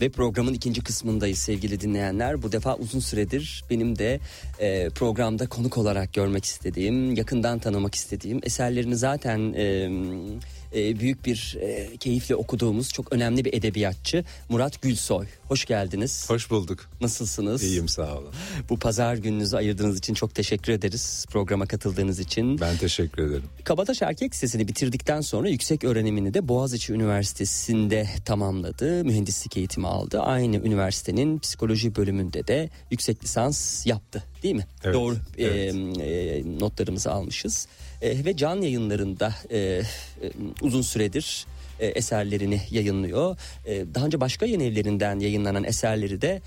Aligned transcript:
Ve 0.00 0.08
programın 0.08 0.54
ikinci 0.54 0.80
kısmındayız 0.80 1.38
sevgili 1.38 1.80
dinleyenler. 1.80 2.42
Bu 2.42 2.52
defa 2.52 2.76
uzun 2.76 3.00
süredir 3.00 3.64
benim 3.70 3.98
de 3.98 4.20
e, 4.58 4.88
programda 4.90 5.46
konuk 5.46 5.78
olarak 5.78 6.12
görmek 6.12 6.44
istediğim, 6.44 7.14
yakından 7.14 7.58
tanımak 7.58 7.94
istediğim 7.94 8.40
eserlerini 8.42 8.96
zaten... 8.96 9.52
E, 9.56 9.90
e, 10.74 11.00
büyük 11.00 11.26
bir 11.26 11.56
e, 11.60 11.96
keyifle 11.96 12.34
okuduğumuz 12.34 12.92
çok 12.92 13.12
önemli 13.12 13.44
bir 13.44 13.54
edebiyatçı 13.54 14.24
Murat 14.48 14.82
Gülsoy. 14.82 15.26
Hoş 15.48 15.64
geldiniz. 15.64 16.30
Hoş 16.30 16.50
bulduk. 16.50 16.90
Nasılsınız? 17.00 17.62
İyiyim 17.62 17.88
sağ 17.88 18.18
olun. 18.18 18.32
Bu 18.68 18.78
pazar 18.78 19.14
gününüzü 19.14 19.56
ayırdığınız 19.56 19.98
için 19.98 20.14
çok 20.14 20.34
teşekkür 20.34 20.72
ederiz 20.72 21.26
programa 21.30 21.66
katıldığınız 21.66 22.18
için. 22.18 22.60
Ben 22.60 22.76
teşekkür 22.76 23.22
ederim. 23.22 23.44
Kabataş 23.64 24.02
Erkek 24.02 24.32
Lisesi'ni 24.32 24.68
bitirdikten 24.68 25.20
sonra 25.20 25.48
yüksek 25.48 25.84
öğrenimini 25.84 26.34
de 26.34 26.48
Boğaziçi 26.48 26.92
Üniversitesi'nde 26.92 28.08
tamamladı. 28.24 29.04
Mühendislik 29.04 29.56
eğitimi 29.56 29.86
aldı. 29.86 30.20
Aynı 30.20 30.56
üniversitenin 30.56 31.38
psikoloji 31.38 31.96
bölümünde 31.96 32.46
de 32.46 32.70
yüksek 32.90 33.24
lisans 33.24 33.86
yaptı 33.86 34.24
değil 34.42 34.54
mi? 34.54 34.66
Evet, 34.84 34.94
Doğru 34.94 35.16
evet. 35.38 35.74
E, 35.98 36.04
e, 36.04 36.58
notlarımızı 36.60 37.12
almışız. 37.12 37.66
E, 38.02 38.24
ve 38.24 38.36
can 38.36 38.60
yayınlarında 38.60 39.34
e, 39.50 39.58
e, 39.58 39.82
uzun 40.60 40.82
süredir 40.82 41.46
e, 41.80 41.86
eserlerini 41.86 42.60
yayınlıyor. 42.70 43.36
Daha 43.66 44.06
önce 44.06 44.20
başka 44.20 44.46
yayın 44.46 44.60
evlerinden 44.60 45.18
yayınlanan 45.18 45.64
eserleri 45.64 46.20
de 46.22 46.42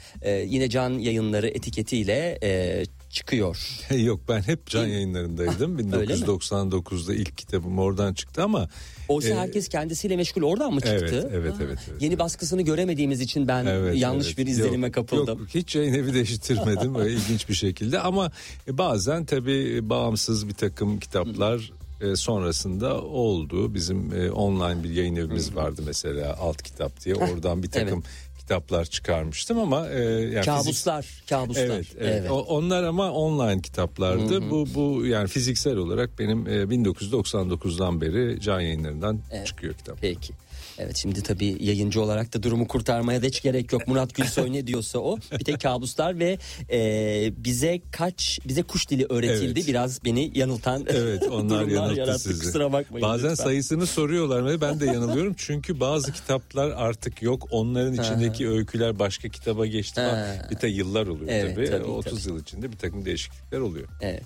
yine 0.45 0.69
can 0.69 0.89
yayınları 0.89 1.47
etiketiyle 1.47 2.39
e, 2.43 2.83
çıkıyor. 3.13 3.69
Yok 3.97 4.19
ben 4.29 4.41
hep 4.41 4.67
can 4.67 4.85
yayınlarındaydım. 4.85 5.77
Ah, 5.93 5.93
öyle 5.97 6.15
mi? 6.15 6.21
1999'da 6.21 7.13
ilk 7.13 7.37
kitabım 7.37 7.79
oradan 7.79 8.13
çıktı 8.13 8.43
ama 8.43 8.69
Oysa 9.07 9.29
e, 9.29 9.35
herkes 9.35 9.67
kendisiyle 9.67 10.15
meşgul 10.15 10.43
oradan 10.43 10.73
mı 10.73 10.81
çıktı? 10.81 10.97
Evet, 10.99 11.13
evet, 11.13 11.33
evet, 11.33 11.55
evet, 11.61 12.01
Yeni 12.01 12.13
evet. 12.13 12.19
baskısını 12.19 12.61
göremediğimiz 12.61 13.21
için 13.21 13.47
ben 13.47 13.65
evet, 13.65 13.97
yanlış 13.97 14.27
evet. 14.27 14.37
bir 14.37 14.47
izlenime 14.47 14.87
Yok, 14.87 14.95
kapıldım. 14.95 15.39
Yok, 15.39 15.47
hiç 15.53 15.75
yayın 15.75 15.93
evi 15.93 16.13
değiştirmedim 16.13 16.95
ilginç 17.07 17.49
bir 17.49 17.53
şekilde 17.53 17.99
ama 17.99 18.31
e, 18.67 18.77
bazen 18.77 19.25
tabii 19.25 19.89
bağımsız 19.89 20.47
bir 20.47 20.53
takım 20.53 20.99
kitaplar 20.99 21.71
e, 22.01 22.15
sonrasında 22.15 23.01
oldu. 23.01 23.73
Bizim 23.73 24.13
e, 24.13 24.31
online 24.31 24.83
bir 24.83 24.89
yayın 24.89 25.15
evimiz 25.15 25.55
vardı 25.55 25.81
mesela 25.85 26.37
Alt 26.39 26.61
Kitap 26.61 27.05
diye. 27.05 27.15
Oradan 27.15 27.63
bir 27.63 27.71
takım 27.71 28.03
kitaplar 28.47 28.85
çıkarmıştım 28.85 29.59
ama 29.59 29.89
e, 29.89 29.99
yani 30.03 30.33
fizik- 30.35 30.45
kabuslar, 30.45 31.05
kabuslar. 31.29 31.63
Evet, 31.65 31.87
evet. 31.99 32.31
O- 32.31 32.41
onlar 32.41 32.83
ama 32.83 33.11
online 33.11 33.61
kitaplardı. 33.61 34.49
Bu 34.49 34.67
bu 34.75 35.05
yani 35.05 35.27
fiziksel 35.27 35.75
olarak 35.77 36.19
benim 36.19 36.47
e, 36.47 36.51
1999'dan 36.63 38.01
beri 38.01 38.41
can 38.41 38.59
yayınlarından 38.59 39.19
çıkıyor 39.45 39.73
kitap. 39.73 39.97
Peki. 40.01 40.33
Evet 40.79 40.97
şimdi 40.97 41.23
tabii 41.23 41.57
yayıncı 41.59 42.01
olarak 42.01 42.33
da 42.33 42.43
durumu 42.43 42.67
kurtarmaya 42.67 43.21
da 43.21 43.25
hiç 43.25 43.41
gerek 43.41 43.73
yok. 43.73 43.87
Murat 43.87 44.15
Gülsoy 44.15 44.53
ne 44.53 44.67
diyorsa 44.67 44.99
o. 44.99 45.17
Bir 45.39 45.45
tek 45.45 45.61
kabuslar 45.61 46.19
ve 46.19 46.37
e, 46.71 47.31
bize 47.37 47.81
kaç 47.91 48.39
bize 48.47 48.63
kuş 48.63 48.89
dili 48.89 49.05
öğretildi. 49.09 49.59
Evet. 49.59 49.67
Biraz 49.67 50.05
beni 50.05 50.31
yanıltan 50.35 50.85
Evet 50.93 51.23
onlar 51.31 51.65
durumlar 51.65 51.91
yarattı. 51.95 52.19
sizi. 52.19 52.45
Kusura 52.45 52.73
bakmayın. 52.73 53.07
Bazen 53.07 53.31
lütfen. 53.31 53.43
sayısını 53.43 53.87
soruyorlar 53.87 54.45
ve 54.45 54.61
ben 54.61 54.79
de 54.79 54.85
yanılıyorum. 54.85 55.33
Çünkü 55.37 55.79
bazı 55.79 56.11
kitaplar 56.13 56.69
artık 56.69 57.21
yok. 57.21 57.47
Onların 57.51 57.93
içindeki 57.93 58.49
öyküler 58.49 58.99
başka 58.99 59.29
kitaba 59.29 59.65
geçti. 59.65 60.01
Ha. 60.01 60.47
Bir 60.51 60.61
de 60.61 60.67
yıllar 60.67 61.07
oluyor 61.07 61.29
Evet, 61.31 61.55
tabii. 61.55 61.69
tabii, 61.69 61.83
30 61.83 62.25
yıl 62.25 62.41
içinde 62.41 62.71
bir 62.71 62.77
takım 62.77 63.05
değişiklikler 63.05 63.59
oluyor. 63.59 63.87
Evet. 64.01 64.23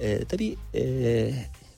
E, 0.00 0.24
tabii 0.24 0.54
e, 0.74 1.30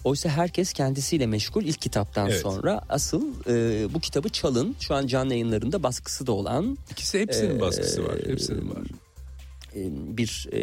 oysa 0.05 0.29
herkes 0.29 0.73
kendisiyle 0.73 1.27
meşgul 1.27 1.65
ilk 1.65 1.81
kitaptan 1.81 2.29
Evet. 2.31 2.41
sonra 2.41 2.81
asıl 2.89 3.23
e, 3.49 3.95
bu 3.95 4.01
kitabı 4.01 4.29
çalın 4.29 4.77
şu 4.81 4.95
an 4.95 5.07
canlı 5.07 5.33
yayınlarında 5.33 5.83
baskısı 5.83 6.27
da 6.27 6.33
olan 6.33 6.79
İkisi 6.91 7.21
hepsinin 7.21 7.57
Ee, 7.57 7.61
baskısı 7.61 8.05
var. 8.05 8.17
Hepsinin 8.27 8.71
var. 8.71 8.83
e, 9.77 9.81
bir 10.17 10.49
e, 10.53 10.59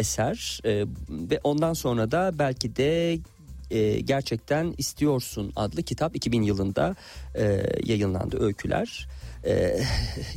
eser 0.00 0.60
E, 0.64 0.84
ve 1.10 1.40
ondan 1.44 1.72
sonra 1.72 2.10
da 2.10 2.32
belki 2.38 2.76
de 2.76 3.18
e, 3.70 4.00
gerçekten 4.00 4.74
istiyorsun 4.78 5.52
adlı 5.56 5.82
kitap 5.82 6.16
2000 6.16 6.42
yılında 6.42 6.96
e, 7.34 7.62
yayınlandı 7.84 8.42
öyküler. 8.44 9.08
E, 9.46 9.80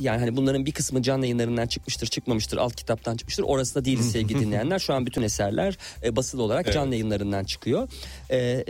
yani 0.00 0.18
hani 0.18 0.36
bunların 0.36 0.66
bir 0.66 0.72
kısmı 0.72 1.02
canlı 1.02 1.24
yayınlarından 1.24 1.66
çıkmıştır 1.66 2.06
çıkmamıştır 2.06 2.56
alt 2.56 2.76
kitaptan 2.76 3.16
çıkmıştır 3.16 3.44
orası 3.46 3.74
da 3.74 3.84
değil 3.84 4.02
sevgili 4.02 4.40
dinleyenler 4.46 4.78
şu 4.78 4.94
an 4.94 5.06
bütün 5.06 5.22
eserler 5.22 5.78
e, 6.02 6.16
basılı 6.16 6.42
olarak 6.42 6.66
Evet. 6.66 6.74
canlı 6.74 6.94
yayınlarından 6.94 7.44
çıkıyor. 7.44 7.88
E, 8.30 8.64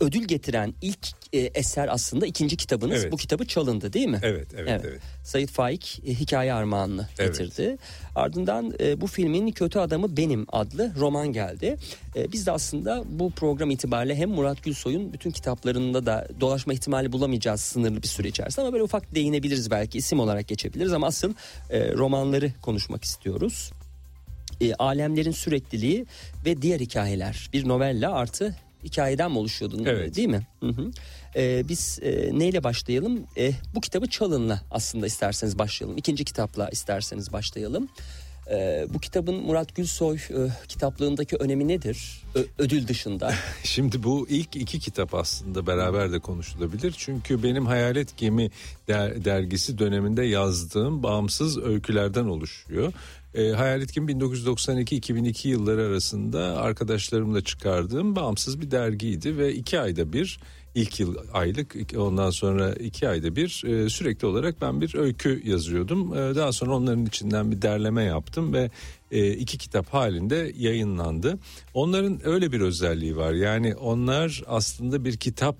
ödül 0.00 0.24
getiren 0.24 0.74
ilk 0.82 1.08
e, 1.32 1.38
eser 1.38 1.88
aslında 1.88 2.26
ikinci 2.26 2.56
kitabınız 2.56 3.02
Evet. 3.02 3.12
bu 3.12 3.16
kitabı 3.16 3.46
çalındı 3.46 3.92
değil 3.92 4.08
mi? 4.08 4.18
Evet, 4.22 4.48
evet, 4.56 4.80
evet. 4.84 5.00
Sayit 5.24 5.50
Faik 5.50 6.02
e, 6.06 6.14
hikaye 6.14 6.52
armağanını 6.52 7.08
Evet. 7.18 7.38
getirdi. 7.38 7.76
Ardından 8.14 8.74
e, 8.80 9.00
bu 9.00 9.06
filmin 9.06 9.50
Kötü 9.52 9.78
Adamı 9.78 10.16
Benim 10.16 10.46
adlı 10.52 10.92
roman 10.98 11.32
geldi. 11.32 11.76
E, 12.16 12.32
biz 12.32 12.46
de 12.46 12.50
aslında 12.50 13.04
bu 13.06 13.30
program 13.30 13.70
itibariyle 13.70 14.16
hem 14.16 14.30
Murat 14.30 14.62
Gülsoy'un 14.62 15.12
bütün 15.12 15.30
kitaplarında 15.30 16.06
da 16.06 16.28
dolaşma 16.40 16.72
ihtimali 16.76 17.12
bulamayacağız 17.12 17.60
sınırlı 17.60 18.02
bir 18.02 18.08
süre 18.08 18.28
içerisinde 18.28 18.62
ama 18.62 18.72
böyle 18.72 18.84
ufak 18.84 19.14
değinebiliriz 19.14 19.70
belki 19.70 19.98
isim 19.98 20.20
olarak 20.20 20.48
geçebiliriz 20.48 20.92
ama 20.92 21.06
asıl 21.06 21.34
e, 21.70 21.92
romanları 21.92 22.52
konuşmak 22.62 23.04
istiyoruz. 23.04 23.72
E, 24.60 24.74
alemlerin 24.74 25.30
sürekliliği 25.30 26.06
ve 26.44 26.62
diğer 26.62 26.80
hikayeler 26.80 27.50
bir 27.52 27.68
novella 27.68 28.12
artı 28.12 28.56
hikayeden 28.84 29.30
mi 29.30 29.38
oluşuyordu 29.38 29.82
Evet. 29.86 30.16
değil 30.16 30.28
mi? 30.28 30.46
Hı 30.60 30.68
hı. 30.68 30.90
E, 31.36 31.68
biz 31.68 31.98
e, 32.02 32.38
neyle 32.38 32.64
başlayalım? 32.64 33.26
E, 33.36 33.52
bu 33.74 33.80
kitabı 33.80 34.06
Çalın'la 34.06 34.62
aslında 34.70 35.06
isterseniz 35.06 35.58
başlayalım. 35.58 35.98
İkinci 35.98 36.24
kitapla 36.24 36.68
isterseniz 36.68 37.32
başlayalım. 37.32 37.88
E, 38.50 38.86
bu 38.94 38.98
kitabın 38.98 39.34
Murat 39.34 39.74
Gülsoy 39.74 40.16
e, 40.16 40.18
kitaplığındaki 40.68 41.36
önemi 41.36 41.68
nedir? 41.68 42.22
Ö- 42.34 42.44
ödül 42.58 42.88
dışında. 42.88 43.34
Şimdi 43.64 44.02
bu 44.02 44.26
ilk 44.28 44.56
iki 44.56 44.78
kitap 44.78 45.14
aslında 45.14 45.66
beraber 45.66 46.12
de 46.12 46.18
konuşulabilir. 46.18 46.94
Çünkü 46.98 47.42
benim 47.42 47.66
Hayalet 47.66 48.16
Gemi 48.16 48.50
der- 48.88 49.24
dergisi 49.24 49.78
döneminde 49.78 50.24
yazdığım 50.24 51.02
bağımsız 51.02 51.58
öykülerden 51.58 52.24
oluşuyor. 52.24 52.92
E, 53.34 53.50
Hayalet 53.50 53.94
Gemi 53.94 54.12
1992-2002 54.12 55.48
yılları 55.48 55.82
arasında 55.86 56.56
arkadaşlarımla 56.56 57.40
çıkardığım 57.44 58.16
bağımsız 58.16 58.60
bir 58.60 58.70
dergiydi 58.70 59.38
ve 59.38 59.54
iki 59.54 59.80
ayda 59.80 60.12
bir 60.12 60.38
ilk 60.76 61.00
yıl 61.00 61.16
aylık 61.32 61.76
ondan 61.96 62.30
sonra 62.30 62.72
iki 62.72 63.08
ayda 63.08 63.36
bir 63.36 63.62
e, 63.66 63.88
sürekli 63.88 64.26
olarak 64.26 64.60
ben 64.60 64.80
bir 64.80 64.94
öykü 64.94 65.42
yazıyordum. 65.44 66.14
E, 66.14 66.34
daha 66.34 66.52
sonra 66.52 66.74
onların 66.74 67.06
içinden 67.06 67.50
bir 67.50 67.62
derleme 67.62 68.02
yaptım 68.02 68.52
ve 68.52 68.70
e, 69.10 69.30
iki 69.32 69.58
kitap 69.58 69.88
halinde 69.94 70.52
yayınlandı. 70.56 71.38
Onların 71.74 72.26
öyle 72.26 72.52
bir 72.52 72.60
özelliği 72.60 73.16
var 73.16 73.32
yani 73.32 73.74
onlar 73.74 74.42
aslında 74.46 75.04
bir 75.04 75.16
kitap 75.16 75.56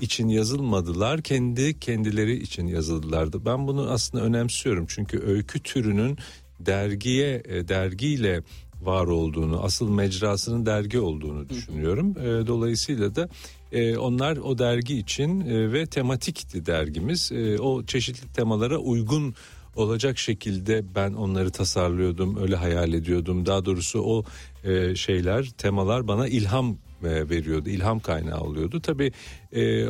için 0.00 0.28
yazılmadılar 0.28 1.22
kendi 1.22 1.80
kendileri 1.80 2.36
için 2.42 2.66
yazıldılardı. 2.66 3.44
Ben 3.44 3.66
bunu 3.68 3.90
aslında 3.90 4.24
önemsiyorum 4.24 4.86
çünkü 4.88 5.22
öykü 5.26 5.60
türünün 5.60 6.18
dergiye 6.60 7.44
dergiyle 7.68 8.42
var 8.82 9.06
olduğunu 9.06 9.62
asıl 9.62 9.88
mecrasının 9.88 10.66
dergi 10.66 10.98
olduğunu 10.98 11.48
düşünüyorum. 11.48 12.14
Dolayısıyla 12.46 13.14
da 13.16 13.28
e, 13.72 13.96
onlar 13.96 14.36
o 14.36 14.58
dergi 14.58 14.98
için 14.98 15.40
e, 15.40 15.72
ve 15.72 15.86
tematikti 15.86 16.66
dergimiz. 16.66 17.32
E, 17.32 17.58
o 17.58 17.82
çeşitli 17.82 18.32
temalara 18.32 18.78
uygun 18.78 19.34
olacak 19.76 20.18
şekilde 20.18 20.84
ben 20.94 21.12
onları 21.12 21.50
tasarlıyordum 21.50 22.36
öyle 22.42 22.56
hayal 22.56 22.92
ediyordum. 22.92 23.46
Daha 23.46 23.64
doğrusu 23.64 24.00
o 24.00 24.24
e, 24.64 24.94
şeyler 24.94 25.50
temalar 25.50 26.08
bana 26.08 26.28
ilham 26.28 26.76
e, 27.04 27.28
veriyordu 27.30 27.68
ilham 27.68 28.00
kaynağı 28.00 28.40
oluyordu. 28.40 28.80
Tabi 28.80 29.12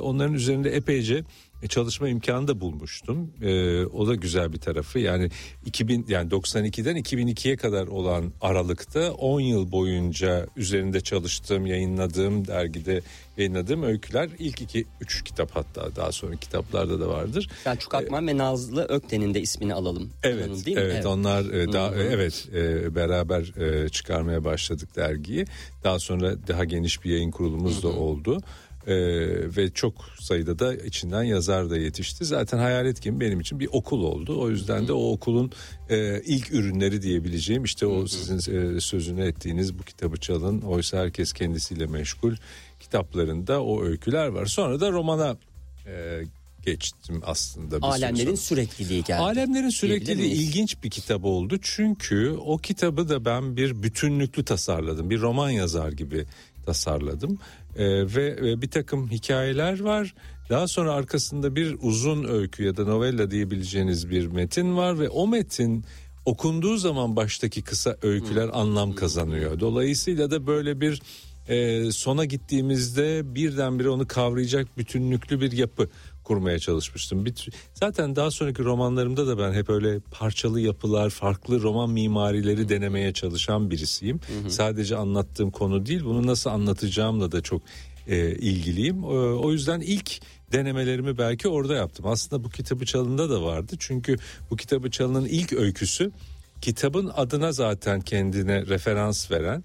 onların 0.01 0.35
üzerinde 0.35 0.71
epeyce 0.71 1.15
e, 1.15 1.25
çalışma 1.69 2.09
imkanı 2.09 2.49
da 2.49 2.61
bulmuştum. 2.61 3.31
E, 3.43 3.85
o 3.85 4.07
da 4.07 4.15
güzel 4.15 4.53
bir 4.53 4.59
tarafı. 4.59 4.99
Yani 4.99 5.31
2000 5.67 6.07
yani 6.09 6.31
92'den 6.31 6.97
2002'ye 6.97 7.57
kadar 7.57 7.87
olan 7.87 8.33
aralıkta 8.41 9.13
10 9.13 9.41
yıl 9.41 9.73
boyunca 9.73 10.47
üzerinde 10.57 11.01
çalıştığım, 11.01 11.67
yayınladığım 11.67 12.47
dergide 12.47 13.03
yayınladığım 13.37 13.83
öyküler 13.83 14.29
ilk 14.39 14.61
iki 14.63 14.85
üç 15.01 15.25
kitap 15.25 15.51
hatta 15.57 15.97
daha 15.97 16.13
sonra 16.13 16.37
kitaplarda 16.37 17.01
da 17.01 17.09
vardır. 17.09 17.49
Selçuk 17.65 17.95
Akman 17.95 18.27
ve 18.27 18.37
Nazlı 18.37 18.87
Ökten'in 18.89 19.35
de 19.35 19.41
ismini 19.41 19.75
alalım. 19.75 20.11
Evet, 20.23 20.49
Onun 20.49 20.65
değil 20.65 20.77
mi? 20.77 20.83
evet, 20.83 21.07
onlar 21.07 21.45
e, 21.45 21.73
daha 21.73 21.95
e, 21.95 22.03
evet 22.03 22.49
e, 22.55 22.95
beraber 22.95 23.61
e, 23.61 23.89
çıkarmaya 23.89 24.45
başladık 24.45 24.97
dergiyi. 24.97 25.45
Daha 25.85 25.99
sonra 25.99 26.49
daha 26.49 26.65
geniş 26.65 27.05
bir 27.05 27.11
yayın 27.11 27.31
kurulumuz 27.31 27.83
da 27.83 27.89
oldu. 27.89 28.41
E, 28.87 28.97
ve 29.57 29.71
çok 29.71 29.95
sayıda 30.21 30.59
da 30.59 30.75
içinden 30.75 31.23
yazar 31.23 31.71
da 31.71 31.79
yetişti. 31.79 32.25
Zaten 32.25 32.59
Hayalet 32.59 33.03
Gemi 33.03 33.21
benim 33.21 33.41
için 33.41 33.61
bir 33.61 33.69
okul 33.73 34.05
oldu. 34.05 34.41
O 34.41 34.51
yüzden 34.51 34.89
de 34.89 34.93
o 34.93 35.13
okulun 35.13 35.53
e, 35.91 36.21
ilk 36.21 36.53
ürünleri 36.53 37.03
diyebileceğim 37.03 37.65
işte 37.65 37.87
o 37.87 38.07
sizin 38.07 38.77
e, 38.77 38.81
sözünü 38.81 39.25
ettiğiniz 39.25 39.79
bu 39.79 39.83
kitabı 39.83 40.17
çalın. 40.17 40.61
Oysa 40.61 40.99
herkes 40.99 41.33
kendisiyle 41.33 41.87
meşgul 41.87 42.35
kitaplarında 42.81 43.63
o 43.63 43.83
öyküler 43.83 44.27
var. 44.27 44.47
Sonra 44.47 44.81
da 44.81 44.91
romana 44.91 45.37
e, 45.87 46.23
geçtim 46.65 47.23
aslında. 47.25 47.79
bir 47.79 47.87
Alemlerin 47.87 48.25
sonra. 48.25 48.37
sürekliliği 48.37 49.05
geldi. 49.05 49.21
Alemlerin 49.21 49.69
sürekliliği 49.69 50.33
ilginç 50.33 50.83
bir 50.85 50.91
kitap 50.91 51.25
oldu. 51.25 51.59
Çünkü 51.63 52.31
o 52.31 52.59
kitabı 52.59 53.09
da 53.09 53.25
ben 53.25 53.57
bir 53.57 53.83
bütünlüklü 53.83 54.45
tasarladım. 54.45 55.11
Bir 55.11 55.21
roman 55.21 55.51
yazar 55.51 55.93
gibi 55.93 56.27
tasarladım. 56.67 57.39
Ee, 57.77 57.85
ve, 57.87 58.43
ve 58.43 58.63
bir 58.63 58.71
takım 58.71 59.11
hikayeler 59.11 59.81
var. 59.81 60.15
Daha 60.51 60.69
sonra 60.69 60.93
arkasında 60.93 61.57
bir 61.57 61.77
uzun 61.83 62.25
öykü 62.25 62.65
ya 62.65 62.77
da 62.77 62.85
novella 62.85 63.31
diyebileceğiniz 63.31 64.11
bir 64.11 64.27
metin 64.27 64.77
var 64.77 64.99
ve 64.99 65.09
o 65.09 65.29
metin 65.29 65.85
okunduğu 66.25 66.77
zaman 66.77 67.17
baştaki 67.17 67.63
kısa 67.63 67.97
öyküler 68.03 68.51
anlam 68.53 68.95
kazanıyor. 68.95 69.61
Dolayısıyla 69.61 70.31
da 70.31 70.47
böyle 70.47 70.81
bir 70.81 71.03
e, 71.49 71.93
sona 71.93 72.25
gittiğimizde 72.25 73.35
birdenbire 73.35 73.89
onu 73.89 74.07
kavrayacak 74.07 74.79
bütünlüklü 74.79 75.41
bir 75.41 75.53
yapı 75.53 75.89
kurmaya 76.31 76.59
çalışmıştım. 76.59 77.25
Bir, 77.25 77.49
zaten 77.75 78.17
daha 78.17 78.31
sonraki 78.31 78.65
romanlarımda 78.65 79.27
da 79.27 79.39
ben 79.39 79.53
hep 79.53 79.71
öyle 79.71 80.01
parçalı 80.11 80.61
yapılar, 80.61 81.11
farklı 81.11 81.63
roman 81.63 81.91
mimarileri 81.91 82.69
denemeye 82.69 83.13
çalışan 83.13 83.71
birisiyim. 83.71 84.21
Sadece 84.49 84.97
anlattığım 84.97 85.51
konu 85.51 85.87
değil, 85.87 86.05
bunu 86.05 86.27
nasıl 86.27 86.51
anlatacağımla 86.51 87.33
da 87.33 87.41
çok 87.41 87.63
e, 88.07 88.31
ilgiliyim. 88.31 89.05
E, 89.05 89.07
o 89.45 89.53
yüzden 89.53 89.81
ilk 89.81 90.21
denemelerimi 90.53 91.19
belki 91.19 91.49
orada 91.49 91.75
yaptım. 91.75 92.07
Aslında 92.07 92.45
bu 92.45 92.51
kitabı 92.51 92.85
çalında 92.87 93.31
da 93.31 93.43
vardı. 93.43 93.77
Çünkü 93.79 94.17
bu 94.51 94.57
kitabı 94.57 94.91
çalının 94.91 95.25
ilk 95.25 95.53
öyküsü 95.53 96.13
kitabın 96.61 97.11
adına 97.17 97.53
zaten 97.53 98.01
kendine 98.01 98.67
referans 98.67 99.31
veren 99.31 99.65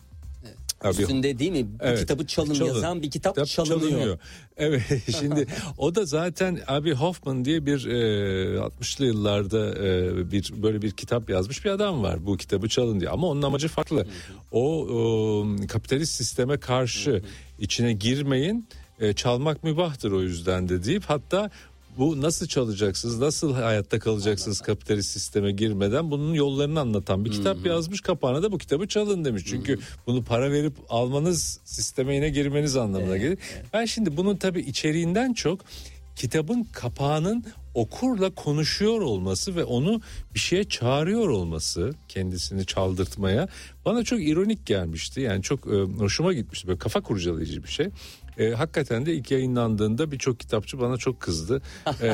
Abi, 0.86 1.02
Üstünde 1.02 1.40
değil 1.40 1.52
mi? 1.52 1.68
Bir 1.80 1.86
Evet, 1.86 2.00
kitabı 2.00 2.28
çalın, 2.28 2.54
çalın. 2.54 2.68
yazan 2.74 3.02
bir 3.02 3.12
kitap, 3.12 3.36
kitap 3.36 3.48
çalınıyor. 3.48 4.18
Evet 4.58 4.82
şimdi 5.20 5.48
o 5.78 5.96
da 5.96 6.06
zaten 6.06 6.60
Abi 6.68 6.94
Hoffman 6.94 7.46
diye 7.46 7.66
bir 7.66 7.86
e, 7.86 8.58
60'lı 8.60 9.06
yıllarda 9.06 9.70
e, 9.86 10.32
bir 10.32 10.54
böyle 10.64 10.82
bir 10.82 10.92
kitap 10.92 11.30
yazmış 11.30 11.66
bir 11.66 11.70
adam 11.70 12.04
var. 12.04 12.26
Bu 12.26 12.38
kitabı 12.38 12.70
çalın 12.70 13.00
diye 13.00 13.10
ama 13.10 13.28
onun 13.28 13.42
amacı 13.42 13.68
farklı. 13.68 14.08
O, 14.52 14.86
o 14.88 15.48
kapitalist 15.68 16.14
sisteme 16.14 16.58
karşı 16.58 17.22
içine 17.60 17.94
girmeyin. 17.94 18.68
e, 19.00 19.14
çalmak 19.14 19.64
mübahtır 19.64 20.12
o 20.12 20.22
yüzden 20.22 20.70
de 20.70 20.84
deyip 20.84 21.04
hatta 21.08 21.52
bu 21.98 22.22
nasıl 22.22 22.48
çalacaksınız, 22.48 23.20
nasıl 23.20 23.54
hayatta 23.54 24.00
kalacaksınız 24.00 24.62
kapitalist 24.62 25.12
sisteme 25.12 25.52
girmeden 25.52 26.12
bunun 26.12 26.34
yollarını 26.34 26.80
anlatan 26.80 27.26
bir 27.26 27.32
kitap 27.32 27.66
yazmış. 27.66 28.02
Kapağına 28.02 28.44
da 28.44 28.52
bu 28.52 28.58
kitabı 28.58 28.88
çalın 28.88 29.26
demiş. 29.26 29.44
Çünkü 29.46 29.80
bunu 30.08 30.24
para 30.24 30.52
verip 30.52 30.74
almanız 30.90 31.60
sisteme 31.66 32.16
yine 32.16 32.30
girmeniz 32.30 32.76
anlamına 32.78 33.18
gelir. 33.18 33.38
Ben 33.74 33.86
şimdi 33.86 34.18
bunun 34.18 34.36
tabii 34.36 34.62
içeriğinden 34.62 35.34
çok 35.34 35.60
kitabın 36.16 36.64
kapağının 36.64 37.46
okurla 37.74 38.36
konuşuyor 38.36 39.02
olması 39.02 39.56
ve 39.56 39.64
onu 39.64 40.02
bir 40.34 40.40
şeye 40.40 40.64
çağırıyor 40.64 41.30
olması 41.30 41.94
kendisini 42.08 42.66
çaldırtmaya 42.66 43.48
bana 43.86 44.04
çok 44.04 44.22
ironik 44.22 44.66
gelmişti. 44.66 45.22
Yani 45.22 45.44
çok 45.44 45.68
e, 45.68 45.82
hoşuma 45.82 46.34
gitmişti. 46.34 46.68
Böyle 46.68 46.80
kafa 46.80 47.02
kurcalayıcı 47.02 47.64
bir 47.64 47.70
şey. 47.70 47.88
E, 48.38 48.50
hakikaten 48.52 49.06
de 49.06 49.14
ilk 49.14 49.32
yayınlandığında 49.32 50.12
birçok 50.12 50.40
kitapçı 50.40 50.80
bana 50.80 50.98
çok 50.98 51.20
kızdı. 51.20 51.62
E, 52.02 52.14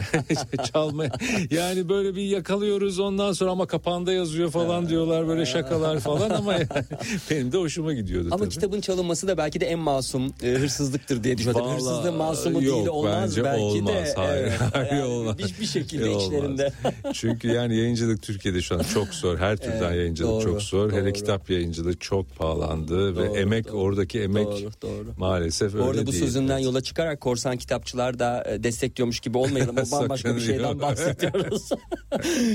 çalmaya. 0.74 1.12
Yani 1.52 1.90
böyle 1.90 2.16
bir 2.16 2.22
yakalıyoruz 2.22 3.00
ondan 3.00 3.32
sonra 3.34 3.52
ama 3.52 3.68
kapağında 3.68 4.14
yazıyor 4.14 4.52
falan 4.52 4.90
diyorlar 4.90 5.28
böyle 5.28 5.46
şakalar 5.46 6.00
falan 6.00 6.30
ama 6.30 6.54
yani 6.54 6.68
benim 7.32 7.52
de 7.52 7.58
hoşuma 7.58 7.94
gidiyordu 7.94 8.28
Ama 8.32 8.38
tabii. 8.44 8.50
kitabın 8.50 8.82
çalınması 8.82 9.28
da 9.28 9.38
belki 9.38 9.62
de 9.62 9.66
en 9.66 9.80
masum 9.80 10.34
e, 10.44 10.48
hırsızlıktır 10.50 11.24
diye 11.24 11.38
düşünüyorum. 11.38 11.62
Vallahi, 11.66 11.76
Hırsızlığın 11.76 12.16
masumu 12.16 12.64
yok, 12.64 12.76
değil 12.76 12.88
olmaz 12.88 13.30
bence 13.30 13.44
belki 13.44 13.62
olmaz. 13.62 13.94
de. 13.94 14.14
Hayır, 14.16 14.42
Evet, 14.44 14.54
hayır, 14.74 14.92
yani 14.92 15.04
olmaz. 15.04 15.38
Bir, 15.38 15.56
bir 15.62 15.66
şekilde 15.66 16.10
Olmaz. 16.10 16.24
içlerinde. 16.26 16.74
Çünkü 17.14 17.48
yani 17.48 17.76
yayıncılık 17.78 18.22
Türkiye'de 18.24 18.62
şu 18.62 18.76
an 18.76 18.82
çok 18.94 19.08
zor. 19.08 19.38
Her 19.38 19.58
türden 19.58 19.72
Evet, 19.88 19.96
yayıncılık 19.98 20.32
doğru, 20.32 20.44
çok 20.44 20.62
zor. 20.62 20.92
Hele 20.92 21.04
doğru. 21.06 21.14
kitap 21.14 21.50
yayıncılığı 21.50 21.98
çok 21.98 22.36
pahalandı 22.36 23.16
Doğru, 23.16 23.34
ve 23.34 23.40
emek 23.40 23.68
doğru. 23.68 23.78
oradaki 23.78 24.22
emek 24.22 24.46
Doğru, 24.48 24.72
doğru. 24.82 25.08
maalesef 25.18 25.74
öyle 25.76 25.86
Bu 25.86 25.90
arada 25.90 26.11
bu 26.12 26.26
sözünden 26.26 26.54
Evet. 26.56 26.66
yola 26.66 26.82
çıkarak 26.82 27.22
korsan 27.22 27.58
kitapçılar 27.58 28.20
da 28.20 28.44
e, 28.50 28.64
destekliyormuş 28.64 29.20
gibi 29.20 29.38
olmayalım. 29.38 29.76
O 29.78 29.92
bambaşka 29.92 30.36
bir 30.36 30.42
şeyden 30.42 30.80
bahsediyoruz. 30.82 31.70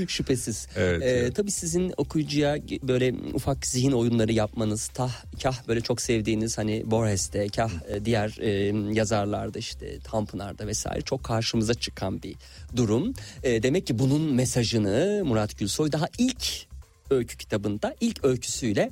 Şüphesiz. 0.08 0.68
Evet, 0.76 1.02
Ee, 1.02 1.06
evet. 1.06 1.36
Tabii 1.36 1.50
sizin 1.50 1.92
okuyucuya 1.96 2.56
böyle 2.82 3.14
ufak 3.34 3.66
zihin 3.66 3.92
oyunları 3.92 4.32
yapmanız, 4.32 4.88
tah, 4.88 5.12
kah 5.42 5.68
böyle 5.68 5.80
çok 5.80 6.00
sevdiğiniz 6.00 6.58
hani 6.58 6.90
Borges'te, 6.90 7.48
kah 7.48 7.70
e, 7.88 8.04
diğer 8.04 8.36
e, 8.40 8.50
yazarlarda 8.94 9.58
işte 9.58 9.98
Tanpınar'da 9.98 10.66
vesaire 10.66 11.00
çok 11.00 11.24
karşımıza 11.24 11.74
çıkan 11.74 12.22
bir 12.22 12.34
durum. 12.76 13.14
E, 13.42 13.62
demek 13.62 13.86
ki 13.86 13.98
bunun 13.98 14.34
mesajını 14.34 15.22
Murat 15.24 15.58
Gülsoy 15.58 15.92
daha 15.92 16.08
ilk 16.18 16.66
öykü 17.10 17.36
kitabında 17.36 17.94
ilk 18.00 18.24
öyküsüyle 18.24 18.90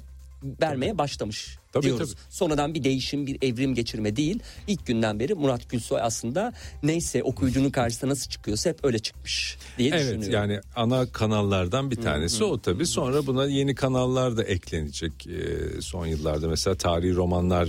vermeye 0.61 0.99
başlamış 0.99 1.59
Tabii, 1.73 1.85
diyoruz. 1.87 2.11
tabii. 2.15 2.21
Sonradan 2.31 2.75
bir 2.75 2.85
değişim, 2.85 3.27
bir 3.27 3.39
evrim 3.43 3.75
geçirme 3.75 4.17
değil. 4.17 4.39
İlk 4.67 4.87
günden 4.87 5.21
beri 5.21 5.35
Murat 5.35 5.71
Gülsoy 5.71 6.01
aslında 6.03 6.53
neyse 6.83 7.23
okuyucunun 7.23 7.71
karşısına 7.71 8.11
nasıl 8.11 8.31
çıkıyorsa 8.31 8.71
hep 8.71 8.85
öyle 8.85 8.99
çıkmış 8.99 9.57
diye 9.79 9.89
Evet 9.91 10.01
düşünüyorum. 10.01 10.33
yani 10.33 10.61
ana 10.77 11.07
kanallardan 11.13 11.91
bir 11.91 11.97
tanesi 11.97 12.45
o 12.45 12.59
tabii. 12.61 12.87
Sonra 12.87 13.27
buna 13.27 13.47
yeni 13.47 13.75
kanallar 13.75 14.37
da 14.37 14.43
eklenecek 14.45 15.27
e, 15.27 15.81
son 15.81 16.07
yıllarda. 16.07 16.49
Mesela 16.49 16.77
tarihi 16.77 17.15
romanlar 17.15 17.69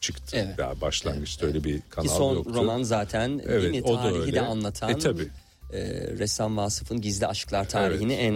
çıktı. 0.00 0.36
Evet. 0.36 0.58
Ya 0.58 0.74
başlangıçta 0.80 1.46
öyle 1.46 1.64
bir 1.64 1.80
kanal 1.90 2.08
Ki 2.08 2.14
son 2.14 2.34
yoktu. 2.34 2.52
roman 2.54 2.82
zaten 2.82 3.40
Evet, 3.46 3.62
değil 3.72 3.82
mi? 3.84 3.88
o 3.90 3.96
da 3.98 4.02
Tarihi 4.02 4.18
öyle. 4.20 4.32
de 4.32 4.40
anlatan. 4.40 4.90
E, 4.90 4.98
tabii. 4.98 5.28
E, 5.72 5.78
Ressam 6.18 6.56
Vasıf'ın 6.56 7.00
Gizli 7.00 7.26
Aşklar 7.26 7.68
tarihini 7.68 8.12
en 8.12 8.34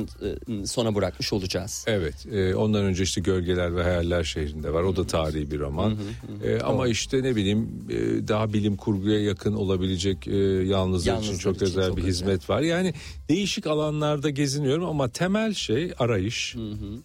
e, 0.62 0.66
sona 0.66 0.94
bırakmış 0.94 1.32
olacağız. 1.32 1.84
Evet, 1.88 2.26
e, 2.32 2.54
ondan 2.54 2.84
önce 2.84 3.02
işte 3.02 3.20
Gölgeler 3.20 3.76
ve 3.76 3.82
Hayaller 3.82 4.24
şehrinde 4.24 4.72
var. 4.72 4.82
O 4.82 4.96
da 4.96 5.06
tarihi 5.06 5.50
bir 5.50 5.58
roman. 5.60 5.96
E, 6.44 6.60
ama 6.60 6.88
işte 6.88 7.22
ne 7.22 7.36
bileyim 7.36 7.68
e, 7.90 8.28
daha 8.28 8.52
bilim 8.52 8.76
kurguya 8.76 9.22
yakın 9.22 9.52
olabilecek 9.54 10.28
e, 10.28 10.36
yalnızlar, 10.36 11.12
Yalnızlar 11.12 11.32
için 11.32 11.38
çok 11.38 11.56
için 11.56 11.66
özel 11.66 11.86
çok 11.88 11.96
bir 11.96 12.02
özel. 12.02 12.12
hizmet 12.12 12.50
var. 12.50 12.60
Yani 12.60 12.94
değişik 13.28 13.66
alanlarda 13.66 14.30
geziniyorum 14.30 14.84
ama 14.84 15.08
temel 15.08 15.54
şey 15.54 15.92
arayış, 15.98 16.56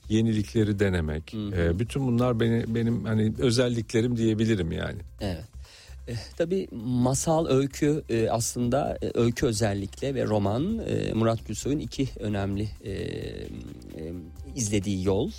yenilikleri 0.10 0.80
denemek. 0.80 1.34
E, 1.34 1.80
bütün 1.80 2.08
bunlar 2.08 2.39
beni 2.39 2.63
benim 2.68 3.06
hani 3.06 3.34
özelliklerim 3.39 4.18
diyebilirim 4.18 4.72
yani. 4.72 5.00
Evet. 5.22 5.44
E, 6.07 6.13
tabii 6.38 6.67
masal, 6.86 7.48
öykü 7.48 8.03
e, 8.10 8.29
aslında 8.29 8.98
e, 9.01 9.12
öykü 9.13 9.45
özellikle 9.45 10.15
ve 10.15 10.25
roman 10.25 10.79
e, 10.79 11.13
Murat 11.13 11.48
Gülsoy'un 11.48 11.79
iki 11.79 12.10
önemli 12.19 12.69
e, 12.83 12.91
e, 12.91 12.98
izlediği 14.55 15.05
yol. 15.05 15.31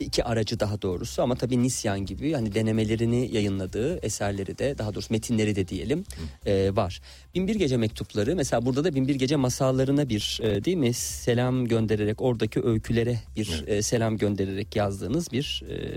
iki 0.00 0.24
aracı 0.24 0.60
daha 0.60 0.82
doğrusu 0.82 1.22
ama 1.22 1.34
tabii 1.34 1.62
Nisyan 1.62 2.00
gibi 2.00 2.32
hani 2.32 2.54
denemelerini 2.54 3.34
yayınladığı 3.34 3.98
eserleri 3.98 4.58
de 4.58 4.78
daha 4.78 4.94
doğrusu 4.94 5.14
metinleri 5.14 5.56
de 5.56 5.68
diyelim 5.68 6.04
e, 6.46 6.76
var. 6.76 7.00
Binbir 7.34 7.54
Gece 7.54 7.76
mektupları 7.76 8.36
mesela 8.36 8.66
burada 8.66 8.84
da 8.84 8.94
Binbir 8.94 9.14
Gece 9.14 9.36
masallarına 9.36 10.08
bir 10.08 10.40
e, 10.42 10.64
değil 10.64 10.76
mi 10.76 10.92
selam 10.94 11.68
göndererek 11.68 12.22
oradaki 12.22 12.62
öykülere 12.62 13.18
bir 13.36 13.64
e, 13.66 13.82
selam 13.82 14.18
göndererek 14.18 14.76
yazdığınız 14.76 15.32
bir 15.32 15.62
e, 15.68 15.96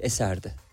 eserdi. 0.00 0.69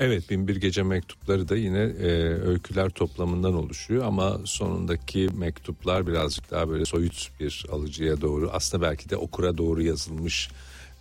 Evet 0.00 0.30
Binbir 0.30 0.56
Gece 0.56 0.82
mektupları 0.82 1.48
da 1.48 1.56
yine 1.56 1.78
e, 1.78 2.10
öyküler 2.34 2.90
toplamından 2.90 3.54
oluşuyor 3.54 4.04
ama 4.04 4.38
sonundaki 4.44 5.28
mektuplar 5.34 6.06
birazcık 6.06 6.50
daha 6.50 6.68
böyle 6.68 6.84
soyut 6.84 7.30
bir 7.40 7.66
alıcıya 7.72 8.20
doğru 8.20 8.50
aslında 8.52 8.82
belki 8.82 9.10
de 9.10 9.16
okura 9.16 9.58
doğru 9.58 9.82
yazılmış 9.82 10.48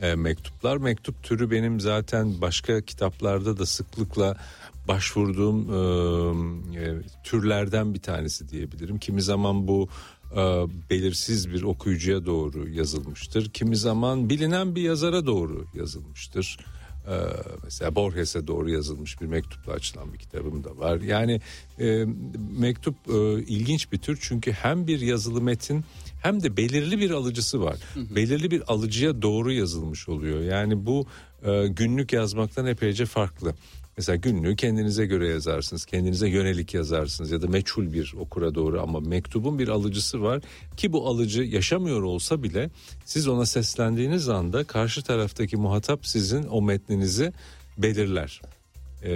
e, 0.01 0.15
mektuplar. 0.15 0.77
Mektup 0.77 1.23
türü 1.23 1.51
benim 1.51 1.79
zaten 1.79 2.41
başka 2.41 2.81
kitaplarda 2.81 3.57
da 3.57 3.65
sıklıkla 3.65 4.37
başvurduğum 4.87 5.73
e, 5.73 6.79
e, 6.79 6.95
türlerden 7.23 7.93
bir 7.93 8.01
tanesi 8.01 8.49
diyebilirim. 8.49 8.99
Kimi 8.99 9.21
zaman 9.21 9.67
bu 9.67 9.89
e, 10.31 10.37
belirsiz 10.89 11.49
bir 11.49 11.63
okuyucuya 11.63 12.25
doğru 12.25 12.69
yazılmıştır. 12.69 13.49
Kimi 13.49 13.77
zaman 13.77 14.29
bilinen 14.29 14.75
bir 14.75 14.81
yazara 14.81 15.25
doğru 15.25 15.65
yazılmıştır. 15.73 16.57
E, 17.07 17.15
mesela 17.63 17.95
Borges'e 17.95 18.47
doğru 18.47 18.69
yazılmış 18.69 19.21
bir 19.21 19.25
mektupla 19.25 19.73
açılan 19.73 20.13
bir 20.13 20.17
kitabım 20.17 20.63
da 20.63 20.77
var. 20.77 21.01
Yani 21.01 21.41
e, 21.79 22.05
mektup 22.59 22.95
e, 23.09 23.43
ilginç 23.43 23.91
bir 23.91 23.97
tür 23.97 24.17
çünkü 24.21 24.51
hem 24.51 24.87
bir 24.87 25.01
yazılı 25.01 25.41
metin 25.41 25.85
hem 26.23 26.43
de 26.43 26.57
belirli 26.57 26.99
bir 26.99 27.11
alıcısı 27.11 27.61
var. 27.61 27.77
Hı 27.93 27.99
hı. 27.99 28.15
Belirli 28.15 28.51
bir 28.51 28.63
alıcıya 28.67 29.21
doğru 29.21 29.51
yazılmış 29.51 30.09
oluyor. 30.09 30.41
Yani 30.41 30.85
bu 30.85 31.05
e, 31.43 31.67
günlük 31.67 32.13
yazmaktan 32.13 32.65
epeyce 32.65 33.05
farklı. 33.05 33.53
Mesela 33.97 34.15
günlüğü 34.15 34.55
kendinize 34.55 35.05
göre 35.05 35.27
yazarsınız, 35.27 35.85
kendinize 35.85 36.29
yönelik 36.29 36.73
yazarsınız 36.73 37.31
ya 37.31 37.41
da 37.41 37.47
meçhul 37.47 37.93
bir 37.93 38.13
okura 38.19 38.55
doğru 38.55 38.81
ama 38.81 38.99
mektubun 38.99 39.59
bir 39.59 39.67
alıcısı 39.67 40.21
var 40.21 40.41
ki 40.77 40.93
bu 40.93 41.07
alıcı 41.07 41.43
yaşamıyor 41.43 42.01
olsa 42.01 42.43
bile 42.43 42.69
siz 43.05 43.27
ona 43.27 43.45
seslendiğiniz 43.45 44.29
anda 44.29 44.63
karşı 44.63 45.03
taraftaki 45.03 45.57
muhatap 45.57 46.07
sizin 46.07 46.43
o 46.43 46.61
metninizi 46.61 47.33
belirler 47.77 48.41
ee, 49.03 49.11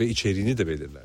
ve 0.00 0.08
içeriğini 0.08 0.58
de 0.58 0.66
belirler 0.66 1.04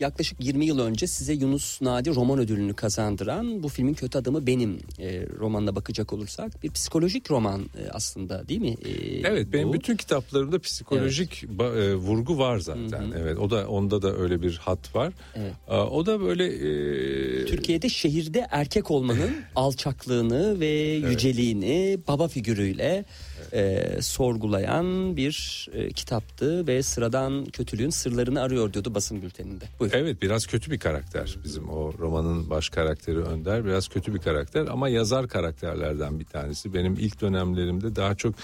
yaklaşık 0.00 0.44
20 0.44 0.66
yıl 0.66 0.78
önce 0.78 1.06
size 1.06 1.32
Yunus 1.32 1.82
Nadi 1.82 2.14
roman 2.14 2.38
ödülünü 2.38 2.74
kazandıran 2.74 3.62
bu 3.62 3.68
filmin 3.68 3.94
kötü 3.94 4.18
adamı 4.18 4.46
benim 4.46 4.78
e, 4.98 5.26
romanına 5.38 5.76
bakacak 5.76 6.12
olursak 6.12 6.62
bir 6.62 6.70
psikolojik 6.70 7.30
roman 7.30 7.60
e, 7.60 7.90
aslında 7.90 8.48
değil 8.48 8.60
mi? 8.60 8.76
E, 8.84 8.90
evet 9.28 9.52
benim 9.52 9.68
bu. 9.68 9.72
bütün 9.72 9.96
kitaplarımda 9.96 10.58
psikolojik 10.58 11.44
evet. 11.46 11.58
ba, 11.58 11.64
e, 11.64 11.94
vurgu 11.94 12.38
var 12.38 12.58
zaten. 12.58 13.00
Hı-hı. 13.00 13.18
Evet 13.18 13.38
o 13.38 13.50
da 13.50 13.68
onda 13.68 14.02
da 14.02 14.16
öyle 14.16 14.42
bir 14.42 14.56
hat 14.56 14.94
var. 14.94 15.12
Evet. 15.34 15.52
E, 15.68 15.74
o 15.74 16.06
da 16.06 16.20
böyle 16.20 16.46
e... 16.46 17.46
Türkiye'de 17.46 17.88
şehirde 17.88 18.46
erkek 18.50 18.90
olmanın 18.90 19.30
alçaklığını 19.56 20.60
ve 20.60 20.68
yüceliğini 21.10 21.98
baba 22.08 22.28
figürüyle 22.28 23.04
e, 23.52 23.96
sorgulayan 24.02 25.16
bir 25.16 25.68
e, 25.72 25.88
kitaptı 25.88 26.66
ve 26.66 26.82
sıradan 26.82 27.44
kötülüğün 27.44 27.90
sırlarını 27.90 28.40
arıyor 28.40 28.72
diyordu 28.72 28.94
basın 28.94 29.22
bülteninde. 29.22 29.64
Buyur. 29.80 29.92
Evet 29.94 30.22
biraz 30.22 30.46
kötü 30.46 30.70
bir 30.70 30.78
karakter 30.78 31.36
bizim 31.44 31.68
o 31.68 31.92
romanın 31.98 32.50
baş 32.50 32.68
karakteri 32.68 33.18
Önder 33.18 33.64
biraz 33.64 33.88
kötü 33.88 34.14
bir 34.14 34.18
karakter 34.18 34.66
ama 34.66 34.88
yazar 34.88 35.28
karakterlerden 35.28 36.20
bir 36.20 36.24
tanesi. 36.24 36.74
Benim 36.74 36.94
ilk 36.94 37.20
dönemlerimde 37.20 37.96
daha 37.96 38.14
çok 38.14 38.34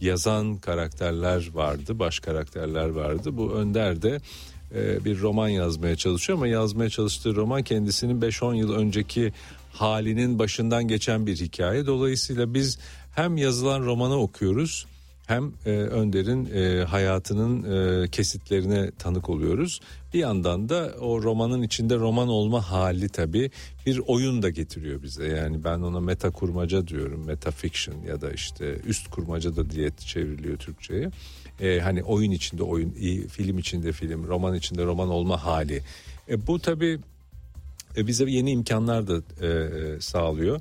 yazan 0.00 0.56
karakterler 0.56 1.50
vardı 1.52 1.98
baş 1.98 2.18
karakterler 2.18 2.88
vardı 2.88 3.36
bu 3.36 3.52
Önder 3.52 4.02
de 4.02 4.20
e, 4.74 5.04
bir 5.04 5.20
roman 5.20 5.48
yazmaya 5.48 5.96
çalışıyor 5.96 6.38
ama 6.38 6.46
yazmaya 6.46 6.90
çalıştığı 6.90 7.36
roman 7.36 7.62
kendisinin 7.62 8.20
5-10 8.20 8.56
yıl 8.56 8.74
önceki 8.74 9.32
halinin 9.72 10.38
başından 10.38 10.88
geçen 10.88 11.26
bir 11.26 11.36
hikaye. 11.36 11.86
Dolayısıyla 11.86 12.54
biz 12.54 12.78
hem 13.14 13.36
yazılan 13.36 13.82
romanı 13.82 14.16
okuyoruz 14.16 14.86
hem 15.26 15.52
e, 15.66 15.70
Önder'in 15.70 16.48
e, 16.54 16.84
hayatının 16.84 17.62
e, 18.04 18.08
kesitlerine 18.08 18.90
tanık 18.98 19.28
oluyoruz. 19.28 19.80
Bir 20.14 20.18
yandan 20.18 20.68
da 20.68 20.94
o 21.00 21.22
romanın 21.22 21.62
içinde 21.62 21.96
roman 21.96 22.28
olma 22.28 22.70
hali 22.70 23.08
tabii 23.08 23.50
bir 23.86 24.00
oyun 24.06 24.42
da 24.42 24.50
getiriyor 24.50 25.02
bize. 25.02 25.26
Yani 25.26 25.64
ben 25.64 25.78
ona 25.78 26.00
meta 26.00 26.30
kurmaca 26.30 26.88
diyorum, 26.88 27.24
meta 27.24 27.50
fiction 27.50 27.96
ya 28.08 28.20
da 28.20 28.30
işte 28.30 28.78
üst 28.86 29.10
kurmaca 29.10 29.56
da 29.56 29.70
diye 29.70 29.90
çevriliyor 29.98 30.56
Türkçe'ye. 30.58 31.10
E, 31.60 31.80
hani 31.80 32.02
oyun 32.02 32.30
içinde 32.30 32.62
oyun, 32.62 32.90
film 33.28 33.58
içinde 33.58 33.92
film, 33.92 34.28
roman 34.28 34.54
içinde 34.54 34.84
roman 34.84 35.08
olma 35.08 35.44
hali. 35.44 35.82
E, 36.28 36.46
bu 36.46 36.58
tabii 36.58 36.98
e, 37.96 38.06
bize 38.06 38.30
yeni 38.30 38.50
imkanlar 38.50 39.08
da 39.08 39.16
e, 39.40 39.46
e 39.46 40.00
sağlıyor. 40.00 40.60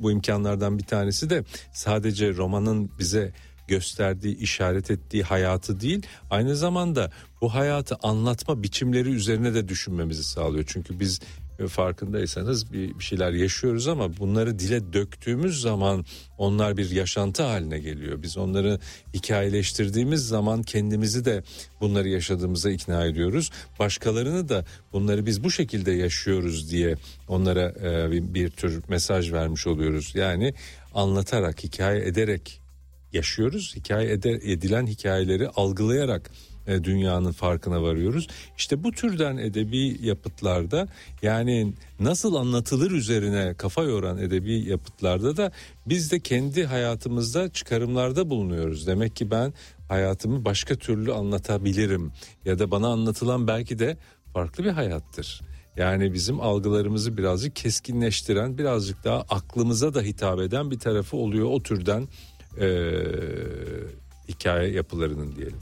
Bu 0.00 0.12
imkanlardan 0.12 0.78
bir 0.78 0.84
tanesi 0.84 1.30
de 1.30 1.44
sadece 1.72 2.34
romanın 2.34 2.90
bize 2.98 3.32
gösterdiği, 3.68 4.36
işaret 4.36 4.90
ettiği 4.90 5.22
hayatı 5.22 5.80
değil, 5.80 6.06
aynı 6.30 6.56
zamanda 6.56 7.10
bu 7.40 7.54
hayatı 7.54 7.96
anlatma 8.02 8.62
biçimleri 8.62 9.10
üzerine 9.10 9.54
de 9.54 9.68
düşünmemizi 9.68 10.24
sağlıyor. 10.24 10.64
Çünkü 10.68 11.00
biz 11.00 11.20
farkındaysanız 11.68 12.72
bir, 12.72 12.98
bir 12.98 13.04
şeyler 13.04 13.32
yaşıyoruz 13.32 13.88
ama 13.88 14.16
bunları 14.16 14.58
dile 14.58 14.92
döktüğümüz 14.92 15.60
zaman 15.60 16.04
onlar 16.38 16.76
bir 16.76 16.90
yaşantı 16.90 17.42
haline 17.42 17.78
geliyor. 17.78 18.22
Biz 18.22 18.36
onları 18.36 18.80
hikayeleştirdiğimiz 19.14 20.28
zaman 20.28 20.62
kendimizi 20.62 21.24
de 21.24 21.42
bunları 21.80 22.08
yaşadığımıza 22.08 22.70
ikna 22.70 23.04
ediyoruz. 23.04 23.50
Başkalarını 23.78 24.48
da 24.48 24.64
bunları 24.92 25.26
biz 25.26 25.44
bu 25.44 25.50
şekilde 25.50 25.92
yaşıyoruz 25.92 26.70
diye 26.70 26.96
onlara 27.28 27.74
e, 27.82 28.34
bir, 28.34 28.50
tür 28.50 28.82
mesaj 28.88 29.32
vermiş 29.32 29.66
oluyoruz. 29.66 30.12
Yani 30.14 30.54
anlatarak, 30.94 31.64
hikaye 31.64 32.06
ederek 32.06 32.60
yaşıyoruz. 33.12 33.72
Hikaye 33.76 34.12
ede, 34.12 34.30
edilen 34.30 34.86
hikayeleri 34.86 35.48
algılayarak 35.48 36.30
dünyanın 36.66 37.32
farkına 37.32 37.82
varıyoruz. 37.82 38.28
İşte 38.58 38.84
bu 38.84 38.92
türden 38.92 39.36
edebi 39.36 40.06
yapıtlarda 40.06 40.88
yani 41.22 41.72
nasıl 42.00 42.34
anlatılır 42.34 42.90
üzerine 42.90 43.54
kafa 43.54 43.82
yoran 43.82 44.18
edebi 44.18 44.54
yapıtlarda 44.54 45.36
da 45.36 45.52
biz 45.86 46.12
de 46.12 46.20
kendi 46.20 46.64
hayatımızda 46.64 47.52
çıkarımlarda 47.52 48.30
bulunuyoruz. 48.30 48.86
Demek 48.86 49.16
ki 49.16 49.30
ben 49.30 49.52
hayatımı 49.88 50.44
başka 50.44 50.74
türlü 50.74 51.12
anlatabilirim 51.12 52.12
ya 52.44 52.58
da 52.58 52.70
bana 52.70 52.88
anlatılan 52.88 53.46
belki 53.46 53.78
de 53.78 53.96
farklı 54.32 54.64
bir 54.64 54.70
hayattır. 54.70 55.40
Yani 55.76 56.14
bizim 56.14 56.40
algılarımızı 56.40 57.16
birazcık 57.16 57.56
keskinleştiren, 57.56 58.58
birazcık 58.58 59.04
daha 59.04 59.20
aklımıza 59.20 59.94
da 59.94 60.02
hitap 60.02 60.40
eden 60.40 60.70
bir 60.70 60.78
tarafı 60.78 61.16
oluyor 61.16 61.46
o 61.50 61.62
türden 61.62 62.08
e, 62.60 62.68
hikaye 64.28 64.72
yapılarının 64.72 65.36
diyelim. 65.36 65.58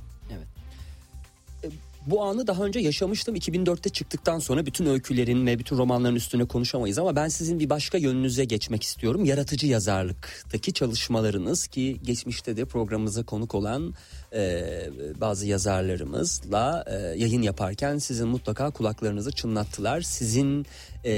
Bu 2.07 2.25
anı 2.25 2.47
daha 2.47 2.65
önce 2.65 2.81
yaşamıştım. 2.81 3.37
2004'te 3.37 3.91
çıktıktan 3.91 4.39
sonra 4.39 4.67
bütün 4.67 4.87
öykülerin 4.87 5.47
ve 5.47 5.59
bütün 5.59 5.79
romanların 5.79 6.15
üstüne 6.15 6.45
konuşamayız 6.45 6.99
ama 6.99 7.17
ben 7.17 7.29
sizin 7.29 7.59
bir 7.59 7.71
başka 7.71 7.99
yönünüze 7.99 8.45
geçmek 8.45 8.83
istiyorum. 8.83 9.25
Yaratıcı 9.25 9.67
yazarlıktaki 9.67 10.73
çalışmalarınız 10.73 11.67
ki 11.67 12.01
geçmişte 12.03 12.57
de 12.57 12.65
programımıza 12.65 13.23
konuk 13.23 13.55
olan 13.55 13.95
e, 14.33 14.63
bazı 15.21 15.47
yazarlarımızla 15.47 16.85
e, 16.87 16.95
yayın 16.95 17.43
yaparken 17.43 17.99
sizin 17.99 18.29
mutlaka 18.29 18.71
kulaklarınızı 18.71 19.33
çınlattılar. 19.33 20.01
Sizin 20.01 20.67
e, 21.05 21.13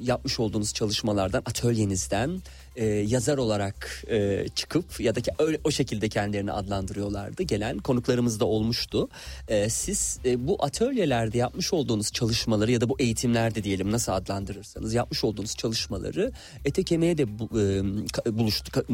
yapmış 0.00 0.40
olduğunuz 0.40 0.74
çalışmalardan, 0.74 1.42
atölyenizden 1.46 2.42
e, 2.76 2.84
yazar 2.84 3.38
olarak 3.38 4.04
e, 4.10 4.46
çıkıp 4.54 5.00
ya 5.00 5.14
da 5.14 5.20
öyle, 5.38 5.58
o 5.64 5.70
şekilde 5.70 6.08
kendilerini 6.08 6.52
adlandırıyorlardı. 6.52 7.42
Gelen 7.42 7.78
konuklarımız 7.78 8.40
da 8.40 8.44
olmuştu. 8.44 9.08
E, 9.48 9.68
siz 9.68 10.18
e, 10.24 10.46
bu 10.46 10.56
atölyelerde 10.64 11.38
yapmış 11.38 11.72
olduğunuz 11.72 12.12
çalışmaları 12.12 12.72
ya 12.72 12.80
da 12.80 12.88
bu 12.88 12.96
eğitimlerde 12.98 13.64
diyelim 13.64 13.92
nasıl 13.92 14.12
adlandırırsanız 14.12 14.94
yapmış 14.94 15.24
olduğunuz 15.24 15.56
çalışmaları 15.56 16.32
ete 16.64 16.82
kemiğe 16.82 17.18
de 17.18 17.38
bu, 17.38 17.44
e, 17.60 18.38
buluştu, 18.38 18.84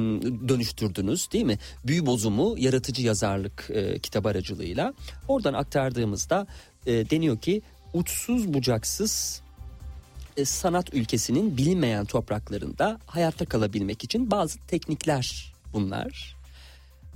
dönüştürdünüz 0.48 1.32
değil 1.32 1.44
mi? 1.44 1.58
Büyü 1.84 2.06
bozumu 2.06 2.54
yaratıcı 2.58 3.02
yazarlık 3.02 3.70
e, 3.70 3.98
kitap 3.98 4.26
aracılığıyla 4.26 4.94
oradan 5.28 5.54
aktardığımızda 5.54 6.46
e, 6.86 7.10
deniyor 7.10 7.38
ki 7.38 7.62
uçsuz 7.94 8.54
bucaksız 8.54 9.42
sanat 10.44 10.94
ülkesinin 10.94 11.56
bilinmeyen 11.56 12.04
topraklarında 12.04 12.98
hayatta 13.06 13.44
kalabilmek 13.44 14.04
için 14.04 14.30
bazı 14.30 14.58
teknikler 14.66 15.54
bunlar. 15.72 16.38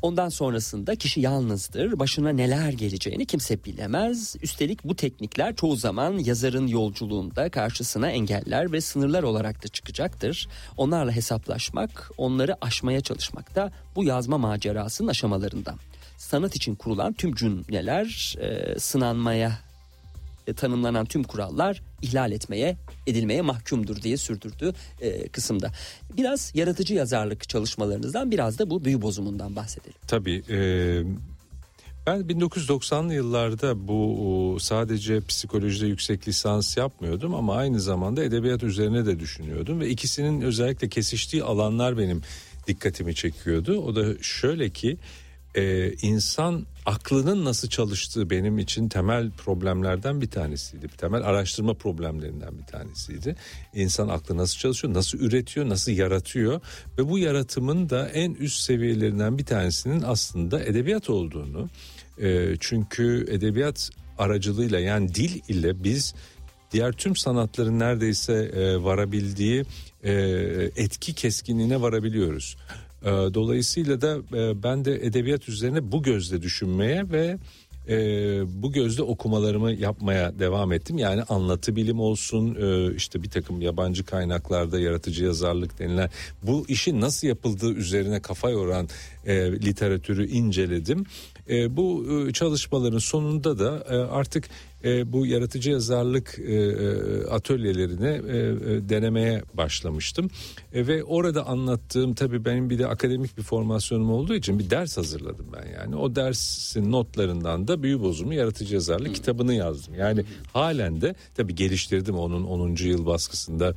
Ondan 0.02 0.28
sonrasında 0.28 0.96
kişi 0.96 1.20
yalnızdır. 1.20 1.98
Başına 1.98 2.30
neler 2.30 2.72
geleceğini 2.72 3.26
kimse 3.26 3.64
bilemez. 3.64 4.36
Üstelik 4.42 4.84
bu 4.84 4.96
teknikler 4.96 5.56
çoğu 5.56 5.76
zaman 5.76 6.18
yazarın 6.18 6.66
yolculuğunda 6.66 7.50
karşısına 7.50 8.10
engeller 8.10 8.72
ve 8.72 8.80
sınırlar 8.80 9.22
olarak 9.22 9.64
da 9.64 9.68
çıkacaktır. 9.68 10.48
Onlarla 10.76 11.12
hesaplaşmak, 11.12 12.10
onları 12.16 12.56
aşmaya 12.60 13.00
çalışmak 13.00 13.54
da 13.54 13.72
bu 13.96 14.04
yazma 14.04 14.38
macerasının 14.38 15.08
aşamalarından. 15.08 15.78
Sanat 16.16 16.56
için 16.56 16.74
kurulan 16.74 17.12
tüm 17.12 17.34
cümleler 17.34 18.36
e, 18.40 18.78
sınanmaya 18.78 19.58
e, 20.46 20.52
tanımlanan 20.52 21.06
tüm 21.06 21.22
kurallar 21.22 21.82
ihlal 22.02 22.32
etmeye 22.32 22.76
edilmeye 23.06 23.42
mahkumdur 23.42 24.02
diye 24.02 24.16
sürdürdü 24.16 24.74
e, 25.00 25.28
kısımda. 25.28 25.72
Biraz 26.16 26.52
yaratıcı 26.54 26.94
yazarlık 26.94 27.48
çalışmalarınızdan 27.48 28.30
biraz 28.30 28.58
da 28.58 28.70
bu 28.70 28.84
büyü 28.84 29.02
bozumundan 29.02 29.56
bahsedelim. 29.56 29.98
Tabii 30.06 30.42
e, 30.50 30.58
ben 32.06 32.20
1990'lı 32.20 33.14
yıllarda 33.14 33.88
bu 33.88 34.56
sadece 34.60 35.20
psikolojide 35.20 35.86
yüksek 35.86 36.28
lisans 36.28 36.76
yapmıyordum 36.76 37.34
ama 37.34 37.56
aynı 37.56 37.80
zamanda 37.80 38.24
edebiyat 38.24 38.62
üzerine 38.62 39.06
de 39.06 39.20
düşünüyordum 39.20 39.80
ve 39.80 39.88
ikisinin 39.88 40.40
özellikle 40.40 40.88
kesiştiği 40.88 41.42
alanlar 41.42 41.98
benim 41.98 42.22
dikkatimi 42.66 43.14
çekiyordu. 43.14 43.78
O 43.80 43.96
da 43.96 44.22
şöyle 44.22 44.70
ki 44.70 44.98
e, 45.54 45.92
insan 45.92 46.66
aklının 46.86 47.44
nasıl 47.44 47.68
çalıştığı 47.68 48.30
benim 48.30 48.58
için 48.58 48.88
temel 48.88 49.30
problemlerden 49.30 50.20
bir 50.20 50.30
tanesiydi. 50.30 50.88
Temel 50.88 51.22
araştırma 51.22 51.74
problemlerinden 51.74 52.58
bir 52.58 52.64
tanesiydi. 52.64 53.36
İnsan 53.74 54.08
aklı 54.08 54.36
nasıl 54.36 54.58
çalışıyor, 54.58 54.94
nasıl 54.94 55.18
üretiyor, 55.18 55.68
nasıl 55.68 55.92
yaratıyor 55.92 56.60
ve 56.98 57.08
bu 57.08 57.18
yaratımın 57.18 57.90
da 57.90 58.08
en 58.08 58.34
üst 58.34 58.60
seviyelerinden 58.60 59.38
bir 59.38 59.44
tanesinin 59.44 60.02
aslında 60.02 60.64
edebiyat 60.64 61.10
olduğunu. 61.10 61.68
E, 62.18 62.56
çünkü 62.60 63.26
edebiyat 63.30 63.90
aracılığıyla 64.18 64.78
yani 64.78 65.14
dil 65.14 65.40
ile 65.48 65.84
biz 65.84 66.14
diğer 66.72 66.92
tüm 66.92 67.16
sanatların 67.16 67.78
neredeyse 67.78 68.32
e, 68.32 68.82
varabildiği 68.82 69.64
e, 70.02 70.12
etki 70.76 71.14
keskinliğine 71.14 71.80
varabiliyoruz. 71.80 72.56
E, 73.04 73.10
dolayısıyla 73.10 74.00
da 74.00 74.18
e, 74.36 74.62
ben 74.62 74.84
de 74.84 74.94
edebiyat 75.06 75.48
üzerine 75.48 75.92
bu 75.92 76.02
gözle 76.02 76.42
düşünmeye 76.42 77.10
ve 77.10 77.38
e, 77.88 77.96
bu 78.62 78.72
gözle 78.72 79.02
okumalarımı 79.02 79.72
yapmaya 79.72 80.38
devam 80.38 80.72
ettim. 80.72 80.98
Yani 80.98 81.22
anlatı 81.22 81.76
bilim 81.76 82.00
olsun 82.00 82.54
e, 82.54 82.94
işte 82.94 83.22
bir 83.22 83.30
takım 83.30 83.60
yabancı 83.60 84.04
kaynaklarda 84.04 84.80
yaratıcı 84.80 85.24
yazarlık 85.24 85.78
denilen 85.78 86.10
bu 86.42 86.64
işin 86.68 87.00
nasıl 87.00 87.28
yapıldığı 87.28 87.72
üzerine 87.72 88.20
kafa 88.20 88.50
yoran 88.50 88.88
literatürü 89.62 90.28
inceledim. 90.28 91.06
E, 91.52 91.76
bu 91.76 92.06
e, 92.28 92.32
çalışmaların 92.32 92.98
sonunda 92.98 93.58
da 93.58 93.84
e, 93.88 93.96
artık 93.96 94.48
e, 94.84 95.12
bu 95.12 95.26
yaratıcı 95.26 95.70
yazarlık 95.70 96.38
e, 96.38 96.54
e, 96.54 97.24
atölyelerini 97.26 98.08
e, 98.08 98.38
e, 98.38 98.88
denemeye 98.88 99.42
başlamıştım. 99.54 100.30
E, 100.72 100.86
ve 100.86 101.04
orada 101.04 101.46
anlattığım 101.46 102.14
tabii 102.14 102.44
benim 102.44 102.70
bir 102.70 102.78
de 102.78 102.86
akademik 102.86 103.38
bir 103.38 103.42
formasyonum 103.42 104.10
olduğu 104.10 104.34
için 104.34 104.58
bir 104.58 104.70
ders 104.70 104.96
hazırladım 104.96 105.46
ben 105.52 105.80
yani. 105.80 105.96
O 105.96 106.16
dersin 106.16 106.92
notlarından 106.92 107.68
da 107.68 107.82
Büyü 107.82 108.00
Bozumu 108.00 108.34
Yaratıcı 108.34 108.74
Yazarlık 108.74 109.14
kitabını 109.14 109.54
yazdım. 109.54 109.94
Yani 109.94 110.24
halen 110.52 111.00
de 111.00 111.14
tabii 111.34 111.54
geliştirdim 111.54 112.18
onun 112.18 112.44
10. 112.44 112.76
yıl 112.76 113.06
baskısında 113.06 113.74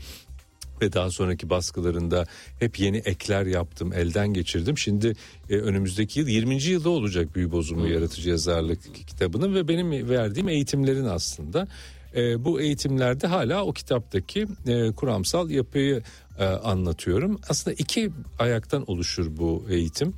ve 0.81 0.93
daha 0.93 1.11
sonraki 1.11 1.49
baskılarında 1.49 2.25
hep 2.59 2.79
yeni 2.79 2.97
ekler 2.97 3.45
yaptım, 3.45 3.93
elden 3.93 4.27
geçirdim. 4.27 4.77
Şimdi 4.77 5.15
e, 5.49 5.55
önümüzdeki 5.55 6.19
yıl 6.19 6.27
20. 6.27 6.63
yılda 6.63 6.89
olacak 6.89 7.35
Büyü 7.35 7.51
Bozumu 7.51 7.87
Yaratıcı 7.87 8.29
Yazarlık 8.29 9.07
kitabının 9.07 9.55
ve 9.55 9.67
benim 9.67 10.09
verdiğim 10.09 10.49
eğitimlerin 10.49 11.05
aslında. 11.05 11.67
E, 12.15 12.45
bu 12.45 12.61
eğitimlerde 12.61 13.27
hala 13.27 13.65
o 13.65 13.73
kitaptaki 13.73 14.47
e, 14.67 14.91
kuramsal 14.91 15.49
yapıyı 15.49 16.03
e, 16.39 16.45
anlatıyorum. 16.45 17.39
Aslında 17.49 17.75
iki 17.79 18.11
ayaktan 18.39 18.91
oluşur 18.91 19.37
bu 19.37 19.65
eğitim. 19.69 20.13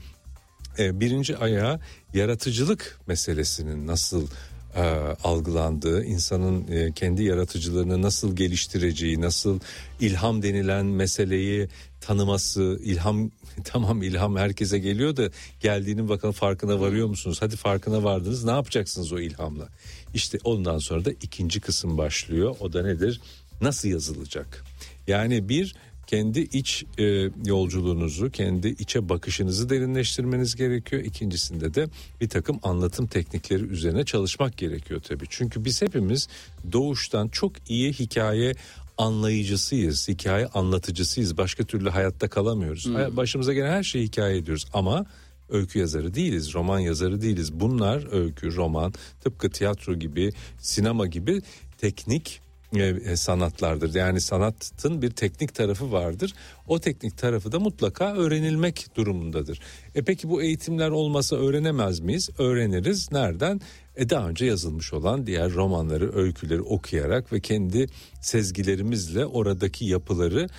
E, 0.80 1.00
birinci 1.00 1.38
ayağı 1.38 1.80
yaratıcılık 2.14 3.00
meselesinin 3.08 3.88
nasıl 3.88 4.28
e, 4.76 4.82
algılandığı, 5.24 6.04
insanın 6.04 6.68
e, 6.72 6.92
kendi 6.92 7.24
yaratıcılığını 7.24 8.02
nasıl 8.02 8.36
geliştireceği, 8.36 9.22
nasıl 9.22 9.60
ilham 10.00 10.44
denilen 10.44 10.86
meseleyi 10.86 11.68
tanıması, 12.02 12.80
ilham 12.84 13.32
tamam 13.64 14.04
ilham 14.04 14.36
herkese 14.36 14.80
geliyor 14.80 15.18
da 15.18 15.30
geldiğinin 15.60 16.10
bakalım 16.10 16.34
farkına 16.34 16.80
varıyor 16.80 17.08
musunuz? 17.08 17.38
Hadi 17.40 17.56
farkına 17.56 18.04
vardınız 18.04 18.44
ne 18.44 18.52
yapacaksınız 18.52 19.14
o 19.14 19.20
ilhamla? 19.20 19.70
İşte 20.14 20.38
ondan 20.44 20.78
sonra 20.78 21.06
da 21.06 21.12
ikinci 21.12 21.60
kısım 21.60 21.98
başlıyor. 21.98 22.56
O 22.60 22.74
da 22.74 22.84
nedir? 22.84 23.22
Nasıl 23.62 23.90
yazılacak? 23.90 24.64
Yani 25.08 25.50
bir 25.50 25.76
kendi 26.08 26.40
iç 26.40 26.86
e, 26.98 27.30
yolculuğunuzu, 27.46 28.32
kendi 28.32 28.68
içe 28.68 29.10
bakışınızı 29.10 29.70
derinleştirmeniz 29.70 30.56
gerekiyor. 30.56 31.04
İkincisinde 31.04 31.74
de 31.74 31.88
bir 32.22 32.30
takım 32.30 32.60
anlatım 32.64 33.08
teknikleri 33.08 33.64
üzerine 33.64 34.06
çalışmak 34.06 34.58
gerekiyor 34.58 35.02
tabii. 35.02 35.26
Çünkü 35.30 35.66
biz 35.66 35.82
hepimiz 35.82 36.28
doğuştan 36.72 37.28
çok 37.28 37.70
iyi 37.70 37.94
hikaye 37.94 38.54
anlayıcısıyız, 38.98 40.08
hikaye 40.08 40.48
anlatıcısıyız. 40.48 41.38
Başka 41.38 41.64
türlü 41.64 41.90
hayatta 41.90 42.28
kalamıyoruz. 42.28 42.86
Hmm. 42.86 43.18
Başımıza 43.18 43.54
gelen 43.54 43.72
her 43.72 43.84
şeyi 43.84 44.06
hikaye 44.06 44.38
ediyoruz 44.38 44.66
ama 44.74 45.06
öykü 45.50 45.80
yazarı 45.80 46.14
değiliz, 46.14 46.54
roman 46.54 46.80
yazarı 46.80 47.22
değiliz. 47.22 47.54
Bunlar 47.54 48.14
öykü, 48.14 48.56
roman, 48.56 48.94
tıpkı 49.22 49.50
tiyatro 49.50 49.96
gibi, 49.96 50.34
sinema 50.60 51.08
gibi 51.08 51.42
teknik 51.78 52.47
e, 52.76 52.84
e, 52.84 53.16
sanatlardır. 53.16 53.96
Yani 53.96 54.22
sanatın 54.22 55.02
bir 55.02 55.12
teknik 55.12 55.56
tarafı 55.56 55.92
vardır. 55.92 56.34
O 56.68 56.80
teknik 56.80 57.18
tarafı 57.18 57.52
da 57.52 57.60
mutlaka 57.60 58.16
öğrenilmek 58.16 58.88
durumundadır. 58.96 59.60
E 59.96 60.02
peki 60.02 60.30
bu 60.30 60.42
eğitimler 60.42 60.90
olmasa 60.90 61.36
öğrenemez 61.36 62.00
miyiz? 62.00 62.30
Öğreniriz. 62.38 63.12
Nereden? 63.12 63.62
E 63.96 64.10
daha 64.10 64.30
önce 64.30 64.46
yazılmış 64.46 64.94
olan 64.94 65.28
diğer 65.28 65.54
romanları, 65.54 66.16
öyküleri 66.16 66.62
okuyarak 66.62 67.34
ve 67.34 67.40
kendi 67.40 67.88
sezgilerimizle 68.22 69.26
oradaki 69.26 69.86
yapıları 69.86 70.50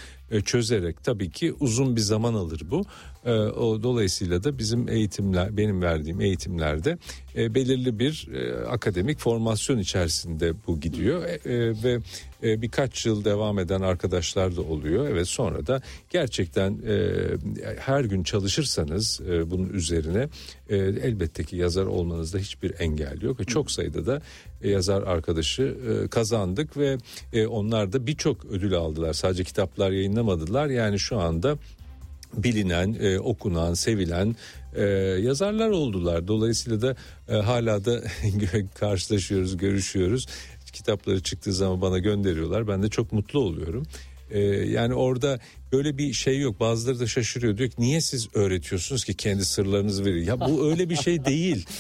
çözerek 0.44 1.04
tabii 1.04 1.30
ki 1.30 1.54
uzun 1.60 1.96
bir 1.96 2.00
zaman 2.00 2.34
alır 2.34 2.60
bu. 2.70 2.84
E, 3.24 3.32
o 3.32 3.82
dolayısıyla 3.82 4.44
da 4.44 4.58
bizim 4.58 4.88
eğitimler 4.88 5.56
benim 5.56 5.82
verdiğim 5.82 6.20
eğitimlerde 6.20 6.98
e, 7.36 7.54
belirli 7.54 7.98
bir 7.98 8.28
akademik 8.68 9.18
formasyon 9.18 9.78
içerisinde 9.78 10.52
bu 10.66 10.80
gidiyor 10.80 11.22
ve 11.84 12.00
birkaç 12.42 13.06
yıl 13.06 13.24
devam 13.24 13.58
eden 13.58 13.80
arkadaşlar 13.80 14.56
da 14.56 14.62
oluyor. 14.62 15.08
Evet 15.08 15.28
sonra 15.28 15.66
da 15.66 15.82
gerçekten 16.10 16.78
her 17.78 18.04
gün 18.04 18.22
çalışırsanız 18.22 19.20
bunun 19.46 19.68
üzerine 19.68 20.28
elbette 20.70 21.44
ki 21.44 21.56
yazar 21.56 21.86
olmanızda 21.86 22.38
hiçbir 22.38 22.74
engel 22.78 23.22
yok. 23.22 23.48
Çok 23.48 23.70
sayıda 23.70 24.06
da 24.06 24.22
yazar 24.64 25.02
arkadaşı 25.02 25.76
kazandık 26.10 26.76
ve 26.76 26.98
onlar 27.48 27.92
da 27.92 28.06
birçok 28.06 28.44
ödül 28.44 28.74
aldılar. 28.74 29.12
Sadece 29.12 29.44
kitaplar 29.44 29.90
yayınlamadılar. 29.90 30.66
Yani 30.66 30.98
şu 30.98 31.18
anda 31.20 31.58
bilinen, 32.34 32.96
e, 33.00 33.18
okunan, 33.18 33.74
sevilen 33.74 34.36
e, 34.74 34.82
yazarlar 35.22 35.68
oldular. 35.68 36.28
Dolayısıyla 36.28 36.82
da 36.82 36.96
e, 37.28 37.36
hala 37.36 37.84
da 37.84 38.02
karşılaşıyoruz, 38.74 39.56
görüşüyoruz. 39.56 40.26
Kitapları 40.72 41.22
çıktığı 41.22 41.52
zaman 41.52 41.80
bana 41.80 41.98
gönderiyorlar. 41.98 42.68
Ben 42.68 42.82
de 42.82 42.88
çok 42.88 43.12
mutlu 43.12 43.40
oluyorum. 43.40 43.86
E, 44.30 44.40
yani 44.70 44.94
orada 44.94 45.40
böyle 45.72 45.98
bir 45.98 46.12
şey 46.12 46.40
yok. 46.40 46.60
Bazıları 46.60 47.00
da 47.00 47.06
şaşırıyor. 47.06 47.56
Diyor 47.56 47.70
ki 47.70 47.76
niye 47.78 48.00
siz 48.00 48.28
öğretiyorsunuz 48.34 49.04
ki 49.04 49.14
kendi 49.14 49.44
sırlarınızı 49.44 50.04
verin? 50.04 50.24
Ya 50.24 50.40
bu 50.40 50.70
öyle 50.70 50.90
bir 50.90 50.96
şey 50.96 51.24
değil. 51.24 51.66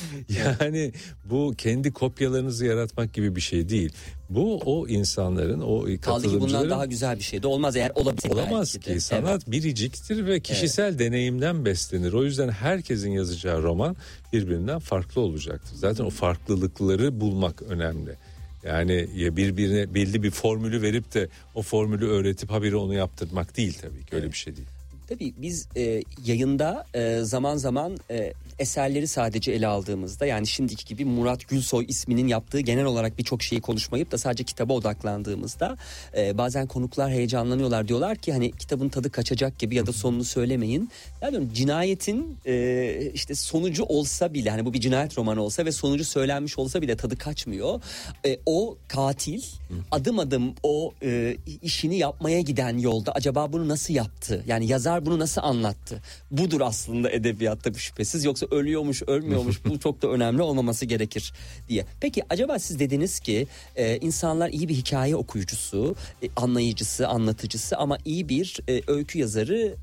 Yani 0.60 0.92
bu 1.24 1.54
kendi 1.58 1.92
kopyalarınızı 1.92 2.66
yaratmak 2.66 3.14
gibi 3.14 3.36
bir 3.36 3.40
şey 3.40 3.68
değil. 3.68 3.92
Bu 4.30 4.60
o 4.64 4.88
insanların 4.88 5.60
o 5.60 5.86
Kaldı 6.00 6.28
ki 6.28 6.40
bundan 6.40 6.70
daha 6.70 6.86
güzel 6.86 7.18
bir 7.18 7.22
şey 7.22 7.42
de 7.42 7.46
olmaz 7.46 7.76
eğer 7.76 7.92
olabilir. 7.94 8.30
Olamaz 8.30 8.78
ki. 8.78 9.00
Sanat 9.00 9.30
evet. 9.30 9.50
biriciktir 9.50 10.26
ve 10.26 10.40
kişisel 10.40 10.88
evet. 10.88 10.98
deneyimden 10.98 11.64
beslenir. 11.64 12.12
O 12.12 12.24
yüzden 12.24 12.48
herkesin 12.48 13.10
yazacağı 13.10 13.62
roman 13.62 13.96
birbirinden 14.32 14.78
farklı 14.78 15.20
olacaktır. 15.20 15.76
Zaten 15.76 16.04
o 16.04 16.10
farklılıkları 16.10 17.20
bulmak 17.20 17.62
önemli. 17.62 18.16
Yani 18.64 19.08
birbirine 19.36 19.94
belli 19.94 20.22
bir 20.22 20.30
formülü 20.30 20.82
verip 20.82 21.14
de 21.14 21.28
o 21.54 21.62
formülü 21.62 22.08
öğretip 22.08 22.50
haberi 22.50 22.76
onu 22.76 22.94
yaptırmak 22.94 23.56
değil 23.56 23.78
tabii 23.82 24.04
ki 24.04 24.16
öyle 24.16 24.26
bir 24.26 24.36
şey 24.36 24.56
değil. 24.56 24.68
Tabii 25.08 25.34
biz 25.36 25.68
e, 25.76 26.02
yayında 26.24 26.86
e, 26.94 27.18
zaman 27.22 27.56
zaman 27.56 27.98
e, 28.10 28.32
eserleri 28.58 29.08
sadece 29.08 29.52
ele 29.52 29.66
aldığımızda 29.66 30.26
yani 30.26 30.46
şimdiki 30.46 30.84
gibi 30.84 31.04
Murat 31.04 31.48
Gülsoy 31.48 31.84
isminin 31.88 32.28
yaptığı 32.28 32.60
genel 32.60 32.84
olarak 32.84 33.18
birçok 33.18 33.42
şeyi 33.42 33.60
konuşmayıp 33.60 34.10
da 34.10 34.18
sadece 34.18 34.44
kitaba 34.44 34.72
odaklandığımızda 34.72 35.76
e, 36.16 36.38
bazen 36.38 36.66
konuklar 36.66 37.10
heyecanlanıyorlar 37.10 37.88
diyorlar 37.88 38.16
ki 38.16 38.32
hani 38.32 38.52
kitabın 38.52 38.88
tadı 38.88 39.10
kaçacak 39.10 39.58
gibi 39.58 39.74
ya 39.74 39.86
da 39.86 39.92
sonunu 39.92 40.24
söylemeyin. 40.24 40.90
Yani 41.22 41.54
cinayetin 41.54 42.38
e, 42.46 43.10
işte 43.14 43.34
sonucu 43.34 43.84
olsa 43.84 44.34
bile 44.34 44.50
hani 44.50 44.64
bu 44.64 44.72
bir 44.72 44.80
cinayet 44.80 45.18
romanı 45.18 45.42
olsa 45.42 45.64
ve 45.64 45.72
sonucu 45.72 46.04
söylenmiş 46.04 46.58
olsa 46.58 46.82
bile 46.82 46.96
tadı 46.96 47.18
kaçmıyor. 47.18 47.80
E, 48.26 48.38
o 48.46 48.76
katil 48.88 49.42
adım 49.90 50.18
adım 50.18 50.54
o 50.62 50.92
e, 51.02 51.36
işini 51.62 51.98
yapmaya 51.98 52.40
giden 52.40 52.78
yolda 52.78 53.12
acaba 53.12 53.52
bunu 53.52 53.68
nasıl 53.68 53.94
yaptı? 53.94 54.44
Yani 54.46 54.66
yazar 54.66 55.06
bunu 55.06 55.18
nasıl 55.18 55.40
anlattı? 55.42 56.02
Budur 56.30 56.60
aslında 56.60 57.10
edebiyatta 57.10 57.74
bir 57.74 57.78
şüphesiz. 57.78 58.24
Yoksa 58.24 58.46
ölüyormuş 58.50 59.02
ölmüyormuş 59.06 59.64
bu 59.68 59.78
çok 59.78 60.02
da 60.02 60.08
önemli 60.08 60.42
olmaması 60.42 60.86
gerekir 60.86 61.32
diye. 61.68 61.84
Peki 62.00 62.22
acaba 62.30 62.58
siz 62.58 62.78
dediniz 62.78 63.20
ki 63.20 63.46
e, 63.76 63.96
insanlar 63.96 64.48
iyi 64.48 64.68
bir 64.68 64.74
hikaye 64.74 65.16
okuyucusu, 65.16 65.94
e, 66.22 66.28
anlayıcısı, 66.36 67.08
anlatıcısı 67.08 67.76
ama 67.76 67.98
iyi 68.04 68.28
bir 68.28 68.60
e, 68.68 68.82
öykü 68.86 69.18
yazarı 69.18 69.76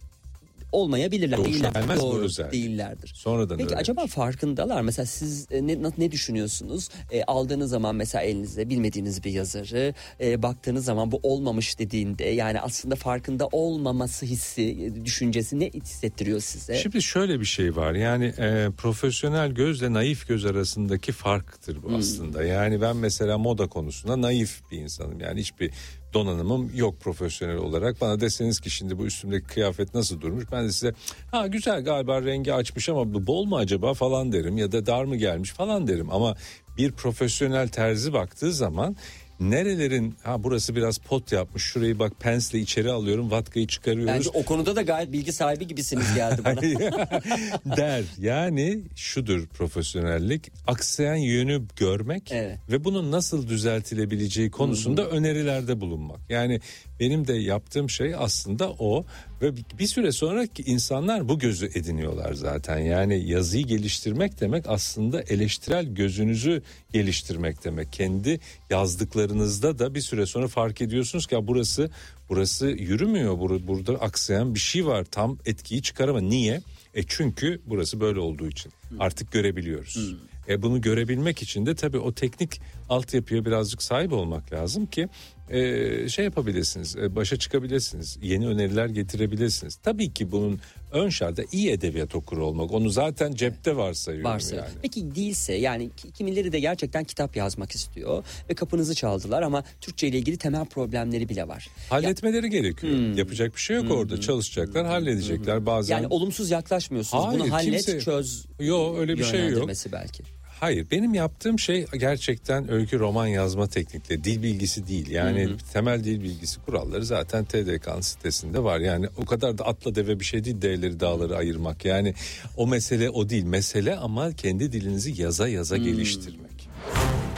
olmayabilirler. 0.72 1.38
Doğuştan 1.38 1.54
değiller. 1.54 1.82
gelmez 1.82 2.00
bu 2.00 2.04
Doğru, 2.12 2.52
değillerdir. 2.52 3.12
Sonradan 3.16 3.58
Peki 3.58 3.68
öğrenir. 3.68 3.82
acaba 3.82 4.08
farkındalar 4.08 4.82
mesela 4.82 5.06
siz 5.06 5.48
e, 5.52 5.68
ne, 5.68 5.78
ne 5.98 6.12
düşünüyorsunuz? 6.12 6.90
E, 7.12 7.24
aldığınız 7.24 7.70
zaman 7.70 7.96
mesela 7.96 8.22
elinize 8.22 8.70
bilmediğiniz 8.70 9.24
bir 9.24 9.32
yazarı 9.32 9.94
e, 10.22 10.42
baktığınız 10.44 10.86
zaman 10.86 11.12
bu 11.12 11.20
olmamış 11.24 11.80
dediğinde 11.80 12.24
yani 12.24 12.60
aslında 12.62 12.96
farkında 12.96 13.48
olmaması 13.52 14.26
hissi, 14.26 14.62
e, 14.62 15.06
düşüncesi 15.06 15.60
ne 15.60 15.70
hissettiriyor 15.70 16.40
size? 16.40 16.76
Şimdi 16.76 17.02
şöyle 17.02 17.40
bir 17.40 17.46
şey 17.46 17.76
var 17.76 17.94
yani 17.94 18.26
e, 18.26 18.68
profesyonel 18.78 19.52
gözle 19.52 19.94
naif 19.94 20.28
göz 20.28 20.46
arasındaki 20.46 21.12
farktır 21.12 21.84
bu 21.84 21.96
aslında. 21.96 22.44
Yani 22.44 22.82
ben 22.82 22.98
mesela 22.98 23.38
moda 23.38 23.68
konusunda 23.68 24.22
naif 24.22 24.62
bir 24.72 24.78
insanım 24.78 25.20
yani 25.20 25.40
hiçbir 25.40 25.72
donanımım 26.16 26.72
yok 26.76 27.00
profesyonel 27.00 27.58
olarak. 27.58 28.02
Bana 28.02 28.20
deseniz 28.20 28.60
ki 28.60 28.70
şimdi 28.70 28.98
bu 28.98 29.06
üstümdeki 29.06 29.48
kıyafet 29.48 29.94
nasıl 29.94 30.22
durmuş 30.22 30.46
ben 30.52 30.66
de 30.66 30.72
size 30.72 30.94
ha 31.32 31.48
güzel 31.48 31.84
galiba 31.84 32.22
rengi 32.22 32.54
açmış 32.54 32.90
ama 32.90 33.14
bu 33.14 33.28
bol 33.28 33.46
mu 33.46 33.58
acaba 33.58 33.94
falan 33.94 34.32
derim 34.32 34.58
ya 34.58 34.72
da 34.72 34.86
dar 34.86 35.04
mı 35.04 35.16
gelmiş 35.16 35.52
falan 35.52 35.88
derim. 35.88 36.10
Ama 36.12 36.36
bir 36.78 36.92
profesyonel 36.92 37.68
terzi 37.68 38.14
baktığı 38.14 38.54
zaman 38.54 38.96
nerelerin 39.40 40.16
ha 40.24 40.44
burası 40.44 40.76
biraz 40.76 40.98
pot 40.98 41.32
yapmış 41.32 41.64
şurayı 41.64 42.00
bak 42.00 42.14
pensle 42.20 42.60
içeri 42.60 42.92
alıyorum 42.92 43.32
vatkayı 43.32 43.68
çıkarıyoruz. 43.68 44.14
Bence 44.14 44.30
o 44.30 44.44
konuda 44.44 44.76
da 44.76 44.82
gayet 44.82 45.12
bilgi 45.12 45.34
sahibi 45.34 45.68
gibisiniz 45.68 46.16
geldi 46.16 46.42
bana. 46.46 46.62
der. 47.78 48.04
Yani 48.18 48.84
şudur 48.96 49.48
profesyonellik 49.48 50.52
aksayan 50.68 51.16
yönü 51.16 51.64
görmek 51.76 52.32
Evet. 52.32 52.60
ve 52.72 52.84
bunun 52.84 53.12
nasıl 53.12 53.48
düzeltilebileceği 53.48 54.52
konusunda 54.52 55.08
önerilerde 55.08 55.82
bulunmak. 55.82 56.20
Yani 56.30 56.60
benim 57.00 57.28
de 57.28 57.34
yaptığım 57.34 57.90
şey 57.90 58.16
aslında 58.18 58.72
o 58.80 59.06
ve 59.42 59.52
bir 59.80 59.88
süre 59.88 60.12
sonra 60.12 60.48
ki 60.48 60.64
insanlar 60.66 61.30
bu 61.30 61.40
gözü 61.40 61.66
ediniyorlar 61.66 62.34
zaten. 62.34 62.78
Yani 62.80 63.30
yazıyı 63.30 63.66
geliştirmek 63.66 64.42
demek 64.42 64.66
aslında 64.68 65.22
eleştirel 65.22 65.86
gözünüzü 65.86 66.62
geliştirmek 66.94 67.64
demek. 67.64 67.94
Kendi 67.94 68.40
yazdıklarınızda 68.70 69.80
da 69.80 69.96
bir 69.96 70.02
süre 70.02 70.26
sonra 70.26 70.48
fark 70.48 70.82
ediyorsunuz 70.82 71.28
ki 71.28 71.36
ya 71.36 71.48
burası 71.48 71.90
burası 72.30 72.68
yürümüyor. 72.68 73.34
Bur- 73.34 73.68
Burada 73.68 73.94
aksayan 73.94 74.56
bir 74.56 74.60
şey 74.60 74.86
var. 74.86 75.04
Tam 75.12 75.38
etkiyi 75.46 75.82
çıkaramıyor. 75.82 76.30
Niye? 76.30 76.62
E 76.94 77.04
çünkü 77.08 77.62
burası 77.66 78.00
böyle 78.00 78.20
olduğu 78.20 78.48
için. 78.48 78.72
Artık 79.00 79.32
görebiliyoruz. 79.32 80.16
E 80.50 80.62
bunu 80.62 80.82
görebilmek 80.82 81.42
için 81.42 81.66
de 81.66 81.76
tabii 81.76 81.98
o 81.98 82.14
teknik 82.14 82.62
altyapıya 82.90 83.46
birazcık 83.46 83.84
sahip 83.84 84.14
olmak 84.14 84.54
lazım 84.54 84.86
ki 84.86 85.08
e, 85.50 86.10
şey 86.10 86.26
yapabilirsiniz, 86.26 86.96
e, 86.96 87.16
başa 87.16 87.38
çıkabilirsiniz, 87.38 88.18
yeni 88.22 88.48
öneriler 88.48 88.86
getirebilirsiniz. 88.88 89.76
Tabii 89.76 90.14
ki 90.14 90.32
bunun 90.32 90.60
ön 90.92 91.10
şartı 91.10 91.46
iyi 91.52 91.70
edebiyat 91.72 92.16
okuru 92.16 92.46
olmak. 92.46 92.72
Onu 92.72 92.90
zaten 92.90 93.34
cepte 93.36 93.76
varsayıyorum 93.76 94.32
varsa. 94.32 94.56
yani. 94.56 94.68
Peki 94.82 95.16
değilse 95.16 95.54
yani 95.54 95.90
ki- 95.98 96.12
kimileri 96.12 96.52
de 96.52 96.60
gerçekten 96.60 97.04
kitap 97.04 97.36
yazmak 97.36 97.72
istiyor 97.72 98.24
ve 98.50 98.54
kapınızı 98.54 98.96
çaldılar 98.96 99.42
ama 99.42 99.64
Türkçe 99.82 100.08
ile 100.08 100.18
ilgili 100.18 100.38
temel 100.38 100.66
problemleri 100.66 101.30
bile 101.30 101.48
var. 101.48 101.68
Halletmeleri 101.90 102.50
gerekiyor. 102.50 103.18
Yapacak 103.18 103.56
bir 103.56 103.62
şey 103.62 103.76
yok 103.76 103.92
orada. 103.92 104.22
Çalışacaklar, 104.22 104.86
halledecekler. 104.86 105.66
Bazen 105.66 105.96
Yani 105.96 106.08
olumsuz 106.08 106.52
yaklaşmıyorsunuz. 106.52 107.26
Hayır, 107.26 107.40
Bunu 107.40 107.52
hallet, 107.52 107.86
kimse- 107.86 108.00
çöz. 108.00 108.46
Yo, 108.60 108.96
öyle 108.98 109.18
bir 109.18 109.24
şey 109.24 109.50
yok. 109.50 109.70
belki. 109.92 110.24
Hayır 110.60 110.88
benim 110.92 111.14
yaptığım 111.14 111.60
şey 111.60 111.86
gerçekten 111.98 112.72
öykü 112.72 113.00
roman 113.00 113.28
yazma 113.28 113.68
teknikleri. 113.68 114.24
Dil 114.24 114.44
bilgisi 114.44 114.88
değil. 114.88 115.10
Yani 115.10 115.50
temel 115.74 116.04
dil 116.04 116.22
bilgisi 116.22 116.62
kuralları 116.62 117.06
zaten 117.06 117.46
TDK'nın 117.46 118.02
sitesinde 118.02 118.64
var. 118.64 118.80
Yani 118.80 119.08
o 119.18 119.26
kadar 119.26 119.58
da 119.58 119.66
atla 119.66 119.96
deve 119.96 120.20
bir 120.20 120.26
şey 120.26 120.44
değil 120.44 120.62
D'leri 120.62 121.00
dağları 121.00 121.38
ayırmak. 121.38 121.86
Yani 121.86 122.14
o 122.58 122.68
mesele 122.68 123.10
o 123.10 123.30
değil. 123.30 123.44
Mesele 123.44 123.96
ama 123.96 124.32
kendi 124.32 124.72
dilinizi 124.72 125.22
yaza 125.22 125.48
yaza 125.48 125.78
geliştirmek. 125.78 126.70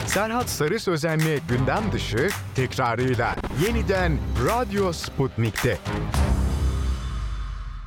Serhat 0.06 0.50
Sarı 0.50 0.80
Sözen'le 0.80 1.38
gündem 1.48 1.92
dışı 1.92 2.28
tekrarıyla 2.54 3.36
yeniden 3.66 4.18
Radyo 4.46 4.92
Sputnik'te. 4.92 5.78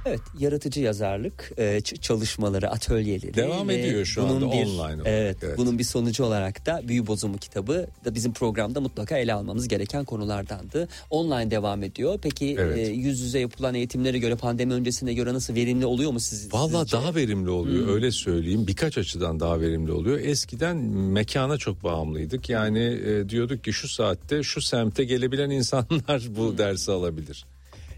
Evet, 0.05 0.19
yaratıcı 0.39 0.81
yazarlık 0.81 1.51
e, 1.57 1.81
çalışmaları, 1.81 2.69
atölyeleri 2.69 3.33
Devam 3.33 3.69
ediyor 3.69 4.05
şu 4.05 4.21
bunun 4.23 4.35
anda 4.35 4.45
bir, 4.45 4.65
online 4.65 4.81
olarak, 4.81 5.01
Evet, 5.05 5.37
evet. 5.43 5.57
bunun 5.57 5.79
bir 5.79 5.83
sonucu 5.83 6.23
olarak 6.23 6.65
da 6.65 6.81
Büyü 6.87 7.07
Bozumu 7.07 7.37
kitabı 7.37 7.87
da 8.05 8.15
bizim 8.15 8.33
programda 8.33 8.81
mutlaka 8.81 9.17
ele 9.17 9.33
almamız 9.33 9.67
gereken 9.67 10.05
konulardandı. 10.05 10.87
Online 11.09 11.51
devam 11.51 11.83
ediyor. 11.83 12.19
Peki 12.21 12.55
Evet. 12.59 12.77
e, 12.77 12.91
yüz 12.91 13.19
yüze 13.19 13.39
yapılan 13.39 13.75
eğitimlere 13.75 14.17
göre 14.17 14.35
pandemi 14.35 14.73
öncesine 14.73 15.13
göre 15.13 15.33
nasıl 15.33 15.55
verimli 15.55 15.85
oluyor 15.85 16.11
mu 16.11 16.19
siz? 16.19 16.53
Valla 16.53 16.81
sizce? 16.81 16.97
daha 16.97 17.15
verimli 17.15 17.49
oluyor 17.49 17.87
öyle 17.87 18.11
söyleyeyim 18.11 18.67
birkaç 18.67 18.97
açıdan 18.97 19.39
daha 19.39 19.61
verimli 19.61 19.91
oluyor. 19.91 20.19
Eskiden 20.19 20.77
mekana 20.93 21.57
çok 21.57 21.83
bağımlıydık 21.83 22.49
yani 22.49 22.83
e, 22.83 23.29
diyorduk 23.29 23.63
ki 23.63 23.73
şu 23.73 23.87
saatte 23.87 24.43
şu 24.43 24.61
semte 24.61 25.03
gelebilen 25.03 25.49
insanlar 25.49 26.23
bu 26.37 26.57
dersi 26.57 26.91
alabilir. 26.91 27.45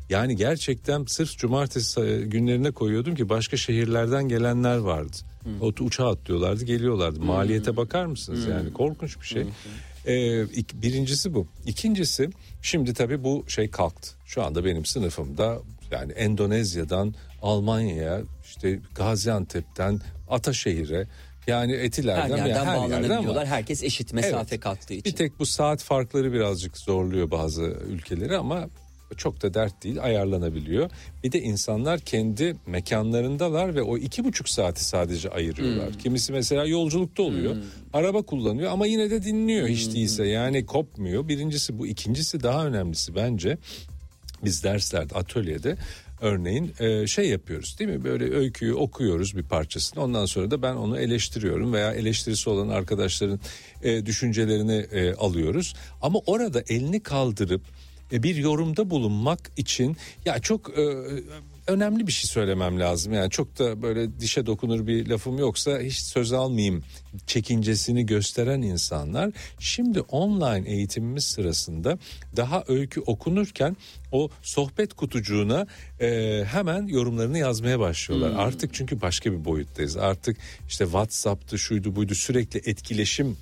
Yani 0.09 0.35
gerçekten 0.35 1.05
sırf 1.05 1.37
cumartesi 1.37 2.01
günlerine 2.27 2.71
koyuyordum 2.71 3.15
ki 3.15 3.29
başka 3.29 3.57
şehirlerden 3.57 4.27
gelenler 4.27 4.77
vardı. 4.77 5.15
O 5.61 5.67
uçağa 5.79 6.09
atlıyorlardı 6.11 6.65
geliyorlardı. 6.65 7.19
Maliyete 7.19 7.77
bakar 7.77 8.05
mısınız 8.05 8.47
yani 8.47 8.73
korkunç 8.73 9.21
bir 9.21 9.25
şey. 9.25 9.45
Ee, 10.05 10.41
ik- 10.43 10.81
birincisi 10.81 11.33
bu. 11.33 11.47
İkincisi 11.65 12.29
şimdi 12.61 12.93
tabii 12.93 13.23
bu 13.23 13.45
şey 13.47 13.69
kalktı. 13.69 14.09
Şu 14.25 14.43
anda 14.43 14.65
benim 14.65 14.85
sınıfımda 14.85 15.59
yani 15.91 16.11
Endonezya'dan 16.11 17.13
Almanya'ya 17.41 18.21
işte 18.45 18.79
Gaziantep'ten 18.95 19.99
Ataşehir'e 20.29 21.07
yani 21.47 21.73
her 21.73 21.79
Etiler'den 21.79 22.21
yerden 22.29 22.37
yani 22.37 22.41
her 22.41 22.47
yerden 22.47 22.77
bağlanabiliyorlar. 22.81 23.35
var. 23.35 23.47
Herkes 23.47 23.83
eşit 23.83 24.13
mesafe 24.13 24.55
Evet. 24.55 24.59
kalktığı 24.63 24.93
için. 24.93 25.05
Bir 25.11 25.15
tek 25.17 25.39
bu 25.39 25.45
saat 25.45 25.83
farkları 25.83 26.33
birazcık 26.33 26.77
zorluyor 26.77 27.31
bazı 27.31 27.61
ülkeleri 27.63 28.37
ama 28.37 28.67
çok 29.17 29.41
da 29.41 29.53
dert 29.53 29.83
değil 29.83 30.03
ayarlanabiliyor. 30.03 30.89
Bir 31.23 31.31
de 31.31 31.41
insanlar 31.41 31.99
kendi 31.99 32.55
mekanlarındalar 32.65 33.75
ve 33.75 33.81
o 33.81 33.97
iki 33.97 34.23
buçuk 34.23 34.49
saati 34.49 34.85
sadece 34.85 35.29
ayırıyorlar. 35.29 35.87
Hmm. 35.87 35.97
Kimisi 35.97 36.33
mesela 36.33 36.65
yolculukta 36.65 37.23
oluyor. 37.23 37.55
Araba 37.93 38.21
kullanıyor 38.21 38.71
ama 38.71 38.85
yine 38.85 39.09
de 39.09 39.23
dinliyor 39.23 39.67
Hmm. 39.67 39.75
hiç 39.75 39.95
değilse 39.95 40.27
yani 40.27 40.65
kopmuyor. 40.65 41.27
Birincisi 41.27 41.79
bu 41.79 41.87
ikincisi 41.87 42.43
daha 42.43 42.65
önemlisi 42.65 43.15
bence 43.15 43.57
biz 44.43 44.63
derslerde 44.63 45.15
atölyede 45.15 45.77
örneğin 46.21 46.73
e, 46.79 47.07
şey 47.07 47.29
yapıyoruz 47.29 47.79
değil 47.79 47.89
mi 47.89 48.03
böyle 48.03 48.35
öyküyü 48.35 48.73
okuyoruz 48.73 49.37
bir 49.37 49.43
parçasını 49.43 50.03
ondan 50.03 50.25
sonra 50.25 50.51
da 50.51 50.61
ben 50.61 50.75
onu 50.75 50.99
eleştiriyorum 50.99 51.73
veya 51.73 51.93
eleştirisi 51.93 52.49
olan 52.49 52.69
arkadaşların 52.69 53.39
e, 53.83 54.05
düşüncelerini 54.05 54.85
e, 54.91 55.13
alıyoruz 55.13 55.73
ama 56.01 56.19
orada 56.25 56.63
elini 56.69 57.03
kaldırıp 57.03 57.61
bir 58.13 58.35
yorumda 58.35 58.89
bulunmak 58.89 59.51
için 59.57 59.97
ya 60.25 60.39
çok 60.39 60.77
e, 60.77 60.83
önemli 61.67 62.07
bir 62.07 62.11
şey 62.11 62.29
söylemem 62.29 62.79
lazım 62.79 63.13
yani 63.13 63.29
çok 63.29 63.59
da 63.59 63.81
böyle 63.81 64.19
dişe 64.19 64.45
dokunur 64.45 64.87
bir 64.87 65.07
lafım 65.07 65.37
yoksa 65.37 65.79
hiç 65.79 65.97
söz 65.97 66.33
almayayım 66.33 66.83
çekincesini 67.27 68.05
gösteren 68.05 68.61
insanlar 68.61 69.31
şimdi 69.59 70.01
online 70.01 70.69
eğitimimiz 70.69 71.23
sırasında 71.23 71.97
daha 72.35 72.63
öykü 72.67 73.01
okunurken 73.01 73.77
o 74.11 74.29
sohbet 74.41 74.93
kutucuğuna 74.93 75.67
e, 75.99 76.43
hemen 76.45 76.87
yorumlarını 76.87 77.37
yazmaya 77.37 77.79
başlıyorlar. 77.79 78.45
Artık 78.45 78.73
çünkü 78.73 79.01
başka 79.01 79.31
bir 79.31 79.45
boyuttayız. 79.45 79.97
Artık 79.97 80.37
işte 80.69 80.83
WhatsApp'tı 80.85 81.59
şuydu 81.59 81.95
buydu 81.95 82.15
sürekli 82.15 82.61
etkileşim 82.69 83.37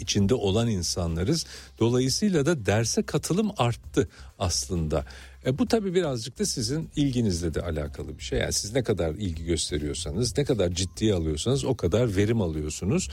içinde 0.00 0.34
olan 0.34 0.68
insanlarız. 0.68 1.46
Dolayısıyla 1.78 2.46
da 2.46 2.66
derse 2.66 3.02
katılım 3.02 3.50
arttı 3.56 4.08
aslında. 4.38 5.04
E, 5.46 5.58
bu 5.58 5.66
tabii 5.66 5.94
birazcık 5.94 6.38
da 6.38 6.46
sizin 6.46 6.90
ilginizle 6.96 7.54
de 7.54 7.62
alakalı 7.62 8.18
bir 8.18 8.22
şey. 8.22 8.38
Yani 8.38 8.52
siz 8.52 8.74
ne 8.74 8.82
kadar 8.82 9.10
ilgi 9.10 9.44
gösteriyorsanız, 9.44 10.38
ne 10.38 10.44
kadar 10.44 10.70
ciddiye 10.70 11.14
alıyorsanız 11.14 11.64
o 11.64 11.76
kadar 11.76 12.16
verim 12.16 12.40
alıyorsunuz. 12.40 13.08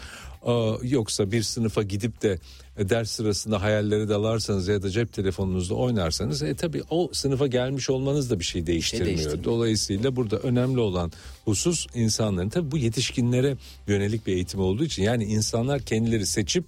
Aa, 0.45 0.73
yoksa 0.83 1.31
bir 1.31 1.43
sınıfa 1.43 1.83
gidip 1.83 2.21
de 2.21 2.39
ders 2.77 3.11
sırasında 3.11 3.61
hayallere 3.61 4.09
dalarsanız 4.09 4.67
ya 4.67 4.83
da 4.83 4.89
cep 4.89 5.13
telefonunuzda 5.13 5.73
oynarsanız 5.73 6.43
e 6.43 6.55
tabii 6.55 6.83
o 6.89 7.09
sınıfa 7.13 7.47
gelmiş 7.47 7.89
olmanız 7.89 8.29
da 8.29 8.39
bir 8.39 8.43
şey 8.45 8.67
değiştirmiyor. 8.67 9.07
değiştirmiyor. 9.07 9.43
Dolayısıyla 9.43 10.15
burada 10.15 10.37
önemli 10.37 10.79
olan 10.79 11.11
husus 11.45 11.87
insanların 11.95 12.49
tabii 12.49 12.71
bu 12.71 12.77
yetişkinlere 12.77 13.57
yönelik 13.87 14.27
bir 14.27 14.33
eğitim 14.33 14.59
olduğu 14.59 14.83
için 14.83 15.03
yani 15.03 15.23
insanlar 15.23 15.81
kendileri 15.81 16.25
seçip 16.25 16.65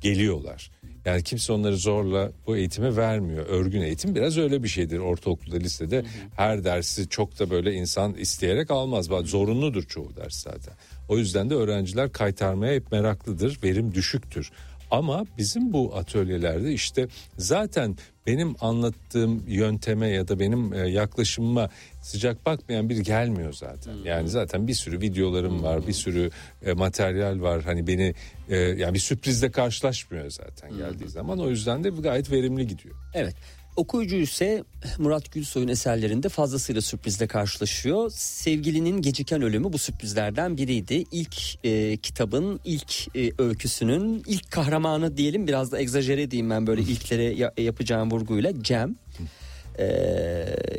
geliyorlar. 0.00 0.73
Yani 1.04 1.22
kimse 1.22 1.52
onları 1.52 1.76
zorla 1.76 2.32
bu 2.46 2.56
eğitimi 2.56 2.96
vermiyor. 2.96 3.46
Örgün 3.46 3.82
eğitim 3.82 4.14
biraz 4.14 4.38
öyle 4.38 4.62
bir 4.62 4.68
şeydir. 4.68 4.98
Ortaokulda, 4.98 5.56
lisede 5.56 6.04
her 6.36 6.64
dersi 6.64 7.08
çok 7.08 7.38
da 7.38 7.50
böyle 7.50 7.72
insan 7.72 8.14
isteyerek 8.14 8.70
almaz. 8.70 9.06
Zorunludur 9.24 9.82
çoğu 9.82 10.16
ders 10.16 10.34
zaten. 10.34 10.74
O 11.08 11.18
yüzden 11.18 11.50
de 11.50 11.54
öğrenciler 11.54 12.12
kaytarmaya 12.12 12.74
hep 12.74 12.92
meraklıdır. 12.92 13.58
Verim 13.62 13.94
düşüktür. 13.94 14.50
Ama 14.94 15.24
bizim 15.38 15.72
bu 15.72 15.96
atölyelerde 15.96 16.72
işte 16.72 17.08
zaten 17.38 17.96
benim 18.26 18.54
anlattığım 18.60 19.44
yönteme 19.48 20.08
ya 20.08 20.28
da 20.28 20.40
benim 20.40 20.72
e, 20.72 20.78
yaklaşımıma 20.78 21.70
sıcak 22.02 22.46
bakmayan 22.46 22.88
biri 22.88 23.02
gelmiyor 23.02 23.52
zaten. 23.52 23.92
Yani 24.04 24.28
zaten 24.28 24.68
bir 24.68 24.74
sürü 24.74 25.00
videolarım 25.00 25.62
var, 25.62 25.86
bir 25.86 25.92
sürü 25.92 26.30
e, 26.66 26.72
materyal 26.72 27.40
var. 27.40 27.62
Hani 27.62 27.86
beni 27.86 28.14
e, 28.48 28.56
yani 28.56 28.94
bir 28.94 28.98
sürprizle 28.98 29.50
karşılaşmıyor 29.50 30.30
zaten 30.30 30.76
geldiği 30.76 31.08
zaman. 31.08 31.38
O 31.38 31.50
yüzden 31.50 31.84
de 31.84 31.88
gayet 31.88 32.30
verimli 32.30 32.66
gidiyor. 32.66 32.94
Evet. 33.14 33.34
Okuyucu 33.76 34.16
ise 34.16 34.64
Murat 34.98 35.32
Gülsoy'un 35.32 35.68
eserlerinde 35.68 36.28
fazlasıyla 36.28 36.80
sürprizle 36.82 37.26
karşılaşıyor. 37.26 38.10
Sevgilinin 38.10 39.02
geciken 39.02 39.42
ölümü 39.42 39.72
bu 39.72 39.78
sürprizlerden 39.78 40.56
biriydi. 40.56 41.04
İlk 41.12 41.64
e, 41.64 41.96
kitabın 41.96 42.60
ilk 42.64 43.16
e, 43.16 43.32
öyküsünün 43.38 44.22
ilk 44.26 44.50
kahramanı 44.50 45.16
diyelim 45.16 45.46
biraz 45.46 45.72
da 45.72 45.80
egzajere 45.80 46.30
diyeyim 46.30 46.50
ben 46.50 46.66
böyle 46.66 46.82
ilklere 46.82 47.24
ya- 47.24 47.52
yapacağım 47.58 48.10
vurguyla 48.10 48.62
Cem. 48.62 48.96
E, 49.78 49.86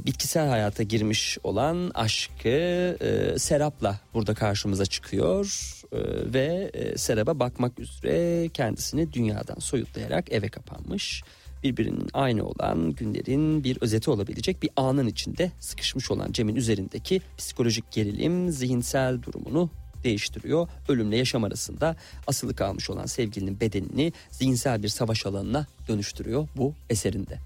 bitkisel 0.05 0.47
hayata 0.47 0.83
girmiş 0.83 1.37
olan 1.43 1.91
aşkı 1.93 2.49
e, 2.49 3.39
Serap'la 3.39 3.99
burada 4.13 4.33
karşımıza 4.33 4.85
çıkıyor 4.85 5.71
E, 5.91 5.97
ve 6.33 6.71
e, 6.73 6.97
Serap'a 6.97 7.39
bakmak 7.39 7.79
üzere 7.79 8.49
kendisini 8.49 9.13
dünyadan 9.13 9.59
soyutlayarak 9.59 10.31
eve 10.31 10.49
kapanmış 10.49 11.23
birbirinin 11.65 12.09
aynı 12.13 12.45
olan 12.45 12.91
günlerin 12.91 13.63
bir 13.63 13.77
özeti 13.81 14.09
olabilecek 14.09 14.63
bir 14.63 14.69
anın 14.75 15.07
içinde 15.07 15.51
sıkışmış 15.59 16.11
olan 16.11 16.31
Cem'in 16.31 16.55
üzerindeki 16.55 17.21
psikolojik 17.37 17.91
gerilim 17.91 18.51
zihinsel 18.51 19.21
durumunu 19.21 19.69
değiştiriyor. 20.03 20.67
Ölümle 20.89 21.17
yaşam 21.17 21.43
arasında 21.43 21.95
asılı 22.27 22.55
kalmış 22.55 22.89
olan 22.89 23.05
sevgilinin 23.05 23.59
bedenini 23.59 24.13
zihinsel 24.31 24.83
bir 24.83 24.87
savaş 24.87 25.25
alanına 25.25 25.67
dönüştürüyor 25.87 26.47
bu 26.57 26.73
eserinde. 26.89 27.39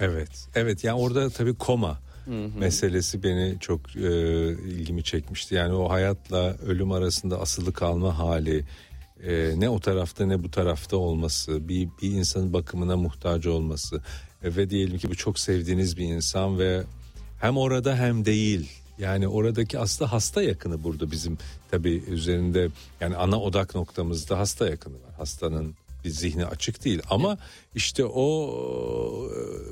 Evet. 0.00 0.48
Evet 0.54 0.84
yani 0.84 1.00
orada 1.00 1.30
tabii 1.30 1.54
koma 1.54 1.98
meselesi 2.58 3.22
beni 3.22 3.56
çok 3.60 3.96
e, 3.96 4.08
ilgimi 4.52 5.04
çekmişti. 5.04 5.54
Yani 5.54 5.74
o 5.74 5.90
hayatla 5.90 6.56
ölüm 6.66 6.92
arasında 6.92 7.40
asılı 7.40 7.72
kalma 7.72 8.18
hali 8.18 8.64
e, 9.24 9.54
ne 9.56 9.68
o 9.68 9.80
tarafta 9.80 10.26
ne 10.26 10.42
bu 10.42 10.50
tarafta 10.50 10.96
olması, 10.96 11.68
bir, 11.68 11.88
bir 12.02 12.10
insanın 12.10 12.52
bakımına 12.52 12.96
muhtaç 12.96 13.46
olması 13.46 14.02
E, 14.42 14.56
ve 14.56 14.70
diyelim 14.70 14.98
ki 14.98 15.10
bu 15.10 15.14
çok 15.14 15.38
sevdiğiniz 15.38 15.96
bir 15.96 16.04
insan 16.04 16.58
ve 16.58 16.82
hem 17.40 17.56
orada 17.56 17.96
hem 17.96 18.24
değil. 18.24 18.70
Yani 18.98 19.28
oradaki 19.28 19.78
aslında 19.78 20.12
hasta 20.12 20.42
yakını 20.42 20.84
burada 20.84 21.10
bizim 21.10 21.38
tabii 21.70 22.02
üzerinde 22.08 22.68
yani 23.00 23.16
ana 23.16 23.40
odak 23.40 23.74
noktamızda 23.74 24.38
hasta 24.38 24.68
yakını 24.68 24.94
var. 24.94 25.14
Hastanın 25.18 25.74
bir 26.04 26.10
zihni 26.10 26.46
açık 26.46 26.84
değil 26.84 27.02
ama 27.10 27.38
işte 27.74 28.04
o 28.04 28.50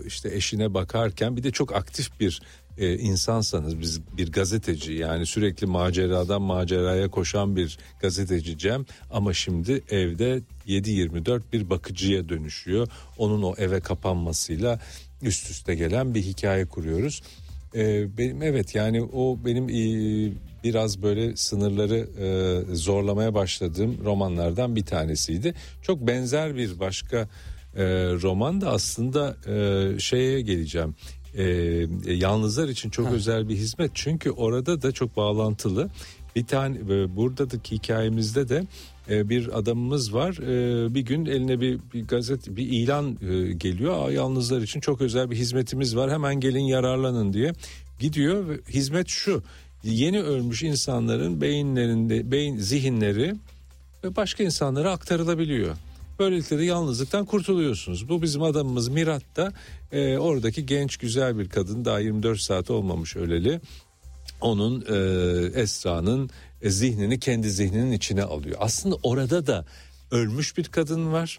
işte 0.07 0.35
eşine 0.35 0.74
bakarken 0.74 1.37
bir 1.37 1.42
de 1.42 1.50
çok 1.50 1.74
aktif 1.74 2.20
bir 2.20 2.42
e, 2.79 2.99
insansanız 2.99 3.81
biz 3.81 4.01
bir 4.17 4.33
gazeteci 4.33 4.93
yani 4.93 5.27
sürekli 5.27 5.67
maceradan 5.67 6.43
maceraya 6.43 7.11
koşan 7.11 7.57
bir 7.57 7.79
gazeteci 8.01 8.59
Cem 8.59 8.87
ama 9.11 9.35
şimdi 9.35 9.83
evde 9.91 10.43
7-24 10.67 11.43
bir 11.53 11.71
bakıcıya 11.71 12.29
dönüşüyor. 12.29 12.89
Onun 13.19 13.43
o 13.43 13.55
eve 13.59 13.81
kapanmasıyla 13.81 14.81
üst 15.23 15.51
üste 15.51 15.75
gelen 15.75 16.15
bir 16.15 16.23
hikaye 16.23 16.67
kuruyoruz. 16.67 17.23
E, 17.75 18.17
benim 18.19 18.43
evet 18.43 18.75
yani 18.75 19.03
o 19.03 19.39
benim 19.45 19.69
e, 19.69 20.33
biraz 20.65 21.03
böyle 21.03 21.37
sınırları 21.37 21.97
e, 21.97 22.75
zorlamaya 22.75 23.35
başladığım 23.35 24.05
romanlardan 24.05 24.77
bir 24.77 24.85
tanesiydi. 24.85 25.55
Çok 25.83 26.07
benzer 26.07 26.57
bir 26.57 26.81
başka 26.81 27.29
e, 27.77 27.85
roman 28.23 28.61
da 28.61 28.71
aslında 28.71 29.37
e, 29.47 29.99
şeye 29.99 30.41
geleceğim. 30.41 30.95
E, 31.37 31.44
yalnızlar 32.07 32.68
için 32.68 32.90
çok 32.90 33.12
özel 33.12 33.49
bir 33.49 33.57
hizmet 33.57 33.90
çünkü 33.94 34.31
orada 34.31 34.83
da 34.83 34.92
çok 34.92 35.16
bağlantılı. 35.16 35.90
Bir 36.37 36.47
tane 36.47 36.79
e, 36.79 37.16
buradaki 37.16 37.77
hikayemizde 37.77 38.49
de 38.49 38.64
e, 39.11 39.29
bir 39.29 39.59
adamımız 39.59 40.14
var. 40.14 40.35
E, 40.35 40.94
bir 40.94 41.01
gün 41.01 41.27
eline 41.27 41.61
bir, 41.61 41.81
bir 41.94 42.05
gazete 42.05 42.57
bir 42.57 42.66
ilan 42.66 43.18
e, 43.23 43.53
geliyor. 43.53 44.09
Aa, 44.09 44.12
yalnızlar 44.12 44.61
için 44.61 44.81
çok 44.81 45.01
özel 45.01 45.31
bir 45.31 45.37
hizmetimiz 45.37 45.97
var. 45.97 46.11
Hemen 46.11 46.40
gelin 46.40 46.64
yararlanın 46.64 47.33
diye. 47.33 47.53
Gidiyor 48.01 48.59
hizmet 48.68 49.09
şu. 49.09 49.42
Yeni 49.85 50.23
ölmüş 50.23 50.62
insanların 50.62 51.40
beyinlerinde 51.40 52.31
beyin 52.31 52.59
zihinleri 52.59 53.35
başka 54.16 54.44
insanlara 54.44 54.92
aktarılabiliyor. 54.92 55.77
Böylelikle 56.18 56.59
de 56.59 56.64
yalnızlıktan 56.64 57.24
kurtuluyorsunuz. 57.24 58.09
Bu 58.09 58.22
bizim 58.22 58.42
adamımız 58.42 58.88
Mirat 58.88 59.22
da 59.37 59.53
e, 59.92 60.18
oradaki 60.18 60.66
genç 60.66 60.96
güzel 60.96 61.38
bir 61.38 61.48
kadın 61.48 61.85
daha 61.85 61.98
24 61.98 62.40
saat 62.40 62.70
olmamış 62.70 63.16
öleli. 63.16 63.61
Onun 64.40 64.81
e, 64.81 65.61
Esra'nın 65.61 66.31
e, 66.62 66.70
zihnini 66.70 67.20
kendi 67.20 67.50
zihninin 67.50 67.92
içine 67.92 68.22
alıyor. 68.22 68.57
Aslında 68.61 68.96
orada 69.03 69.46
da 69.46 69.64
ölmüş 70.11 70.57
bir 70.57 70.64
kadın 70.64 71.12
var. 71.12 71.38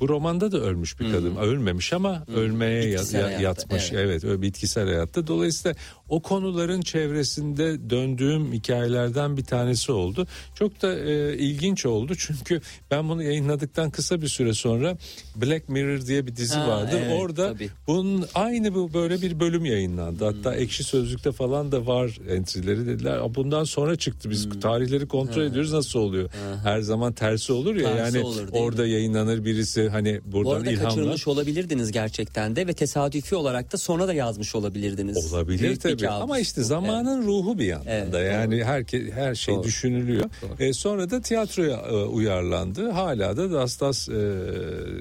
Bu 0.00 0.08
romanda 0.08 0.52
da 0.52 0.58
ölmüş 0.58 1.00
bir 1.00 1.12
kadın. 1.12 1.36
Ölmemiş 1.36 1.92
ama 1.92 2.24
ölmeye 2.36 2.84
ya- 2.84 2.92
Bitkisel 2.92 3.18
ya- 3.20 3.26
hayatta, 3.26 3.42
yatmış. 3.42 3.92
evet. 3.92 4.24
Evet, 4.24 4.42
bitkisel 4.42 4.84
hayatta. 4.86 5.26
Dolayısıyla 5.26 5.74
o 6.08 6.22
konuların 6.22 6.80
çevresinde 6.80 7.90
döndüğüm 7.90 8.52
hikayelerden 8.52 9.36
bir 9.36 9.44
tanesi 9.44 9.92
oldu. 9.92 10.26
Çok 10.54 10.82
da 10.82 10.98
e, 10.98 11.36
ilginç 11.38 11.86
oldu 11.86 12.12
çünkü 12.18 12.60
ben 12.90 13.08
bunu 13.08 13.22
yayınladıktan 13.22 13.90
kısa 13.90 14.22
bir 14.22 14.28
süre 14.28 14.54
sonra 14.54 14.96
Black 15.36 15.68
Mirror 15.68 16.06
diye 16.06 16.26
bir 16.26 16.36
dizi 16.36 16.54
Ha, 16.54 16.68
vardı. 16.68 16.90
evet, 16.98 17.20
Orada 17.20 17.52
tabii. 17.52 17.68
bunun 17.86 18.24
aynı 18.34 18.74
bu 18.74 18.94
böyle 18.94 19.22
bir 19.22 19.40
bölüm 19.40 19.64
yayınlandı. 19.64 20.24
Hatta 20.24 20.52
Hmm. 20.54 20.62
Ekşi 20.62 20.84
Sözlük'te 20.84 21.32
falan 21.32 21.72
da 21.72 21.86
var 21.86 22.18
entry'leri 22.30 22.86
dediler. 22.86 23.18
"Aa, 23.18 23.34
Bundan 23.34 23.64
sonra 23.64 23.96
çıktı. 23.96 24.30
Biz 24.30 24.44
Hmm. 24.46 24.60
tarihleri 24.60 25.08
kontrol 25.08 25.42
ediyoruz 25.42 25.72
nasıl 25.72 25.98
oluyor? 26.00 26.30
Her 26.62 26.80
zaman 26.80 27.12
tersi 27.12 27.52
olur 27.52 27.74
ya. 27.74 27.96
Tersi 27.96 28.16
yani 28.16 28.26
olur, 28.26 28.48
orada 28.52 28.86
yayınlanır 28.86 29.44
birisi 29.44 29.81
hani 29.88 30.20
Bu 30.24 30.32
buradan 30.32 30.50
arada 30.50 30.70
ilhamla 30.70 30.88
kaçırmış 30.88 31.28
olabilirdiniz 31.28 31.92
gerçekten 31.92 32.56
de 32.56 32.66
ve 32.66 32.72
tesadüfi 32.72 33.34
olarak 33.34 33.72
da 33.72 33.76
sonra 33.76 34.08
da 34.08 34.14
yazmış 34.14 34.54
olabilirdiniz. 34.54 35.32
Olabilir 35.34 35.62
Büyük 35.62 35.80
tabii 35.80 36.08
ama 36.08 36.38
işte 36.38 36.60
bu. 36.60 36.64
zamanın 36.64 37.26
ruhu 37.26 37.58
bir 37.58 37.64
yandan 37.64 37.86
Evet, 37.92 38.12
da 38.12 38.20
yani 38.20 38.64
herke, 38.64 39.10
her 39.12 39.34
şey 39.34 39.54
Doğru. 39.54 39.64
düşünülüyor. 39.64 40.24
Doğru. 40.42 40.64
E, 40.64 40.72
sonra 40.72 41.10
da 41.10 41.20
tiyatroya 41.20 41.76
e, 41.76 41.94
uyarlandı. 41.94 42.90
Hala 42.90 43.36
da 43.36 43.52
Dastas 43.52 44.08
e, 44.08 44.14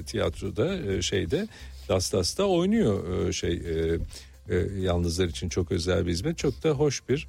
tiyatroda 0.05 0.75
e, 0.77 1.01
şeyde 1.01 1.47
Dastas'ta 1.89 2.43
oynuyor 2.43 3.27
e, 3.27 3.33
şey 3.33 3.53
e, 3.53 3.99
e, 4.49 4.55
yalnızlar 4.81 5.25
için 5.25 5.49
çok 5.49 5.71
özel 5.71 6.05
bir 6.05 6.11
hizmet. 6.11 6.37
Çok 6.37 6.63
da 6.63 6.69
hoş 6.69 7.09
bir 7.09 7.27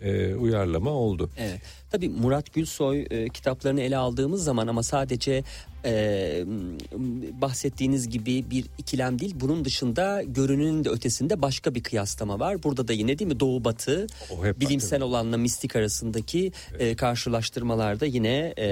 e, 0.00 0.34
uyarlama 0.34 0.90
oldu. 0.90 1.30
Evet. 1.38 1.60
Tabii 1.90 2.08
Murat 2.08 2.54
Gülsoy 2.54 3.06
e, 3.10 3.28
kitaplarını 3.28 3.80
ele 3.80 3.96
aldığımız 3.96 4.44
zaman 4.44 4.66
ama 4.66 4.82
sadece 4.82 5.44
e, 5.84 6.44
bahsettiğiniz 7.32 8.08
gibi 8.08 8.50
bir 8.50 8.64
ikilem 8.78 9.18
değil. 9.18 9.34
Bunun 9.40 9.64
dışında 9.64 10.22
görününün 10.22 10.84
de 10.84 10.88
ötesinde 10.88 11.42
başka 11.42 11.74
bir 11.74 11.82
kıyaslama 11.82 12.40
var. 12.40 12.62
Burada 12.62 12.88
da 12.88 12.92
yine 12.92 13.18
değil 13.18 13.28
mi 13.28 13.40
Doğu 13.40 13.64
Batı 13.64 14.06
bilimsel 14.60 15.02
olanla 15.02 15.36
mistik 15.36 15.76
arasındaki 15.76 16.52
e, 16.78 16.96
karşılaştırmalarda 16.96 18.06
yine 18.06 18.54
e, 18.58 18.66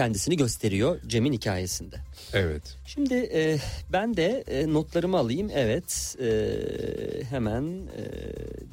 kendisini 0.00 0.36
gösteriyor 0.36 1.00
Cem'in 1.06 1.32
hikayesinde. 1.32 1.96
Evet. 2.32 2.62
Şimdi 2.86 3.14
e, 3.14 3.58
ben 3.92 4.16
de 4.16 4.44
e, 4.48 4.72
notlarımı 4.72 5.18
alayım. 5.18 5.50
Evet 5.54 6.16
e, 6.22 6.30
hemen 7.30 7.62
e, 7.62 8.02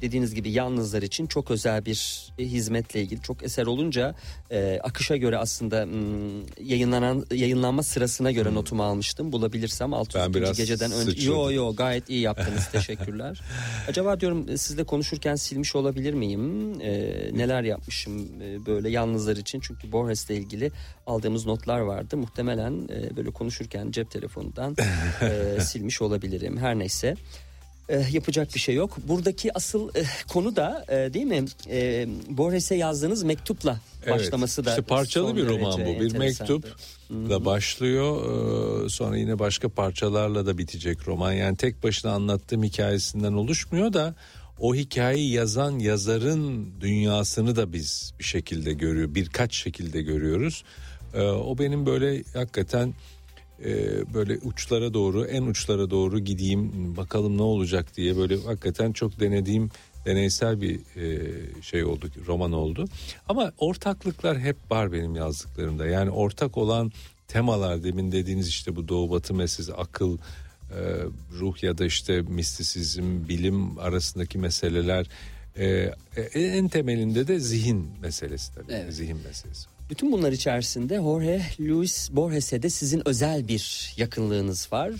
dediğiniz 0.00 0.34
gibi 0.34 0.50
yalnızlar 0.50 1.02
için 1.02 1.26
çok 1.26 1.50
özel 1.50 1.84
bir 1.84 2.28
hizmetle 2.38 3.02
ilgili 3.02 3.22
çok 3.22 3.42
eser 3.42 3.66
olunca 3.66 4.14
e, 4.50 4.80
akışa 4.82 5.16
göre 5.16 5.38
aslında 5.38 5.84
hmm, 5.84 6.66
yayınlanan 6.68 7.26
yayınlanma 7.30 7.82
sırasına 7.82 8.30
göre 8.30 8.54
notumu 8.54 8.82
almıştım. 8.82 9.32
Bulabilirsem 9.32 9.94
600. 9.94 10.24
Ben 10.24 10.34
biraz 10.34 10.56
geceden 10.56 10.92
önce. 10.92 11.10
sıçradım. 11.10 11.32
Yo 11.32 11.50
yo 11.52 11.76
gayet 11.76 12.10
iyi 12.10 12.20
yaptınız 12.20 12.68
teşekkürler. 12.72 13.40
Acaba 13.88 14.20
diyorum 14.20 14.48
e, 14.48 14.56
sizle 14.56 14.84
konuşurken 14.84 15.36
silmiş 15.36 15.76
olabilir 15.76 16.14
miyim? 16.14 16.72
E, 16.80 16.90
neler 17.32 17.62
yapmışım 17.62 18.42
e, 18.42 18.66
böyle 18.66 18.90
yalnızlar 18.90 19.36
için? 19.36 19.60
Çünkü 19.60 19.92
Borges'le 19.92 20.30
ilgili 20.30 20.72
aldığımız 21.18 21.46
notlar 21.46 21.80
vardı. 21.80 22.16
Muhtemelen 22.16 22.88
e, 22.88 23.16
böyle 23.16 23.30
konuşurken 23.30 23.90
cep 23.90 24.10
telefonundan 24.10 24.76
e, 25.22 25.60
silmiş 25.60 26.02
olabilirim. 26.02 26.56
Her 26.58 26.78
neyse. 26.78 27.14
E, 27.88 28.06
yapacak 28.12 28.54
bir 28.54 28.60
şey 28.60 28.74
yok. 28.74 28.96
Buradaki 29.08 29.54
asıl 29.56 29.88
e, 29.94 30.02
konu 30.28 30.56
da 30.56 30.84
e, 30.88 31.14
değil 31.14 31.26
mi? 31.26 31.44
E, 31.70 32.06
Borges'e 32.28 32.74
yazdığınız 32.74 33.22
mektupla 33.22 33.80
Evet. 34.06 34.14
başlaması 34.14 34.64
da 34.64 34.70
İşte 34.70 34.82
parçalı 34.82 35.36
bir 35.36 35.46
roman 35.46 35.72
bu. 35.72 35.78
Bir 36.00 36.04
enteresandı. 36.14 36.20
mektupla 36.20 37.44
başlıyor. 37.44 38.16
Ee, 38.86 38.88
Sonra 38.88 39.16
yine 39.16 39.38
başka 39.38 39.68
parçalarla 39.68 40.46
da 40.46 40.58
bitecek 40.58 41.08
roman. 41.08 41.32
Yani 41.32 41.56
tek 41.56 41.82
başına 41.82 42.12
anlattığım 42.12 42.62
hikayesinden 42.62 43.32
oluşmuyor 43.32 43.92
da 43.92 44.14
o 44.60 44.74
hikayeyi 44.74 45.32
yazan 45.32 45.78
yazarın 45.78 46.72
dünyasını 46.80 47.56
da 47.56 47.72
biz 47.72 48.12
bir 48.18 48.24
şekilde 48.24 48.72
görüyor. 48.72 49.14
Birkaç 49.14 49.54
şekilde 49.54 50.02
görüyoruz. 50.02 50.64
E, 51.14 51.22
o 51.22 51.58
benim 51.58 51.86
böyle 51.86 52.22
hakikaten 52.34 52.94
e, 53.64 53.70
böyle 54.14 54.38
uçlara 54.38 54.94
doğru 54.94 55.24
en 55.24 55.42
uçlara 55.42 55.90
doğru 55.90 56.18
gideyim 56.18 56.96
bakalım 56.96 57.38
ne 57.38 57.42
olacak 57.42 57.96
diye 57.96 58.16
böyle 58.16 58.42
hakikaten 58.42 58.92
çok 58.92 59.20
denediğim 59.20 59.70
deneysel 60.06 60.60
bir 60.60 60.80
e, 60.96 61.62
şey 61.62 61.84
oldu 61.84 62.10
roman 62.26 62.52
oldu. 62.52 62.84
Ama 63.28 63.52
ortaklıklar 63.58 64.38
hep 64.38 64.56
var 64.70 64.92
benim 64.92 65.14
yazdıklarımda 65.14 65.86
yani 65.86 66.10
ortak 66.10 66.58
olan 66.58 66.92
temalar 67.28 67.84
demin 67.84 68.12
dediğiniz 68.12 68.48
işte 68.48 68.76
bu 68.76 68.88
doğu 68.88 69.10
batı 69.10 69.34
meselesi 69.34 69.74
akıl 69.74 70.18
e, 70.18 70.80
ruh 71.40 71.62
ya 71.62 71.78
da 71.78 71.84
işte 71.84 72.22
mistisizm 72.22 73.28
bilim 73.28 73.78
arasındaki 73.78 74.38
meseleler 74.38 75.06
e, 75.58 75.92
en 76.34 76.68
temelinde 76.68 77.28
de 77.28 77.40
zihin 77.40 77.88
meselesi 78.02 78.54
tabii 78.54 78.72
evet. 78.72 78.94
zihin 78.94 79.16
meselesi. 79.16 79.77
Bütün 79.90 80.12
bunlar 80.12 80.32
içerisinde 80.32 80.94
Jorge 80.94 81.42
Luis 81.60 82.10
Borges'e 82.12 82.62
de 82.62 82.70
sizin 82.70 83.08
özel 83.08 83.48
bir 83.48 83.94
yakınlığınız 83.96 84.72
var. 84.72 84.92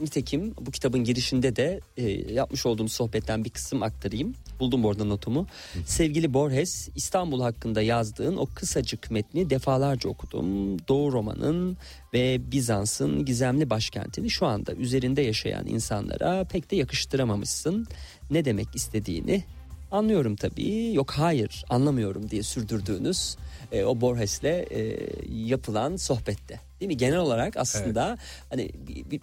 Nitekim 0.00 0.54
bu 0.60 0.70
kitabın 0.70 1.04
girişinde 1.04 1.56
de 1.56 1.80
e, 1.96 2.10
yapmış 2.32 2.66
olduğum 2.66 2.88
sohbetten 2.88 3.44
bir 3.44 3.50
kısım 3.50 3.82
aktarayım. 3.82 4.34
Buldum 4.60 4.84
orada 4.84 5.04
notumu. 5.04 5.46
Sevgili 5.86 6.34
Borges, 6.34 6.88
İstanbul 6.94 7.40
hakkında 7.40 7.82
yazdığın 7.82 8.36
o 8.36 8.46
kısacık 8.46 9.10
metni 9.10 9.50
defalarca 9.50 10.10
okudum. 10.10 10.78
Doğu 10.88 11.12
romanın 11.12 11.76
ve 12.14 12.50
Bizans'ın 12.52 13.24
gizemli 13.24 13.70
başkentini 13.70 14.30
şu 14.30 14.46
anda 14.46 14.74
üzerinde 14.74 15.22
yaşayan 15.22 15.66
insanlara 15.66 16.44
pek 16.44 16.70
de 16.70 16.76
yakıştıramamışsın. 16.76 17.86
Ne 18.30 18.44
demek 18.44 18.68
istediğini 18.74 19.44
anlıyorum 19.90 20.36
tabii. 20.36 20.92
Yok 20.94 21.10
hayır 21.10 21.64
anlamıyorum 21.68 22.30
diye 22.30 22.42
sürdürdüğünüz 22.42 23.36
e, 23.72 23.84
o 23.84 24.00
Borges'le 24.00 24.44
e, 24.44 25.08
yapılan 25.28 25.96
sohbette. 25.96 26.60
Değil 26.80 26.88
mi? 26.88 26.96
Genel 26.96 27.18
olarak 27.18 27.56
aslında 27.56 28.08
evet. 28.08 28.18
hani 28.50 28.70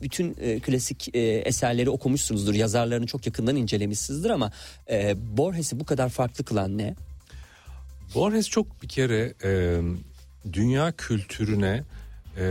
bütün 0.02 0.36
e, 0.42 0.60
klasik 0.60 1.16
e, 1.16 1.20
eserleri 1.22 1.90
okumuşsunuzdur. 1.90 2.54
Yazarlarını 2.54 3.08
çok 3.08 3.26
yakından 3.26 3.56
incelemişsinizdir 3.56 4.30
ama 4.30 4.52
e, 4.90 5.16
Borges'i 5.38 5.80
bu 5.80 5.86
kadar 5.86 6.10
farklı 6.10 6.44
kılan 6.44 6.78
ne? 6.78 6.96
Borges 8.16 8.50
çok 8.50 8.82
bir 8.82 8.88
kere 8.88 9.34
e, 9.44 9.82
dünya 10.54 10.92
kültürüne 10.92 11.84
e, 12.38 12.46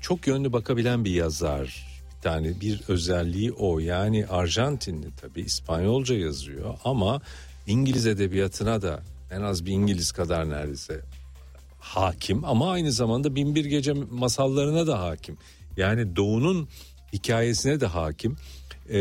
çok 0.00 0.26
yönlü 0.26 0.52
bakabilen 0.52 1.04
bir 1.04 1.10
yazar. 1.10 1.97
Tane 2.22 2.60
bir 2.60 2.82
özelliği 2.88 3.52
o. 3.52 3.78
Yani 3.78 4.26
Arjantinli 4.26 5.06
tabii 5.20 5.40
İspanyolca 5.40 6.14
yazıyor 6.14 6.74
ama 6.84 7.20
İngiliz 7.66 8.06
edebiyatına 8.06 8.82
da 8.82 9.02
en 9.30 9.40
az 9.40 9.66
bir 9.66 9.72
İngiliz 9.72 10.12
kadar 10.12 10.50
neredeyse 10.50 11.00
hakim 11.78 12.44
ama 12.44 12.70
aynı 12.70 12.92
zamanda 12.92 13.34
Binbir 13.34 13.64
Gece 13.64 13.92
masallarına 13.92 14.86
da 14.86 15.00
hakim. 15.00 15.36
Yani 15.76 16.16
Doğu'nun 16.16 16.68
hikayesine 17.12 17.80
de 17.80 17.86
hakim. 17.86 18.36
E, 18.88 18.98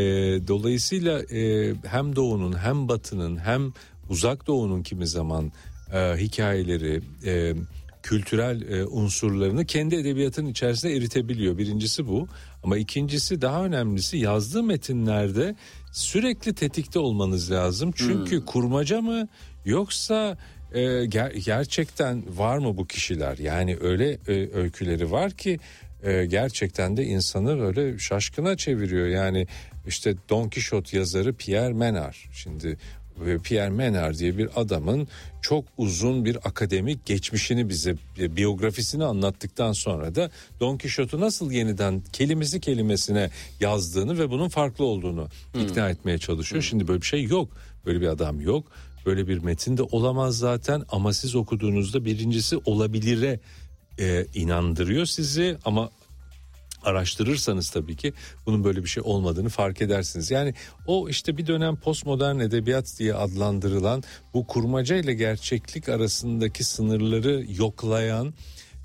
dolayısıyla 0.48 1.22
e, 1.22 1.74
hem 1.86 2.16
Doğu'nun 2.16 2.58
hem 2.58 2.88
Batı'nın 2.88 3.38
hem 3.38 3.74
Uzak 4.10 4.48
Doğu'nun 4.48 4.84
kimi 4.84 5.08
zaman 5.08 5.52
e, 5.94 5.98
hikayeleri, 6.18 7.02
e, 7.26 7.54
kültürel 8.08 8.62
e, 8.62 8.86
unsurlarını 8.86 9.66
kendi 9.66 9.96
edebiyatının 9.96 10.50
içerisinde 10.50 10.96
eritebiliyor. 10.96 11.58
Birincisi 11.58 12.08
bu 12.08 12.28
ama 12.64 12.78
ikincisi 12.78 13.42
daha 13.42 13.66
önemlisi 13.66 14.18
yazdığı 14.18 14.64
metinlerde 14.64 15.56
sürekli 15.92 16.56
tetikte 16.56 17.00
olmanız 17.00 17.52
lazım. 17.52 17.92
Çünkü 17.96 18.38
hmm. 18.38 18.46
kurmaca 18.46 19.02
mı 19.02 19.28
yoksa 19.66 20.38
e, 20.74 20.80
ger- 20.82 21.46
gerçekten 21.46 22.24
var 22.38 22.58
mı 22.58 22.78
bu 22.78 22.88
kişiler? 22.88 23.38
Yani 23.38 23.78
öyle 23.82 24.12
e, 24.28 24.54
öyküleri 24.54 25.12
var 25.12 25.32
ki 25.32 25.60
e, 26.04 26.26
gerçekten 26.26 26.98
de 26.98 27.04
insanı 27.04 27.60
böyle 27.60 28.00
şaşkına 28.00 28.58
çeviriyor. 28.58 29.08
Yani 29.08 29.48
işte 29.88 30.16
Don 30.30 30.50
Quixote 30.50 30.98
yazarı 30.98 31.34
Pierre 31.34 31.74
Menard. 31.74 32.16
Şimdi 32.32 32.78
Pierre 33.44 33.70
Menard 33.70 34.20
diye 34.20 34.38
bir 34.38 34.62
adamın 34.62 35.08
çok 35.42 35.66
uzun 35.78 36.26
bir 36.26 36.36
akademik 36.36 37.06
geçmişini 37.06 37.70
bize 37.70 37.96
biyografisini 38.18 39.06
anlattıktan 39.06 39.72
sonra 39.72 40.16
da 40.16 40.32
Don 40.60 40.78
Quixote'u 40.78 41.20
nasıl 41.20 41.52
yeniden 41.52 42.02
kelimesi 42.14 42.60
kelimesine 42.60 43.30
yazdığını 43.60 44.20
ve 44.20 44.30
bunun 44.30 44.50
farklı 44.50 44.86
olduğunu 44.86 45.28
hmm. 45.54 45.62
ikna 45.62 45.90
etmeye 45.90 46.18
çalışıyor. 46.18 46.62
Hmm. 46.62 46.70
Şimdi 46.70 46.88
böyle 46.88 47.02
bir 47.02 47.08
şey 47.08 47.24
yok. 47.24 47.50
Böyle 47.86 48.02
bir 48.02 48.08
adam 48.08 48.42
yok. 48.42 48.68
Böyle 49.06 49.28
bir 49.28 49.38
metin 49.38 49.78
de 49.78 49.84
olamaz 49.84 50.38
zaten 50.38 50.84
ama 50.90 51.14
siz 51.14 51.36
okuduğunuzda 51.36 52.06
birincisi 52.06 52.58
olabilire 52.66 53.40
e, 54.00 54.26
inandırıyor 54.34 55.06
sizi 55.06 55.58
ama 55.66 55.90
araştırırsanız 56.88 57.70
tabii 57.70 57.96
ki 57.96 58.14
bunun 58.46 58.64
böyle 58.64 58.84
bir 58.84 58.90
şey 58.90 59.04
olmadığını 59.06 59.50
fark 59.50 59.82
edersiniz. 59.82 60.32
Yani 60.32 60.54
o 60.88 61.10
işte 61.10 61.38
bir 61.38 61.48
dönem 61.48 61.76
postmodern 61.76 62.40
edebiyat 62.40 62.96
diye 63.00 63.14
adlandırılan 63.14 64.04
bu 64.34 64.48
kurmaca 64.48 64.96
ile 64.96 65.14
gerçeklik 65.14 65.90
arasındaki 65.90 66.64
sınırları 66.64 67.46
yoklayan 67.58 68.34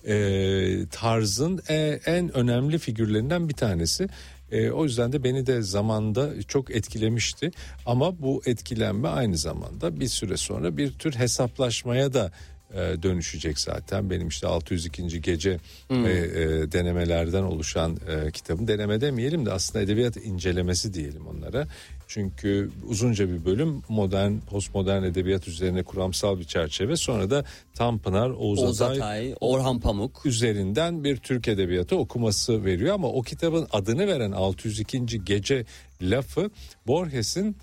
e, 0.06 0.86
tarzın 0.90 1.60
e, 1.68 2.00
en 2.06 2.36
önemli 2.36 2.78
figürlerinden 2.78 3.48
bir 3.48 3.54
tanesi. 3.54 4.08
E, 4.52 4.70
o 4.70 4.84
yüzden 4.84 5.12
de 5.12 5.24
beni 5.24 5.46
de 5.46 5.62
zamanda 5.62 6.42
çok 6.42 6.70
etkilemişti. 6.70 7.50
Ama 7.86 8.22
bu 8.22 8.42
etkilenme 8.46 9.08
aynı 9.08 9.36
zamanda 9.36 10.00
bir 10.00 10.08
süre 10.08 10.36
sonra 10.36 10.76
bir 10.76 10.92
tür 10.92 11.12
hesaplaşmaya 11.12 12.12
da 12.12 12.32
e, 12.74 13.02
dönüşecek 13.02 13.58
zaten. 13.58 14.10
Benim 14.10 14.28
işte 14.28 14.46
602. 14.46 15.20
gece 15.20 15.58
hmm. 15.88 16.06
e, 16.06 16.10
e, 16.10 16.72
denemelerden 16.72 17.42
oluşan 17.42 17.96
e, 18.08 18.30
kitabın 18.30 18.68
deneme 18.68 19.00
demeyelim 19.00 19.46
de 19.46 19.52
aslında 19.52 19.84
edebiyat 19.84 20.16
incelemesi 20.16 20.94
diyelim 20.94 21.26
onlara. 21.26 21.66
Çünkü 22.08 22.70
uzunca 22.88 23.28
bir 23.28 23.44
bölüm 23.44 23.82
modern, 23.88 24.38
postmodern 24.38 25.02
edebiyat 25.02 25.48
üzerine 25.48 25.82
kuramsal 25.82 26.38
bir 26.38 26.44
çerçeve. 26.44 26.96
Sonra 26.96 27.30
da 27.30 27.44
Tanpınar, 27.74 28.30
Oğuz, 28.30 28.58
Oğuz 28.58 28.82
Atay, 28.82 28.96
Atay, 28.96 29.34
Orhan 29.40 29.80
Pamuk 29.80 30.26
üzerinden 30.26 31.04
bir 31.04 31.16
Türk 31.16 31.48
edebiyatı 31.48 31.96
okuması 31.96 32.64
veriyor. 32.64 32.94
Ama 32.94 33.08
o 33.08 33.22
kitabın 33.22 33.66
adını 33.72 34.06
veren 34.06 34.32
602. 34.32 35.24
gece 35.24 35.64
lafı 36.02 36.50
Borges'in 36.86 37.56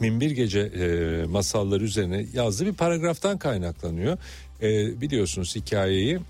Minbir 0.00 0.30
Gece 0.30 0.60
e, 0.60 1.24
masalları 1.26 1.84
üzerine 1.84 2.26
yazdığı 2.32 2.66
bir 2.66 2.72
paragraftan 2.72 3.38
kaynaklanıyor. 3.38 4.18
E, 4.62 5.00
biliyorsunuz 5.00 5.56
hikayeyi 5.56 6.20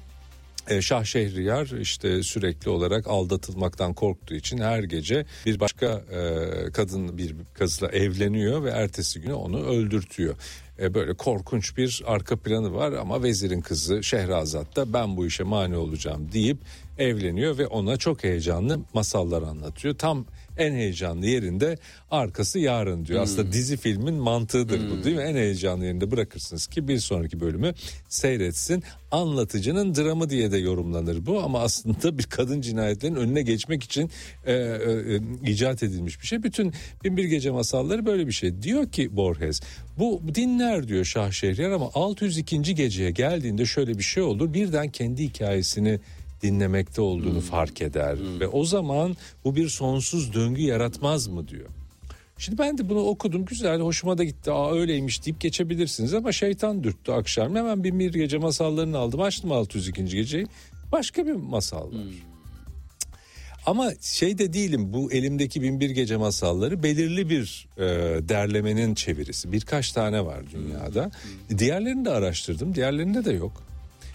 e, 0.69 0.83
Şah 0.83 1.05
Şehriyar 1.05 1.67
işte 1.81 2.23
sürekli 2.23 2.71
olarak 2.71 3.07
aldatılmaktan 3.07 3.95
korktuğu 3.95 4.35
için 4.35 4.59
her 4.59 4.83
gece 4.83 5.27
bir 5.47 5.61
başka 5.61 5.87
e, 5.87 6.71
kadın 6.73 7.19
bir 7.19 7.35
kızla 7.55 7.89
evleniyor 7.89 8.65
ve 8.65 8.71
ertesi 8.71 9.21
günü 9.21 9.33
onu 9.33 9.67
öldürtüyor. 9.67 10.35
E, 10.79 10.95
böyle 10.95 11.15
korkunç 11.15 11.77
bir 11.77 12.03
arka 12.07 12.37
planı 12.37 12.75
var 12.75 12.93
ama 12.93 13.23
vezirin 13.23 13.61
kızı 13.61 14.03
Şehrazat 14.03 14.77
da 14.77 14.93
ben 14.93 15.17
bu 15.17 15.27
işe 15.27 15.45
mani 15.45 15.77
olacağım 15.77 16.33
deyip 16.33 16.59
evleniyor 16.99 17.59
ve 17.59 17.67
ona 17.67 17.97
çok 17.97 18.25
heyecanlı 18.25 18.81
masallar 18.95 19.43
anlatıyor. 19.43 19.95
Tam 19.95 20.27
en 20.61 20.75
heyecanlı 20.75 21.27
yerinde 21.27 21.79
arkası 22.11 22.59
yarın 22.59 23.07
diyor. 23.07 23.19
Hmm. 23.19 23.25
Aslında 23.25 23.53
dizi 23.53 23.77
filmin 23.77 24.15
mantığıdır 24.15 24.81
hmm. 24.81 24.91
bu 24.91 25.05
değil 25.05 25.17
mi? 25.17 25.23
En 25.23 25.35
heyecanlı 25.35 25.85
yerinde 25.85 26.11
bırakırsınız 26.11 26.67
ki 26.67 26.89
bir 26.89 26.99
sonraki 26.99 27.41
bölümü 27.41 27.75
seyretsin. 28.09 28.83
Anlatıcının 29.11 29.95
dramı 29.95 30.31
diye 30.31 30.53
de 30.53 30.59
yorumlanır 30.59 31.27
bu 31.27 31.41
ama 31.43 31.61
aslında 31.61 32.19
bir 32.19 32.25
kadın 32.25 32.61
cinayetlerinin 32.61 33.19
önüne 33.19 33.43
geçmek 33.43 33.83
için 33.83 34.11
e, 34.47 34.53
e, 34.53 34.57
e, 34.57 35.21
icat 35.51 35.83
edilmiş 35.83 36.21
bir 36.21 36.27
şey. 36.27 36.43
Bütün 36.43 36.73
Binbir 37.05 37.25
Gece 37.25 37.51
masalları 37.51 38.07
böyle 38.07 38.27
bir 38.27 38.33
şey. 38.33 38.63
Diyor 38.63 38.93
ki 38.93 39.17
Borges 39.17 39.61
bu 39.99 40.23
dinler 40.35 40.89
diyor 40.89 41.05
Şah 41.05 41.31
Şehriyar 41.31 41.71
ama 41.71 41.91
602. 41.95 42.75
geceye 42.75 43.11
geldiğinde 43.11 43.65
şöyle 43.65 43.99
bir 43.99 44.03
şey 44.03 44.23
olur. 44.23 44.55
Birden 44.55 44.89
kendi 44.91 45.25
hikayesini 45.25 46.01
dinlemekte 46.43 47.01
olduğunu 47.01 47.35
hmm. 47.35 47.41
fark 47.41 47.83
eder 47.83 48.17
hmm. 48.17 48.41
ve 48.41 48.49
o 48.49 48.65
zaman 48.65 49.17
bu 49.45 49.57
bir 49.57 49.69
sonsuz 49.69 50.35
döngü 50.35 50.63
yaratmaz 50.63 51.27
mı 51.27 51.49
diyor. 51.49 51.69
Şimdi 52.39 52.59
ben 52.59 52.79
de 52.79 52.89
bunu 52.89 52.99
okudum 52.99 53.45
güzel 53.45 53.81
hoşuma 53.81 54.19
da 54.19 54.25
gitti 54.25 54.51
aa 54.51 54.75
öyleymiş 54.75 55.27
deyip 55.27 55.41
geçebilirsiniz 55.41 56.15
ama 56.15 56.33
şeytan 56.33 56.85
dürttü 56.85 57.13
akşam 57.13 57.57
hemen 57.57 57.85
bir 57.85 57.99
bir 57.99 58.13
gece 58.13 58.39
masallarını 58.39 58.99
aldım 58.99 59.21
açtım 59.21 59.53
602. 59.53 60.05
geceyi 60.05 60.47
başka 60.93 61.27
bir 61.27 61.33
masal 61.33 61.87
var. 61.87 61.93
Hmm. 61.93 62.31
Ama 63.67 63.91
şey 64.01 64.39
de 64.39 64.53
değilim 64.53 64.93
bu 64.93 65.13
elimdeki 65.13 65.63
binbir 65.63 65.91
gece 65.91 66.17
masalları 66.17 66.83
belirli 66.83 67.31
bir 67.31 67.69
e, 67.77 67.83
derlemenin 68.29 68.95
çevirisi. 68.95 69.53
Birkaç 69.53 69.93
tane 69.93 70.25
var 70.25 70.41
dünyada. 70.53 71.05
Hmm. 71.05 71.59
Diğerlerini 71.59 72.05
de 72.05 72.11
araştırdım. 72.11 72.75
Diğerlerinde 72.75 73.25
de 73.25 73.33
yok. 73.33 73.70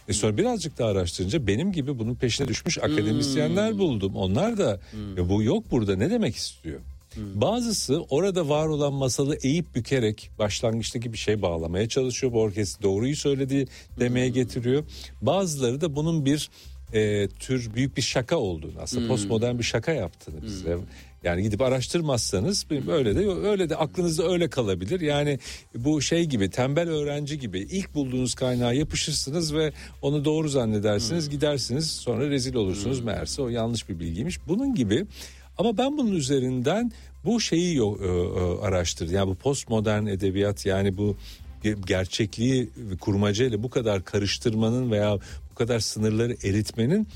E 0.07 0.13
sonra 0.13 0.37
birazcık 0.37 0.77
daha 0.77 0.89
araştırınca 0.89 1.47
benim 1.47 1.71
gibi 1.71 1.99
bunun 1.99 2.15
peşine 2.15 2.47
düşmüş 2.47 2.77
akademisyenler 2.77 3.71
hmm. 3.71 3.79
buldum. 3.79 4.15
Onlar 4.15 4.57
da 4.57 4.79
hmm. 4.91 5.29
bu 5.29 5.43
yok 5.43 5.71
burada 5.71 5.95
ne 5.95 6.09
demek 6.09 6.35
istiyor? 6.35 6.79
Bazısı 7.17 8.01
orada 8.09 8.49
var 8.49 8.67
olan 8.67 8.93
masalı 8.93 9.37
eğip 9.43 9.75
bükerek 9.75 10.29
başlangıçtaki 10.39 11.13
bir 11.13 11.17
şey 11.17 11.41
bağlamaya 11.41 11.89
çalışıyor. 11.89 12.33
Borges 12.33 12.81
doğruyu 12.81 13.15
söyledi 13.15 13.67
demeye 13.99 14.29
getiriyor. 14.29 14.83
Bazıları 15.21 15.81
da 15.81 15.95
bunun 15.95 16.25
bir 16.25 16.49
e, 16.93 17.27
tür 17.27 17.73
büyük 17.75 17.97
bir 17.97 18.01
şaka 18.01 18.37
olduğunu 18.37 18.79
aslında 18.81 19.08
postmodern 19.08 19.58
bir 19.58 19.63
şaka 19.63 19.91
yaptığını 19.91 20.43
bize 20.43 20.77
yani 21.26 21.44
gidip 21.44 21.62
araştırmazsanız 21.62 22.65
öyle 22.90 23.15
de 23.15 23.28
öyle 23.48 23.69
de 23.69 23.76
aklınızda 23.76 24.28
öyle 24.32 24.50
kalabilir. 24.50 25.02
Yani 25.02 25.40
bu 25.76 26.02
şey 26.02 26.26
gibi 26.26 26.50
tembel 26.50 26.90
öğrenci 26.90 27.40
gibi 27.40 27.60
ilk 27.60 27.96
bulduğunuz 27.96 28.36
kaynağa 28.36 28.73
yapışırsınız 28.73 29.54
ve 29.56 29.73
onu 30.02 30.26
doğru 30.26 30.50
zannedersiniz 30.50 31.30
gidersiniz 31.30 31.92
sonra 31.92 32.30
rezil 32.30 32.56
olursunuz 32.56 33.00
meğerse 33.00 33.42
o 33.42 33.50
yanlış 33.50 33.90
bir 33.90 34.00
bilgiymiş. 34.00 34.40
Bunun 34.48 34.76
gibi 34.76 35.06
ama 35.58 35.78
ben 35.78 35.98
bunun 35.98 36.12
üzerinden 36.12 36.92
bu 37.26 37.42
şeyi 37.42 37.78
e, 37.78 37.82
e, 37.82 37.84
araştırdım. 38.62 39.15
Yani 39.15 39.30
bu 39.30 39.36
postmodern 39.36 40.06
edebiyat 40.06 40.65
yani 40.65 40.98
bu 40.98 41.17
ge- 41.63 41.86
gerçekliği 41.88 42.69
kurmacayla 43.00 43.63
bu 43.63 43.69
kadar 43.69 44.04
karıştırmanın 44.04 44.92
veya 44.92 45.17
bu 45.52 45.56
kadar 45.56 45.80
sınırları 45.80 46.34
eritmenin 46.44 47.08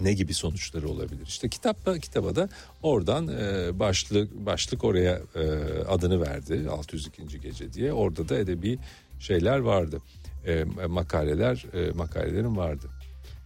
ne 0.00 0.12
gibi 0.12 0.34
sonuçları 0.34 0.88
olabilir? 0.88 1.26
İşte 1.26 1.48
kitapta 1.48 1.98
kitaba 1.98 2.36
da 2.36 2.48
oradan 2.82 3.28
e, 3.28 3.78
başlık 3.78 4.46
başlık 4.46 4.84
oraya 4.84 5.20
e, 5.34 5.40
adını 5.88 6.20
verdi 6.20 6.66
602. 6.70 7.40
gece 7.40 7.72
diye. 7.72 7.92
Orada 7.92 8.28
da 8.28 8.38
edebi 8.38 8.78
şeyler 9.20 9.58
vardı. 9.58 10.02
E, 10.46 10.64
makaleler 10.88 11.64
e, 11.74 11.90
makalelerin 11.90 12.56
vardı. 12.56 12.90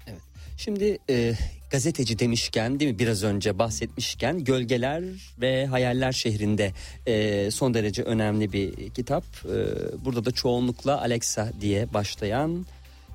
Evet. 0.06 0.20
Şimdi 0.56 0.98
e, 1.10 1.34
gazeteci 1.70 2.18
demişken 2.18 2.80
değil 2.80 2.90
mi 2.90 2.98
biraz 2.98 3.22
önce 3.22 3.58
bahsetmişken 3.58 4.44
Gölgeler 4.44 5.04
ve 5.40 5.66
Hayaller 5.66 6.12
şehrinde 6.12 6.72
e, 7.06 7.50
son 7.50 7.74
derece 7.74 8.02
önemli 8.02 8.52
bir 8.52 8.90
kitap. 8.90 9.24
E, 9.24 9.56
burada 10.04 10.24
da 10.24 10.30
çoğunlukla 10.32 11.00
Alexa 11.00 11.52
diye 11.60 11.94
başlayan 11.94 12.66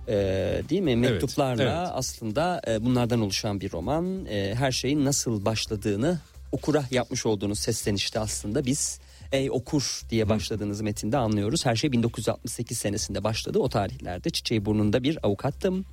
e, 0.08 0.14
değil 0.70 0.82
mi 0.82 0.96
mektuplarla 0.96 1.64
evet. 1.64 1.92
aslında 1.94 2.62
e, 2.68 2.86
bunlardan 2.86 3.22
oluşan 3.22 3.62
bir 3.62 3.72
roman. 3.72 4.26
E, 4.26 4.56
her 4.56 4.72
şeyin 4.72 5.06
nasıl 5.06 5.46
başladığını 5.46 6.20
okura 6.52 6.84
yapmış 6.92 7.26
olduğunuz 7.26 7.60
seslenişte 7.60 8.20
aslında 8.20 8.66
biz 8.66 9.00
Ey 9.32 9.52
okur 9.52 10.02
diye 10.10 10.30
başladığınız 10.30 10.82
metinde 10.82 11.18
anlıyoruz. 11.18 11.66
Her 11.66 11.76
şey 11.76 11.92
1968 11.92 12.78
senesinde 12.78 13.24
başladı. 13.24 13.60
O 13.60 13.70
tarihlerde 13.70 14.30
çiçeği 14.30 14.66
burnunda 14.66 15.04
bir 15.04 15.20
avukattım. 15.24 15.86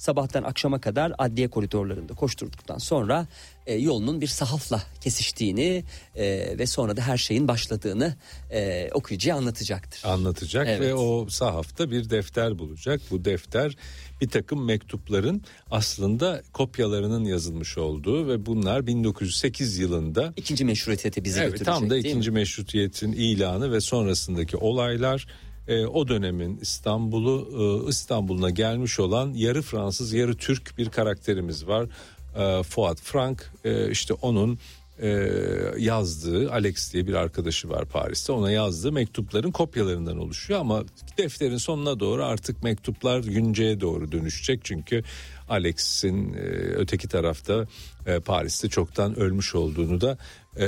Sabahtan 0.00 0.42
akşama 0.42 0.80
kadar 0.80 1.12
adliye 1.18 1.48
koridorlarında 1.48 2.14
koşturduktan 2.14 2.78
sonra 2.78 3.26
e, 3.66 3.74
yolunun 3.74 4.20
bir 4.20 4.26
sahafla 4.26 4.82
kesiştiğini 5.00 5.84
e, 6.16 6.58
ve 6.58 6.66
sonra 6.66 6.96
da 6.96 7.02
her 7.02 7.16
şeyin 7.16 7.48
başladığını 7.48 8.16
e, 8.50 8.90
okuyucuya 8.94 9.36
anlatacaktır. 9.36 10.04
anlatacak 10.04 10.66
Evet. 10.68 10.80
ve 10.80 10.94
o 10.94 11.28
sahafta 11.28 11.90
bir 11.90 12.10
defter 12.10 12.58
bulacak. 12.58 13.00
Bu 13.10 13.24
defter 13.24 13.76
bir 14.20 14.28
takım 14.28 14.64
mektupların 14.64 15.42
aslında 15.70 16.42
kopyalarının 16.52 17.24
yazılmış 17.24 17.78
olduğu 17.78 18.28
ve 18.28 18.46
bunlar 18.46 18.86
1908 18.86 19.78
yılında 19.78 20.32
İkinci 20.36 20.64
meşruiyete 20.64 21.24
bizi 21.24 21.40
evet, 21.40 21.52
götürecek 21.52 21.74
tam 21.74 21.90
da 21.90 21.96
ikinci 21.96 22.30
meşrutiyetin 22.30 23.12
ilanı 23.12 23.72
ve 23.72 23.80
sonrasındaki 23.80 24.56
olaylar 24.56 25.26
e, 25.70 25.86
o 25.86 26.08
dönemin 26.08 26.58
İstanbul'u 26.62 27.48
e, 27.86 27.88
İstanbul'una 27.88 28.50
gelmiş 28.50 29.00
olan 29.00 29.32
yarı 29.34 29.62
Fransız 29.62 30.12
yarı 30.12 30.36
Türk 30.36 30.78
bir 30.78 30.88
karakterimiz 30.88 31.66
var. 31.66 31.86
E, 32.36 32.62
Fuat 32.62 33.00
Frank 33.00 33.52
e, 33.64 33.90
işte 33.90 34.14
onun 34.14 34.58
e, 35.02 35.08
yazdığı 35.78 36.52
Alex 36.52 36.92
diye 36.92 37.06
bir 37.06 37.14
arkadaşı 37.14 37.68
var 37.68 37.84
Paris'te 37.84 38.32
ona 38.32 38.50
yazdığı 38.50 38.92
mektupların 38.92 39.50
kopyalarından 39.50 40.18
oluşuyor 40.18 40.60
ama 40.60 40.84
defterin 41.18 41.56
sonuna 41.56 42.00
doğru 42.00 42.24
artık 42.24 42.62
mektuplar 42.62 43.20
günceye 43.20 43.80
doğru 43.80 44.12
dönüşecek 44.12 44.60
çünkü 44.64 45.02
Alex'in 45.48 46.32
e, 46.34 46.38
öteki 46.76 47.08
tarafta 47.08 47.66
e, 48.06 48.20
Paris'te 48.20 48.68
çoktan 48.68 49.18
ölmüş 49.18 49.54
olduğunu 49.54 50.00
da 50.00 50.18
e, 50.56 50.64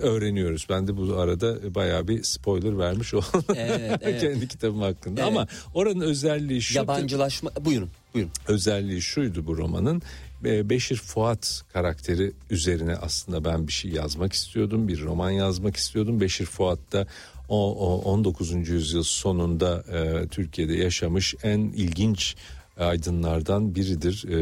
öğreniyoruz. 0.00 0.66
Ben 0.70 0.88
de 0.88 0.96
bu 0.96 1.16
arada 1.16 1.74
bayağı 1.74 2.08
bir 2.08 2.22
spoiler 2.22 2.78
vermiş 2.78 3.14
oldum 3.14 3.44
Evet, 3.56 3.98
evet. 4.02 4.20
kendi 4.20 4.48
kitabım 4.48 4.80
hakkında 4.80 5.20
Evet. 5.20 5.30
ama 5.32 5.46
oranın 5.74 6.00
özelliği 6.00 6.62
şu 6.62 6.78
Yabancılaşma 6.78 7.50
buyurun 7.64 7.90
buyurun. 8.14 8.32
özelliği 8.48 9.02
şuydu 9.02 9.46
bu 9.46 9.56
romanın. 9.56 10.02
E, 10.44 10.70
Beşir 10.70 10.96
Fuat 10.96 11.62
karakteri 11.72 12.32
üzerine 12.50 12.96
aslında 12.96 13.44
ben 13.44 13.66
bir 13.66 13.72
şey 13.72 13.90
yazmak 13.90 14.32
istiyordum. 14.32 14.88
Bir 14.88 15.02
roman 15.02 15.30
yazmak 15.30 15.76
istiyordum. 15.76 16.20
Beşir 16.20 16.46
Fuat 16.46 16.78
da 16.92 17.06
o, 17.48 17.74
o 17.74 18.12
19. 18.12 18.68
yüzyıl 18.68 19.02
sonunda 19.02 19.84
e, 19.92 20.28
Türkiye'de 20.28 20.74
yaşamış 20.74 21.34
en 21.42 21.60
ilginç 21.60 22.36
aydınlardan 22.78 23.74
biridir 23.74 24.24
E, 24.28 24.34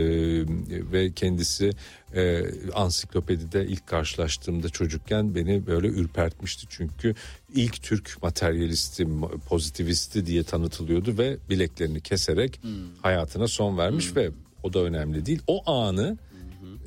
ve 0.93 1.13
kendisi 1.13 1.71
e, 2.15 2.45
ansiklopedide 2.75 3.67
ilk 3.67 3.87
karşılaştığımda 3.87 4.69
çocukken 4.69 5.35
beni 5.35 5.67
böyle 5.67 5.87
ürpertmişti 5.87 6.67
çünkü 6.71 7.15
ilk 7.55 7.83
Türk 7.83 8.23
materyalisti 8.23 9.09
pozitivisti 9.49 10.27
diye 10.27 10.45
tanıtılıyordu 10.45 11.19
ve 11.19 11.37
bileklerini 11.51 12.01
keserek 12.01 12.61
hayatına 13.03 13.49
son 13.49 13.79
vermiş 13.79 14.17
ve 14.17 14.31
o 14.67 14.73
da 14.73 14.79
önemli 14.79 15.27
değil 15.27 15.43
o 15.47 15.71
anı 15.71 16.19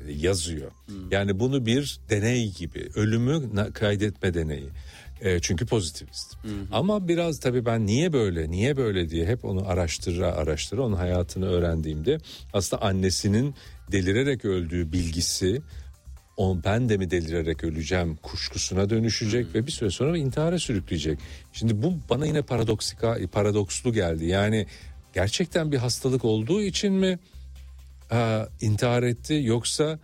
e, 0.06 0.12
yazıyor 0.12 0.70
yani 1.10 1.40
bunu 1.40 1.66
bir 1.66 2.00
deney 2.10 2.52
gibi 2.52 2.88
ölümü 2.94 3.42
kaydetme 3.72 4.34
deneyi 4.34 4.68
E, 5.20 5.40
çünkü 5.40 5.66
pozitivist. 5.66 6.36
Ama 6.72 7.08
biraz 7.08 7.40
tabii 7.40 7.64
ben 7.66 7.86
niye 7.86 8.12
böyle, 8.12 8.50
niye 8.50 8.76
böyle 8.76 9.10
diye 9.10 9.26
hep 9.26 9.44
onu 9.44 9.68
araştıra 9.68 10.32
araştıra 10.32 10.82
onun 10.82 10.96
hayatını 10.96 11.46
öğrendiğimde 11.46 12.18
aslında 12.52 12.82
annesinin 12.82 13.54
delirerek 13.92 14.44
öldüğü 14.44 14.92
bilgisi 14.92 15.62
o 16.36 16.58
ben 16.64 16.88
de 16.88 16.96
mi 16.96 17.10
delirerek 17.10 17.64
öleceğim 17.64 18.16
kuşkusuna 18.16 18.90
dönüşecek 18.90 19.54
ve 19.54 19.66
bir 19.66 19.72
süre 19.72 19.90
sonra 19.90 20.18
intihara 20.18 20.58
sürükleyecek. 20.58 21.18
Şimdi 21.52 21.82
bu 21.82 21.94
bana 22.10 22.26
yine 22.26 22.42
paradoksika 22.42 23.18
paradokslu 23.32 23.92
geldi. 23.92 24.26
Yani 24.26 24.66
gerçekten 25.14 25.72
bir 25.72 25.78
hastalık 25.78 26.24
olduğu 26.24 26.62
için 26.62 26.92
mi 26.92 27.18
e, 28.12 28.46
intihar 28.60 29.02
etti 29.02 29.34
yoksa 29.34 29.98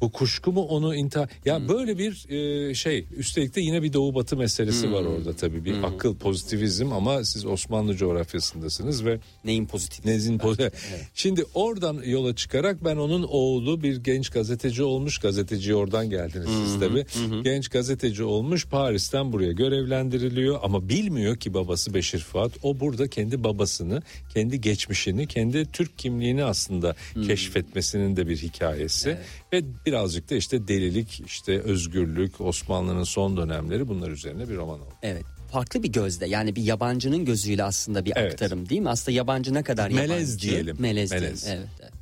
bu 0.00 0.12
kuşku 0.12 0.52
mu 0.52 0.62
onu 0.62 0.94
intihar 0.94 1.30
ya 1.44 1.68
böyle 1.68 1.98
bir 1.98 2.28
e, 2.28 2.74
şey 2.74 3.06
üstelik 3.16 3.56
de 3.56 3.60
yine 3.60 3.82
bir 3.82 3.92
doğu 3.92 4.14
batı 4.14 4.36
meselesi 4.36 4.92
var 4.92 5.04
orada 5.04 5.32
tabii 5.32 5.64
bir 5.64 5.82
akıl 5.82 6.16
pozitivizm 6.16 6.92
ama 6.92 7.24
siz 7.24 7.46
Osmanlı 7.46 7.96
coğrafyasındasınız 7.96 9.04
ve 9.04 9.18
Neyin 9.44 9.66
pozitif? 9.66 10.04
Nezin 10.04 10.38
Poze. 10.38 10.70
Şimdi 11.14 11.44
oradan 11.54 12.02
yola 12.04 12.34
çıkarak 12.34 12.84
ben 12.84 12.96
onun 12.96 13.22
oğlu 13.22 13.82
bir 13.82 13.96
genç 13.96 14.28
gazeteci 14.28 14.82
olmuş. 14.82 15.18
Gazeteci 15.18 15.74
oradan 15.74 16.10
geldiniz 16.10 16.48
siz 16.64 16.80
tabii. 16.80 17.06
Genç 17.44 17.68
gazeteci 17.68 18.24
olmuş 18.24 18.66
Paris'ten 18.66 19.32
buraya 19.32 19.52
görevlendiriliyor 19.52 20.58
ama 20.62 20.88
bilmiyor 20.88 21.36
ki 21.36 21.54
babası 21.54 21.94
Beşir 21.94 22.18
Fuat. 22.18 22.52
O 22.62 22.80
burada 22.80 23.08
kendi 23.08 23.44
babasını, 23.44 24.02
kendi 24.34 24.60
geçmişini, 24.60 25.26
kendi 25.26 25.72
Türk 25.72 25.98
kimliğini 25.98 26.44
aslında 26.44 26.96
keşfetmesinin 27.26 28.16
de 28.16 28.28
bir 28.28 28.36
hikayesi. 28.36 29.18
Ve 29.52 29.62
birazcık 29.92 30.30
da 30.30 30.34
işte 30.34 30.68
delilik, 30.68 31.22
işte 31.26 31.60
özgürlük, 31.60 32.40
Osmanlı'nın 32.40 33.04
son 33.04 33.36
dönemleri 33.36 33.88
bunlar 33.88 34.10
üzerine 34.10 34.48
bir 34.48 34.56
roman 34.56 34.80
oldu. 34.80 34.92
Evet. 35.02 35.24
Farklı 35.52 35.82
bir 35.82 35.92
gözle 35.92 36.28
yani 36.28 36.56
bir 36.56 36.62
yabancının 36.62 37.24
gözüyle 37.24 37.64
aslında 37.64 38.04
bir 38.04 38.12
Evet. 38.16 38.32
aktarım 38.32 38.68
değil 38.68 38.80
mi? 38.80 38.88
Aslında 38.90 39.16
yabancı 39.16 39.54
ne 39.54 39.62
kadar 39.62 39.90
Melez 39.90 40.10
yabancı? 40.30 40.38
diyelim. 40.48 40.76
Melez, 40.80 41.10
Melez. 41.12 41.44
diyelim. 41.44 41.62
Evet, 41.62 41.80
evet. 41.82 41.92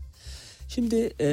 Şimdi 0.68 1.10
e, 1.20 1.28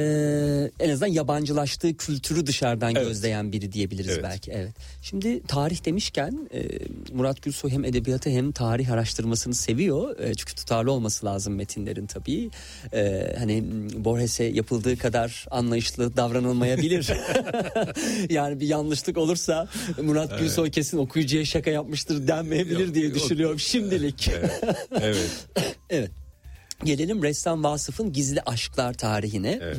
en 0.79 0.89
azından 0.89 1.07
yabancılaştığı 1.07 1.97
kültürü 1.97 2.45
dışarıdan 2.45 2.95
Evet. 2.95 3.07
gözleyen 3.07 3.51
biri 3.51 3.71
diyebiliriz 3.71 4.11
Evet. 4.11 4.23
belki. 4.23 4.51
Evet. 4.51 4.71
Şimdi 5.01 5.43
tarih 5.43 5.85
demişken 5.85 6.49
e, 6.53 6.63
Murat 7.13 7.41
Gülsoy 7.41 7.71
hem 7.71 7.85
edebiyatı 7.85 8.29
hem 8.29 8.51
tarih 8.51 8.91
araştırmasını 8.91 9.55
seviyor. 9.55 10.19
E, 10.19 10.35
çünkü 10.35 10.55
tutarlı 10.55 10.91
olması 10.91 11.25
lazım 11.25 11.55
metinlerin 11.55 12.05
tabii. 12.05 12.49
E, 12.93 13.33
hani 13.39 13.63
Borges'e 13.95 14.43
yapıldığı 14.43 14.97
kadar 14.97 15.45
anlayışlı 15.51 16.17
davranılmayabilir. 16.17 17.11
yani 18.29 18.59
bir 18.59 18.67
yanlışlık 18.67 19.17
olursa 19.17 19.67
Murat 20.01 20.39
Gülsoy 20.39 20.71
kesin 20.71 20.97
okuyucuya 20.97 21.45
şaka 21.45 21.71
yapmıştır 21.71 22.27
denmeyebilir 22.27 22.85
Yok, 22.85 22.95
diye 22.95 23.13
düşünüyorum 23.13 23.59
şimdilik. 23.59 24.29
Evet. 25.01 25.31
Evet. 25.89 26.11
Gelelim 26.85 27.23
ressam 27.23 27.63
Vasıf'ın 27.63 28.13
Gizli 28.13 28.41
Aşklar 28.41 28.93
tarihine. 28.93 29.59
Evet. 29.61 29.77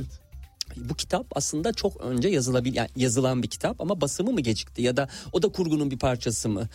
Bu 0.76 0.94
kitap 0.94 1.26
aslında 1.34 1.72
çok 1.72 2.00
önce 2.00 2.28
yazılabil 2.28 2.74
yani 2.74 2.88
yazılan 2.96 3.42
bir 3.42 3.48
kitap 3.48 3.80
ama 3.80 4.00
basımı 4.00 4.32
mı 4.32 4.40
gecikti 4.40 4.82
ya 4.82 4.96
da 4.96 5.08
o 5.32 5.42
da 5.42 5.48
kurgunun 5.48 5.90
bir 5.90 5.98
parçası 5.98 6.48
mı? 6.48 6.68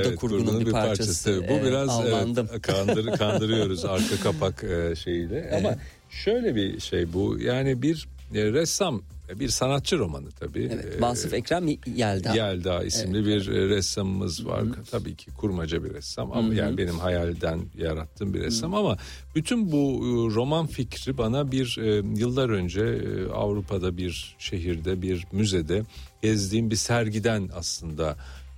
bu 0.00 0.04
da 0.04 0.14
kurgunun, 0.16 0.66
bir, 0.66 0.72
parçası. 0.72 1.24
tabii. 1.24 1.48
Bu 1.48 1.52
Evet, 1.52 1.64
biraz 1.64 1.88
aldandım. 1.88 2.48
evet, 2.50 2.62
kandır, 2.66 3.16
kandırıyoruz 3.16 3.84
arka 3.84 4.16
kapak 4.22 4.64
e, 4.64 4.96
şeyiyle. 4.96 5.52
Ama 5.58 5.76
şöyle 6.10 6.54
bir 6.54 6.80
şey 6.80 7.12
bu 7.12 7.38
yani 7.38 7.82
bir 7.82 8.08
e, 8.34 8.44
ressam 8.44 9.02
bir 9.34 9.48
sanatçı 9.48 9.98
romanı 9.98 10.30
tabii. 10.30 10.70
Evet, 10.72 10.94
Ee, 10.98 11.00
Vasıf 11.00 11.34
Ekrem 11.34 11.68
Yelda. 11.96 12.34
Yelda 12.34 12.84
isimli 12.84 13.26
bir 13.26 13.48
e, 13.48 13.68
ressamımız 13.68 14.46
var. 14.46 14.64
Tabii 14.90 15.16
ki 15.16 15.30
kurmaca 15.30 15.84
bir 15.84 15.94
ressam 15.94 16.32
ama 16.32 16.54
yani 16.54 16.78
benim 16.78 16.98
hayalden 16.98 17.60
yarattığım 17.78 18.34
bir 18.34 18.40
ressam 18.40 18.74
ama 18.74 18.96
bütün 19.34 19.72
bu 19.72 19.76
e, 19.78 20.34
roman 20.34 20.66
fikri 20.66 21.18
bana 21.18 21.52
bir 21.52 21.78
e, 21.80 22.02
yıllar 22.20 22.48
önce 22.50 23.00
Avrupa'da 23.34 23.96
bir 23.96 24.36
şehirde 24.38 25.02
bir 25.02 25.24
müzede 25.32 25.82
gezdiğim 26.22 26.70
bir 26.70 26.76
sergiden 26.76 27.50
aslında 27.54 28.16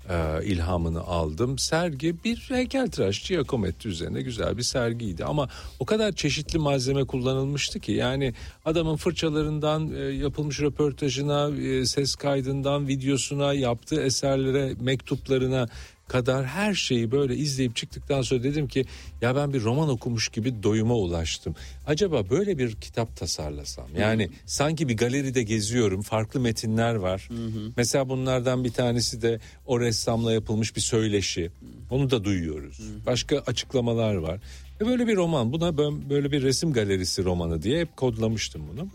e, 0.09 0.45
ilhamını 0.45 1.01
aldım. 1.01 1.59
Sergi 1.59 2.25
bir 2.25 2.37
heykeltıraş 2.49 3.29
Giacometti 3.29 3.89
üzerine 3.89 4.23
güzel 4.23 4.57
bir 4.57 4.63
sergiydi 4.63 5.25
ama 5.25 5.49
o 5.79 5.85
kadar 5.85 6.13
çeşitli 6.13 6.59
malzeme 6.59 7.05
kullanılmıştı 7.05 7.81
ki 7.81 7.93
yani 7.93 8.35
adamın 8.65 8.97
fırçalarından 8.97 9.95
e, 9.95 9.99
yapılmış 9.99 10.61
röportajına, 10.61 11.51
e, 11.57 11.87
ses 11.87 12.15
kaydından 12.15 12.89
videosuna, 12.89 13.55
yaptığı 13.55 14.03
eserlere, 14.03 14.75
mektuplarına 14.81 15.69
kadar 16.09 16.47
her 16.47 16.75
şeyi 16.75 17.11
böyle 17.11 17.37
izleyip 17.37 17.77
çıktıktan 17.77 18.23
sonra 18.23 18.43
dedim 18.43 18.69
ki 18.69 18.85
ya 19.21 19.37
ben 19.37 19.53
bir 19.53 19.63
roman 19.63 19.89
okumuş 19.89 20.29
gibi 20.29 20.63
doyuma 20.63 20.95
ulaştım. 20.95 21.55
Acaba 21.87 22.31
böyle 22.31 22.59
bir 22.59 22.75
kitap 22.75 23.17
tasarlasam 23.17 23.87
yani 23.99 24.29
sanki 24.47 24.89
bir 24.89 24.97
galeride 24.97 25.43
geziyorum 25.43 26.03
farklı 26.03 26.41
metinler 26.41 26.95
var. 26.95 27.29
Mesela 27.77 28.09
bunlardan 28.09 28.65
bir 28.65 28.73
tanesi 28.73 29.23
de 29.23 29.41
o 29.67 29.81
ressamla 29.81 30.33
yapılmış 30.33 30.77
bir 30.77 30.81
söyleşi. 30.81 31.51
Onu 31.91 32.11
da 32.11 32.25
duyuyoruz. 32.25 32.81
Başka 33.07 33.39
açıklamalar 33.39 34.15
var. 34.15 34.41
Ve 34.81 34.87
böyle 34.87 35.07
bir 35.07 35.17
roman 35.17 35.53
buna 35.53 35.79
böyle 36.11 36.33
bir 36.33 36.43
resim 36.43 36.73
galerisi 36.73 37.25
romanı 37.25 37.63
diye 37.63 37.81
hep 37.81 37.97
kodlamıştım 37.97 38.63
bunu. 38.73 38.89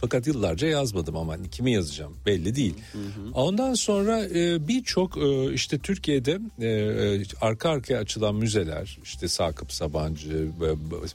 Fakat 0.00 0.26
yıllarca 0.26 0.68
yazmadım 0.68 1.16
ama 1.16 1.32
hani 1.32 1.50
kimi 1.50 1.72
yazacağım 1.72 2.16
belli 2.26 2.56
değil. 2.56 2.74
Ondan 3.34 3.74
sonra 3.74 4.24
e, 4.24 4.68
birçok 4.68 5.18
e, 5.18 5.52
işte 5.52 5.78
Türkiye'de 5.78 6.38
e, 6.60 6.66
e, 6.66 7.22
arka 7.40 7.70
arkaya 7.70 7.98
açılan 7.98 8.34
müzeler 8.34 8.98
işte 9.02 9.28
Sakıp 9.28 9.72
Sabancı, 9.72 10.32
e, 10.32 10.70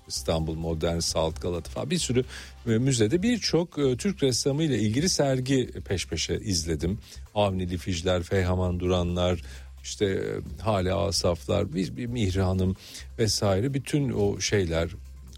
İstanbul 0.07 0.55
Modern 0.55 0.99
Salt 0.99 1.41
Galata 1.41 1.71
falan 1.71 1.89
bir 1.89 1.97
sürü 1.97 2.23
e, 2.67 2.69
müzede 2.69 3.23
birçok 3.23 3.75
Türk 3.75 4.23
ressamı 4.23 4.63
ile 4.63 4.79
ilgili 4.79 5.09
sergi 5.09 5.71
peş 5.87 6.07
peşe 6.07 6.35
izledim. 6.35 6.99
Avni 7.35 7.69
Lifijler, 7.69 8.23
Feyhaman 8.23 8.79
Duranlar, 8.79 9.41
işte 9.83 10.21
Hale 10.61 10.93
Asaflar, 10.93 11.73
bir, 11.73 11.97
bir 11.97 12.05
Mihri 12.05 12.41
Hanım 12.41 12.75
vesaire 13.19 13.73
bütün 13.73 14.09
o 14.09 14.39
şeyler 14.39 14.89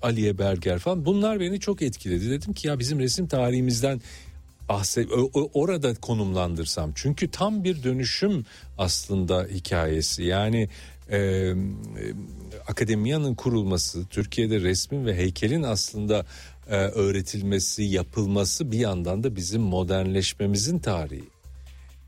Aliye 0.03 0.37
Berger 0.37 0.79
falan 0.79 1.05
bunlar 1.05 1.39
beni 1.39 1.59
çok 1.59 1.81
etkiledi. 1.81 2.29
Dedim 2.29 2.53
ki 2.53 2.67
ya 2.67 2.79
bizim 2.79 2.99
resim 2.99 3.27
tarihimizden 3.27 4.01
o- 5.33 5.49
orada 5.53 5.95
konumlandırsam. 5.95 6.91
Çünkü 6.95 7.31
tam 7.31 7.63
bir 7.63 7.83
dönüşüm 7.83 8.45
aslında 8.77 9.43
hikayesi. 9.53 10.23
Yani 10.23 10.69
e, 11.09 11.17
e, 11.17 11.53
akademiyanın 12.67 13.35
kurulması, 13.35 14.05
Türkiye'de 14.07 14.61
resmin 14.61 15.05
ve 15.05 15.15
heykelin 15.15 15.63
aslında 15.63 16.25
e, 16.69 16.75
öğretilmesi, 16.75 17.83
yapılması 17.83 18.71
bir 18.71 18.79
yandan 18.79 19.23
da 19.23 19.35
bizim 19.35 19.61
modernleşmemizin 19.61 20.79
tarihi. 20.79 21.23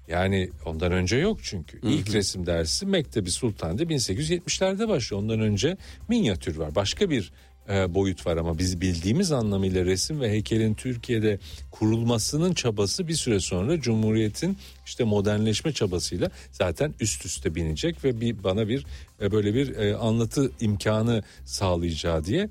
Yani 0.07 0.49
ondan 0.65 0.91
önce 0.91 1.17
yok 1.17 1.39
çünkü. 1.43 1.79
İlk 1.83 2.13
resim 2.13 2.45
dersi 2.45 2.85
Mektebi 2.85 3.31
Sultan'da 3.31 3.83
1870'lerde 3.83 4.87
başlıyor. 4.87 5.23
Ondan 5.23 5.39
önce 5.39 5.77
minyatür 6.09 6.55
var. 6.55 6.75
Başka 6.75 7.09
bir 7.09 7.31
boyut 7.69 8.27
var 8.27 8.37
ama 8.37 8.57
biz 8.57 8.81
bildiğimiz 8.81 9.31
anlamıyla 9.31 9.85
resim 9.85 10.21
ve 10.21 10.29
heykelin 10.29 10.73
Türkiye'de 10.73 11.39
kurulmasının 11.71 12.53
çabası 12.53 13.07
bir 13.07 13.13
süre 13.13 13.39
sonra 13.39 13.81
Cumhuriyet'in 13.81 14.57
işte 14.85 15.03
modernleşme 15.03 15.73
çabasıyla 15.73 16.29
zaten 16.51 16.93
üst 16.99 17.25
üste 17.25 17.55
binecek 17.55 18.03
ve 18.03 18.21
bir 18.21 18.43
bana 18.43 18.67
bir 18.67 18.85
e, 19.21 19.31
böyle 19.31 19.53
bir 19.53 19.75
e, 19.75 19.95
anlatı 19.95 20.51
imkanı 20.61 21.23
sağlayacağı 21.45 22.23
diye 22.23 22.49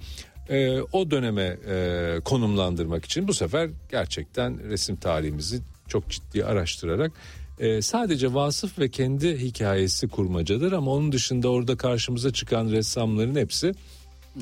e, 0.49 0.81
o 0.81 1.11
döneme 1.11 1.57
e, 1.69 2.21
konumlandırmak 2.25 3.05
için 3.05 3.29
bu 3.29 3.35
sefer 3.35 3.71
gerçekten 3.91 4.71
resim 4.71 4.97
tarihimizi 4.97 5.61
çok 5.89 6.11
ciddi 6.11 6.45
araştırarak 6.45 7.13
e, 7.59 7.83
sadece 7.83 8.35
vasıf 8.35 8.79
ve 8.79 8.89
kendi 8.89 9.41
hikayesi 9.41 10.09
kurmacadır 10.09 10.73
ama 10.73 10.91
onun 10.91 11.13
dışında 11.13 11.49
orada 11.49 11.77
karşımıza 11.77 12.33
çıkan 12.33 12.71
ressamların 12.71 13.35
hepsi 13.35 13.75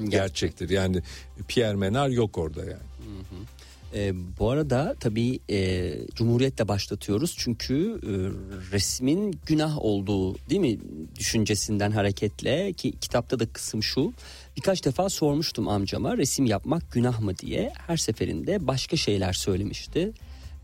gerçektir. 0.09 0.71
Yani 0.71 1.03
Pierre 1.49 1.77
Menard 1.77 2.13
yok 2.13 2.39
orada 2.39 2.61
yani. 2.61 2.93
E, 3.95 4.13
bu 4.39 4.51
arada 4.51 4.97
tabii 5.01 5.39
e, 5.51 5.93
Cumhuriyet'le 6.15 6.69
başlatıyoruz 6.69 7.35
çünkü 7.39 8.01
e, 8.03 8.13
resmin 8.73 9.41
günah 9.47 9.79
olduğu 9.79 10.35
değil 10.35 10.61
mi 10.61 10.79
düşüncesinden 11.19 11.91
hareketle 11.91 12.73
ki 12.73 12.93
kitapta 13.01 13.39
da 13.39 13.47
kısım 13.47 13.83
şu 13.83 14.13
birkaç 14.57 14.85
defa 14.85 15.09
sormuştum 15.09 15.69
amcama 15.69 16.17
resim 16.17 16.47
yapmak 16.47 16.93
günah 16.93 17.21
mı 17.21 17.39
diye 17.39 17.73
her 17.87 17.97
seferinde 17.97 18.67
başka 18.67 18.97
şeyler 18.97 19.33
söylemişti. 19.33 20.13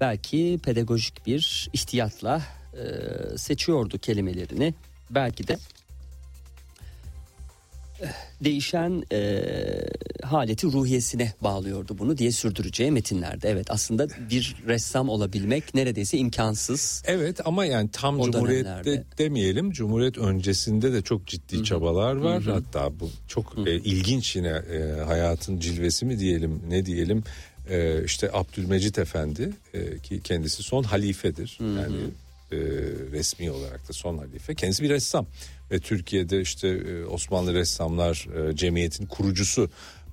Belki 0.00 0.58
pedagojik 0.64 1.26
bir 1.26 1.70
ihtiyatla 1.72 2.42
e, 2.72 3.38
seçiyordu 3.38 3.98
kelimelerini 3.98 4.74
belki 5.10 5.48
de 5.48 5.58
değişen 8.44 9.02
e, 9.12 9.42
haleti 10.22 10.66
ruhiyesine 10.66 11.32
bağlıyordu 11.40 11.98
bunu 11.98 12.18
diye 12.18 12.32
sürdüreceği 12.32 12.90
metinlerde. 12.90 13.48
Evet 13.48 13.66
aslında 13.70 14.08
bir 14.30 14.56
ressam 14.66 15.08
olabilmek 15.08 15.74
neredeyse 15.74 16.18
imkansız. 16.18 17.02
Evet 17.06 17.40
ama 17.44 17.64
yani 17.64 17.90
tam 17.92 18.20
O 18.20 18.30
Cumhuriyet'te 18.30 18.64
dönemlerde. 18.84 19.04
demeyelim. 19.18 19.70
Cumhuriyet 19.70 20.18
öncesinde 20.18 20.92
de 20.92 21.02
çok 21.02 21.26
ciddi 21.26 21.64
çabalar 21.64 22.16
var. 22.16 22.42
Hatta 22.42 23.00
bu 23.00 23.10
çok 23.28 23.54
e, 23.66 23.74
ilginç 23.76 24.36
yine 24.36 24.48
e, 24.72 25.00
hayatın 25.00 25.58
cilvesi 25.60 26.06
mi 26.06 26.18
diyelim 26.18 26.62
ne 26.68 26.86
diyelim. 26.86 27.24
E, 27.70 28.04
işte 28.04 28.30
Abdülmecit 28.32 28.98
Efendi 28.98 29.50
e, 29.74 29.98
ki 29.98 30.20
kendisi 30.24 30.62
son 30.62 30.82
halifedir. 30.82 31.58
Yani 31.60 31.96
e, 32.52 32.56
resmi 33.12 33.50
olarak 33.50 33.88
da 33.88 33.92
son 33.92 34.18
halife. 34.18 34.54
Kendisi 34.54 34.82
bir 34.82 34.90
ressam 34.90 35.26
ve 35.70 35.78
Türkiye'de 35.78 36.40
işte 36.40 36.68
e, 36.68 37.04
Osmanlı 37.04 37.54
Ressamlar 37.54 38.28
e, 38.36 38.56
Cemiyeti'nin 38.56 39.08
kurucusu 39.08 39.70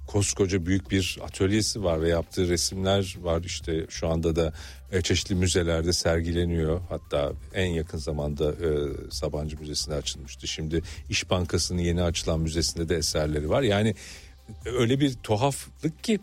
koskoca 0.08 0.66
büyük 0.66 0.92
bir 0.92 1.20
atölyesi 1.24 1.84
var 1.84 2.02
ve 2.02 2.10
yaptığı 2.10 2.50
resimler 2.50 3.18
var. 3.22 3.44
İşte 3.44 3.86
şu 3.90 4.08
anda 4.08 4.36
da 4.36 4.54
e, 4.92 5.02
çeşitli 5.02 5.36
müzelerde 5.36 5.94
sergileniyor. 5.94 6.82
Hatta 6.90 7.34
en 7.54 7.66
yakın 7.66 7.98
zamanda 7.98 8.54
Sabancı 9.12 9.60
Müzesi'nde 9.60 9.96
açılmıştı. 9.96 10.48
Şimdi 10.48 10.82
İş 11.10 11.30
Bankası'nın 11.30 11.82
yeni 11.82 12.02
açılan 12.02 12.40
müzesinde 12.40 12.90
de 12.90 12.96
eserleri 12.96 13.50
var. 13.50 13.62
Yani 13.62 13.96
öyle 14.66 15.00
bir 15.00 15.14
tuhaflık 15.14 16.04
ki 16.04 16.20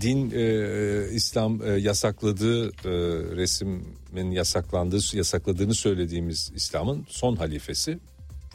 din 0.00 0.30
e, 0.34 1.10
İslam 1.12 1.62
e, 1.62 1.70
yasakladığı 1.70 2.68
e, 2.68 2.90
resmin 3.36 4.30
yasaklandığı 4.30 5.16
yasakladığını 5.16 5.74
söylediğimiz 5.74 6.52
İslam'ın 6.54 7.06
son 7.08 7.36
halifesi 7.36 7.98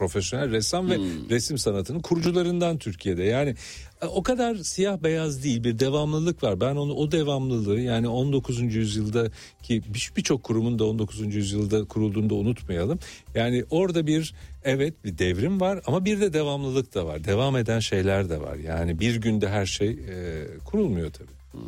profesyonel 0.04 0.50
ressam 0.50 0.90
ve 0.90 0.96
resim 1.30 1.58
sanatının 1.58 2.00
kurucularından 2.00 2.78
Türkiye'de. 2.78 3.22
Yani 3.22 3.54
e, 4.02 4.06
o 4.06 4.22
kadar 4.22 4.54
siyah 4.56 5.02
beyaz 5.02 5.44
değil 5.44 5.64
bir 5.64 5.78
devamlılık 5.78 6.42
var. 6.42 6.60
Ben 6.60 6.76
onu 6.76 6.92
o 6.94 7.12
devamlılığı 7.12 7.80
yani 7.80 8.08
19. 8.08 8.74
yüzyılda 8.74 9.28
ki 9.62 9.82
bir- 9.94 10.12
birçok 10.16 10.42
kurumun 10.42 10.78
da 10.78 10.84
19. 10.84 11.34
yüzyılda 11.34 11.84
kurulduğunda 11.84 12.34
unutmayalım. 12.34 12.98
Yani 13.34 13.64
orada 13.70 14.06
bir 14.06 14.34
evet 14.64 15.04
bir 15.04 15.18
devrim 15.18 15.60
var 15.60 15.80
ama 15.86 16.04
bir 16.04 16.20
de 16.20 16.32
devamlılık 16.32 16.94
da 16.94 17.06
var. 17.06 17.24
Devam 17.24 17.56
eden 17.56 17.80
şeyler 17.80 18.28
de 18.30 18.40
var. 18.40 18.56
Yani 18.56 19.00
bir 19.00 19.16
günde 19.16 19.48
her 19.48 19.66
şey 19.66 19.88
e, 19.90 20.46
kurulmuyor 20.64 21.10
tabii. 21.12 21.60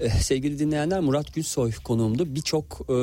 Eh, 0.00 0.10
sevgili 0.20 0.58
dinleyenler 0.58 1.00
Murat 1.00 1.34
Gülsoy 1.34 1.72
konuğumdu. 1.84 2.34
Birçok 2.34 2.80
e, 2.88 2.94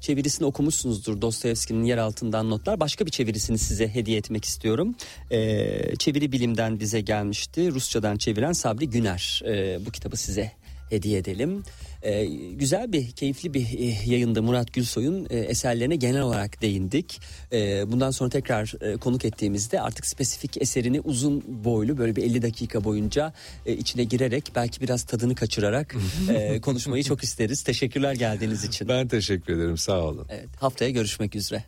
çevirisini 0.00 0.46
okumuşsunuzdur 0.46 1.20
Dostoyevski'nin 1.20 1.84
yer 1.84 1.98
altından 1.98 2.50
notlar. 2.50 2.80
Başka 2.80 3.06
bir 3.06 3.10
çevirisini 3.10 3.58
size 3.58 3.88
hediye 3.88 4.18
etmek 4.18 4.44
istiyorum. 4.44 4.94
E, 5.30 5.96
çeviri 5.96 6.32
bilimden 6.32 6.80
bize 6.80 7.00
gelmişti. 7.00 7.72
Rusçadan 7.72 8.16
çeviren 8.16 8.52
Sabri 8.52 8.90
Güner. 8.90 9.42
E, 9.46 9.86
bu 9.86 9.90
kitabı 9.90 10.16
size 10.16 10.52
hediye 10.90 11.18
edelim. 11.18 11.62
E, 12.02 12.24
güzel 12.52 12.92
bir, 12.92 13.10
keyifli 13.10 13.54
bir 13.54 13.78
e, 13.78 14.10
yayında 14.10 14.42
Murat 14.42 14.72
Gülsoy'un 14.72 15.26
e, 15.30 15.38
eserlerine 15.38 15.96
genel 15.96 16.20
olarak 16.20 16.62
değindik. 16.62 17.20
E, 17.52 17.92
bundan 17.92 18.10
sonra 18.10 18.30
tekrar 18.30 18.74
e, 18.80 18.96
konuk 18.96 19.24
ettiğimizde 19.24 19.80
artık 19.80 20.06
spesifik 20.06 20.62
eserini 20.62 21.00
uzun 21.00 21.64
boylu 21.64 21.98
böyle 21.98 22.16
bir 22.16 22.22
50 22.22 22.42
dakika 22.42 22.84
boyunca 22.84 23.32
e, 23.66 23.72
içine 23.72 24.04
girerek 24.04 24.52
belki 24.54 24.80
biraz 24.80 25.04
tadını 25.04 25.34
kaçırarak 25.34 25.96
e, 26.28 26.60
konuşmayı 26.60 27.04
çok 27.04 27.22
isteriz. 27.22 27.62
Teşekkürler 27.62 28.14
geldiğiniz 28.14 28.64
için. 28.64 28.88
Ben 28.88 29.08
teşekkür 29.08 29.56
ederim 29.56 29.78
sağ 29.78 30.00
olun. 30.00 30.26
Evet, 30.30 30.48
haftaya 30.60 30.90
görüşmek 30.90 31.36
üzere. 31.36 31.64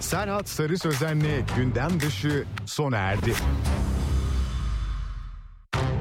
Serhat 0.00 0.48
Sarı 0.48 0.78
Sözen'le 0.78 1.46
gündem 1.56 2.00
dışı 2.00 2.44
sona 2.66 2.96
erdi. 2.96 3.34